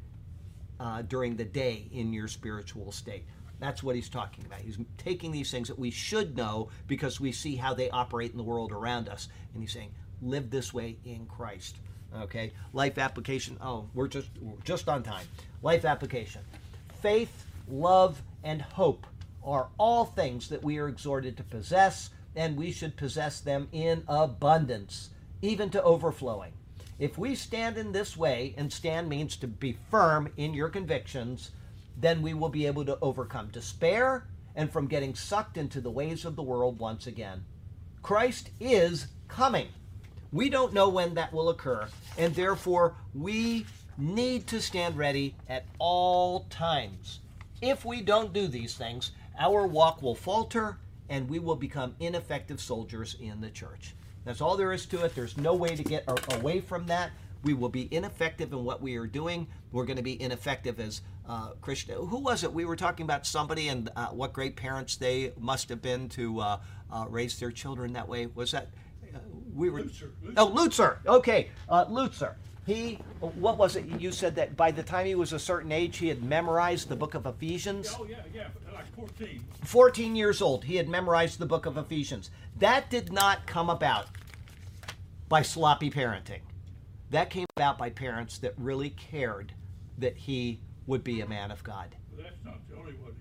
[0.79, 3.25] uh, during the day in your spiritual state.
[3.59, 4.61] That's what he's talking about.
[4.61, 8.37] He's taking these things that we should know because we see how they operate in
[8.37, 9.27] the world around us.
[9.53, 9.91] And he's saying,
[10.21, 11.75] live this way in Christ.
[12.15, 12.51] Okay?
[12.73, 13.57] Life application.
[13.61, 15.25] Oh, we're just we're just on time.
[15.61, 16.41] Life application.
[17.01, 19.05] Faith, love, and hope
[19.43, 24.03] are all things that we are exhorted to possess, and we should possess them in
[24.07, 25.09] abundance,
[25.41, 26.51] even to overflowing.
[26.99, 31.51] If we stand in this way, and stand means to be firm in your convictions,
[31.95, 36.25] then we will be able to overcome despair and from getting sucked into the ways
[36.25, 37.45] of the world once again.
[38.01, 39.69] Christ is coming.
[40.31, 41.87] We don't know when that will occur,
[42.17, 43.65] and therefore we
[43.97, 47.19] need to stand ready at all times.
[47.61, 50.77] If we don't do these things, our walk will falter
[51.09, 53.95] and we will become ineffective soldiers in the church.
[54.23, 55.15] That's all there is to it.
[55.15, 56.03] There's no way to get
[56.35, 57.11] away from that.
[57.43, 59.47] We will be ineffective in what we are doing.
[59.71, 61.95] We're going to be ineffective as uh, Christian.
[61.95, 62.53] Who was it?
[62.53, 66.39] We were talking about somebody and uh, what great parents they must have been to
[66.39, 66.59] uh,
[66.91, 68.27] uh, raise their children that way.
[68.27, 68.69] Was that?
[69.53, 69.81] We were.
[69.81, 70.33] Lutzer, Lutzer.
[70.37, 70.97] Oh, Lutzer.
[71.05, 72.35] Okay, uh, Lutzer.
[72.65, 73.85] He, what was it?
[73.85, 76.95] You said that by the time he was a certain age, he had memorized the
[76.95, 77.95] book of Ephesians.
[77.97, 79.43] Oh, yeah, yeah, like 14.
[79.63, 82.29] 14 years old, he had memorized the book of Ephesians.
[82.59, 84.05] That did not come about
[85.27, 86.41] by sloppy parenting.
[87.09, 89.53] That came about by parents that really cared
[89.97, 91.95] that he would be a man of God.
[92.11, 93.13] Well, that's not the only one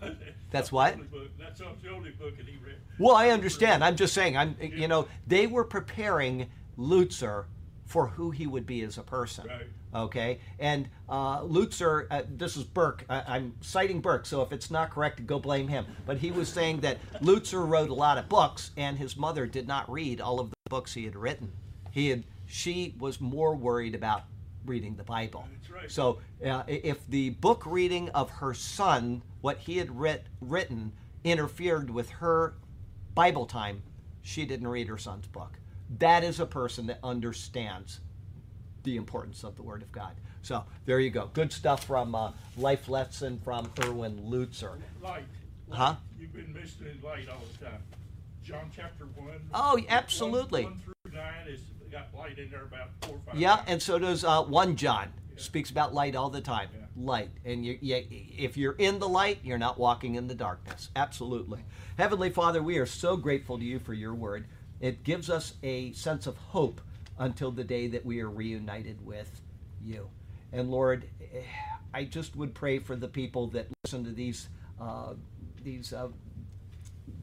[0.00, 0.16] he knew.
[0.54, 0.94] That's what?
[0.94, 2.76] the only book- That's the only book that he read.
[2.98, 3.82] Well, I understand.
[3.82, 4.36] I'm just saying.
[4.36, 6.48] I'm, you know, they were preparing
[6.78, 7.46] Lutzer
[7.86, 9.46] for who he would be as a person.
[9.48, 9.66] Right.
[9.94, 13.04] Okay, and uh, Lutzer, uh, this is Burke.
[13.08, 15.86] I, I'm citing Burke, so if it's not correct, go blame him.
[16.04, 19.68] But he was saying that Lutzer wrote a lot of books, and his mother did
[19.68, 21.52] not read all of the books he had written.
[21.92, 24.22] He had, she was more worried about
[24.66, 25.46] reading the Bible.
[25.84, 25.92] Right.
[25.92, 30.92] So uh, if the book reading of her son, what he had writ, written,
[31.24, 32.54] interfered with her
[33.14, 33.82] Bible time,
[34.22, 35.58] she didn't read her son's book.
[35.98, 38.00] That is a person that understands
[38.82, 40.12] the importance of the Word of God.
[40.40, 41.30] So there you go.
[41.34, 44.76] Good stuff from uh, Life Lesson from Erwin Lutzer.
[45.02, 45.24] Light.
[45.70, 45.96] Huh?
[46.18, 47.82] You've been mentioning light all the time.
[48.42, 49.40] John chapter one.
[49.52, 50.64] Oh, one- absolutely.
[50.64, 51.60] One, through nine is
[51.92, 53.36] got light in there about four or five.
[53.36, 53.68] Yeah, times.
[53.68, 55.12] and so does uh, one John.
[55.36, 56.68] Speaks about light all the time.
[56.96, 58.04] Light, and you, you,
[58.38, 60.90] if you're in the light, you're not walking in the darkness.
[60.94, 61.60] Absolutely,
[61.98, 64.46] Heavenly Father, we are so grateful to you for your word.
[64.80, 66.80] It gives us a sense of hope
[67.18, 69.40] until the day that we are reunited with
[69.82, 70.08] you.
[70.52, 71.08] And Lord,
[71.92, 74.48] I just would pray for the people that listen to these
[74.80, 75.14] uh,
[75.62, 76.08] these uh,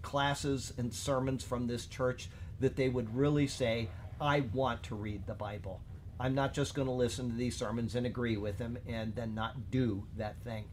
[0.02, 2.30] classes and sermons from this church
[2.60, 3.90] that they would really say,
[4.20, 5.82] I want to read the Bible.
[6.22, 9.34] I'm not just going to listen to these sermons and agree with them and then
[9.34, 10.66] not do that thing.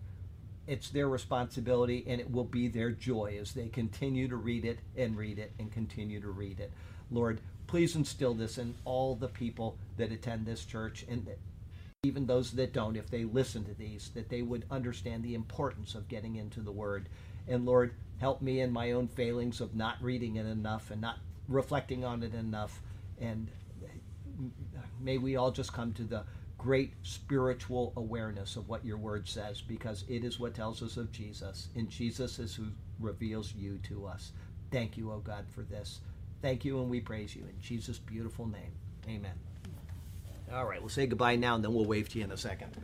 [0.66, 4.80] It's their responsibility and it will be their joy as they continue to read it
[4.94, 6.70] and read it and continue to read it.
[7.10, 11.38] Lord, please instill this in all the people that attend this church and that
[12.02, 15.94] even those that don't, if they listen to these, that they would understand the importance
[15.94, 17.08] of getting into the Word.
[17.48, 21.20] And Lord, help me in my own failings of not reading it enough and not
[21.48, 22.82] reflecting on it enough.
[23.18, 23.48] And
[25.00, 26.24] may we all just come to the
[26.58, 31.12] great spiritual awareness of what your Word says, because it is what tells us of
[31.12, 31.68] Jesus.
[31.76, 32.66] And Jesus is who
[32.98, 34.32] reveals you to us.
[34.70, 36.00] Thank you, O God, for this.
[36.42, 38.72] Thank you, and we praise you in Jesus' beautiful name.
[39.08, 39.34] Amen.
[40.52, 42.76] All right, we'll say goodbye now, and then we'll wave to you in a second.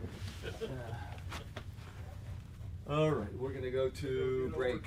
[2.89, 4.82] All right, we're going to go to break.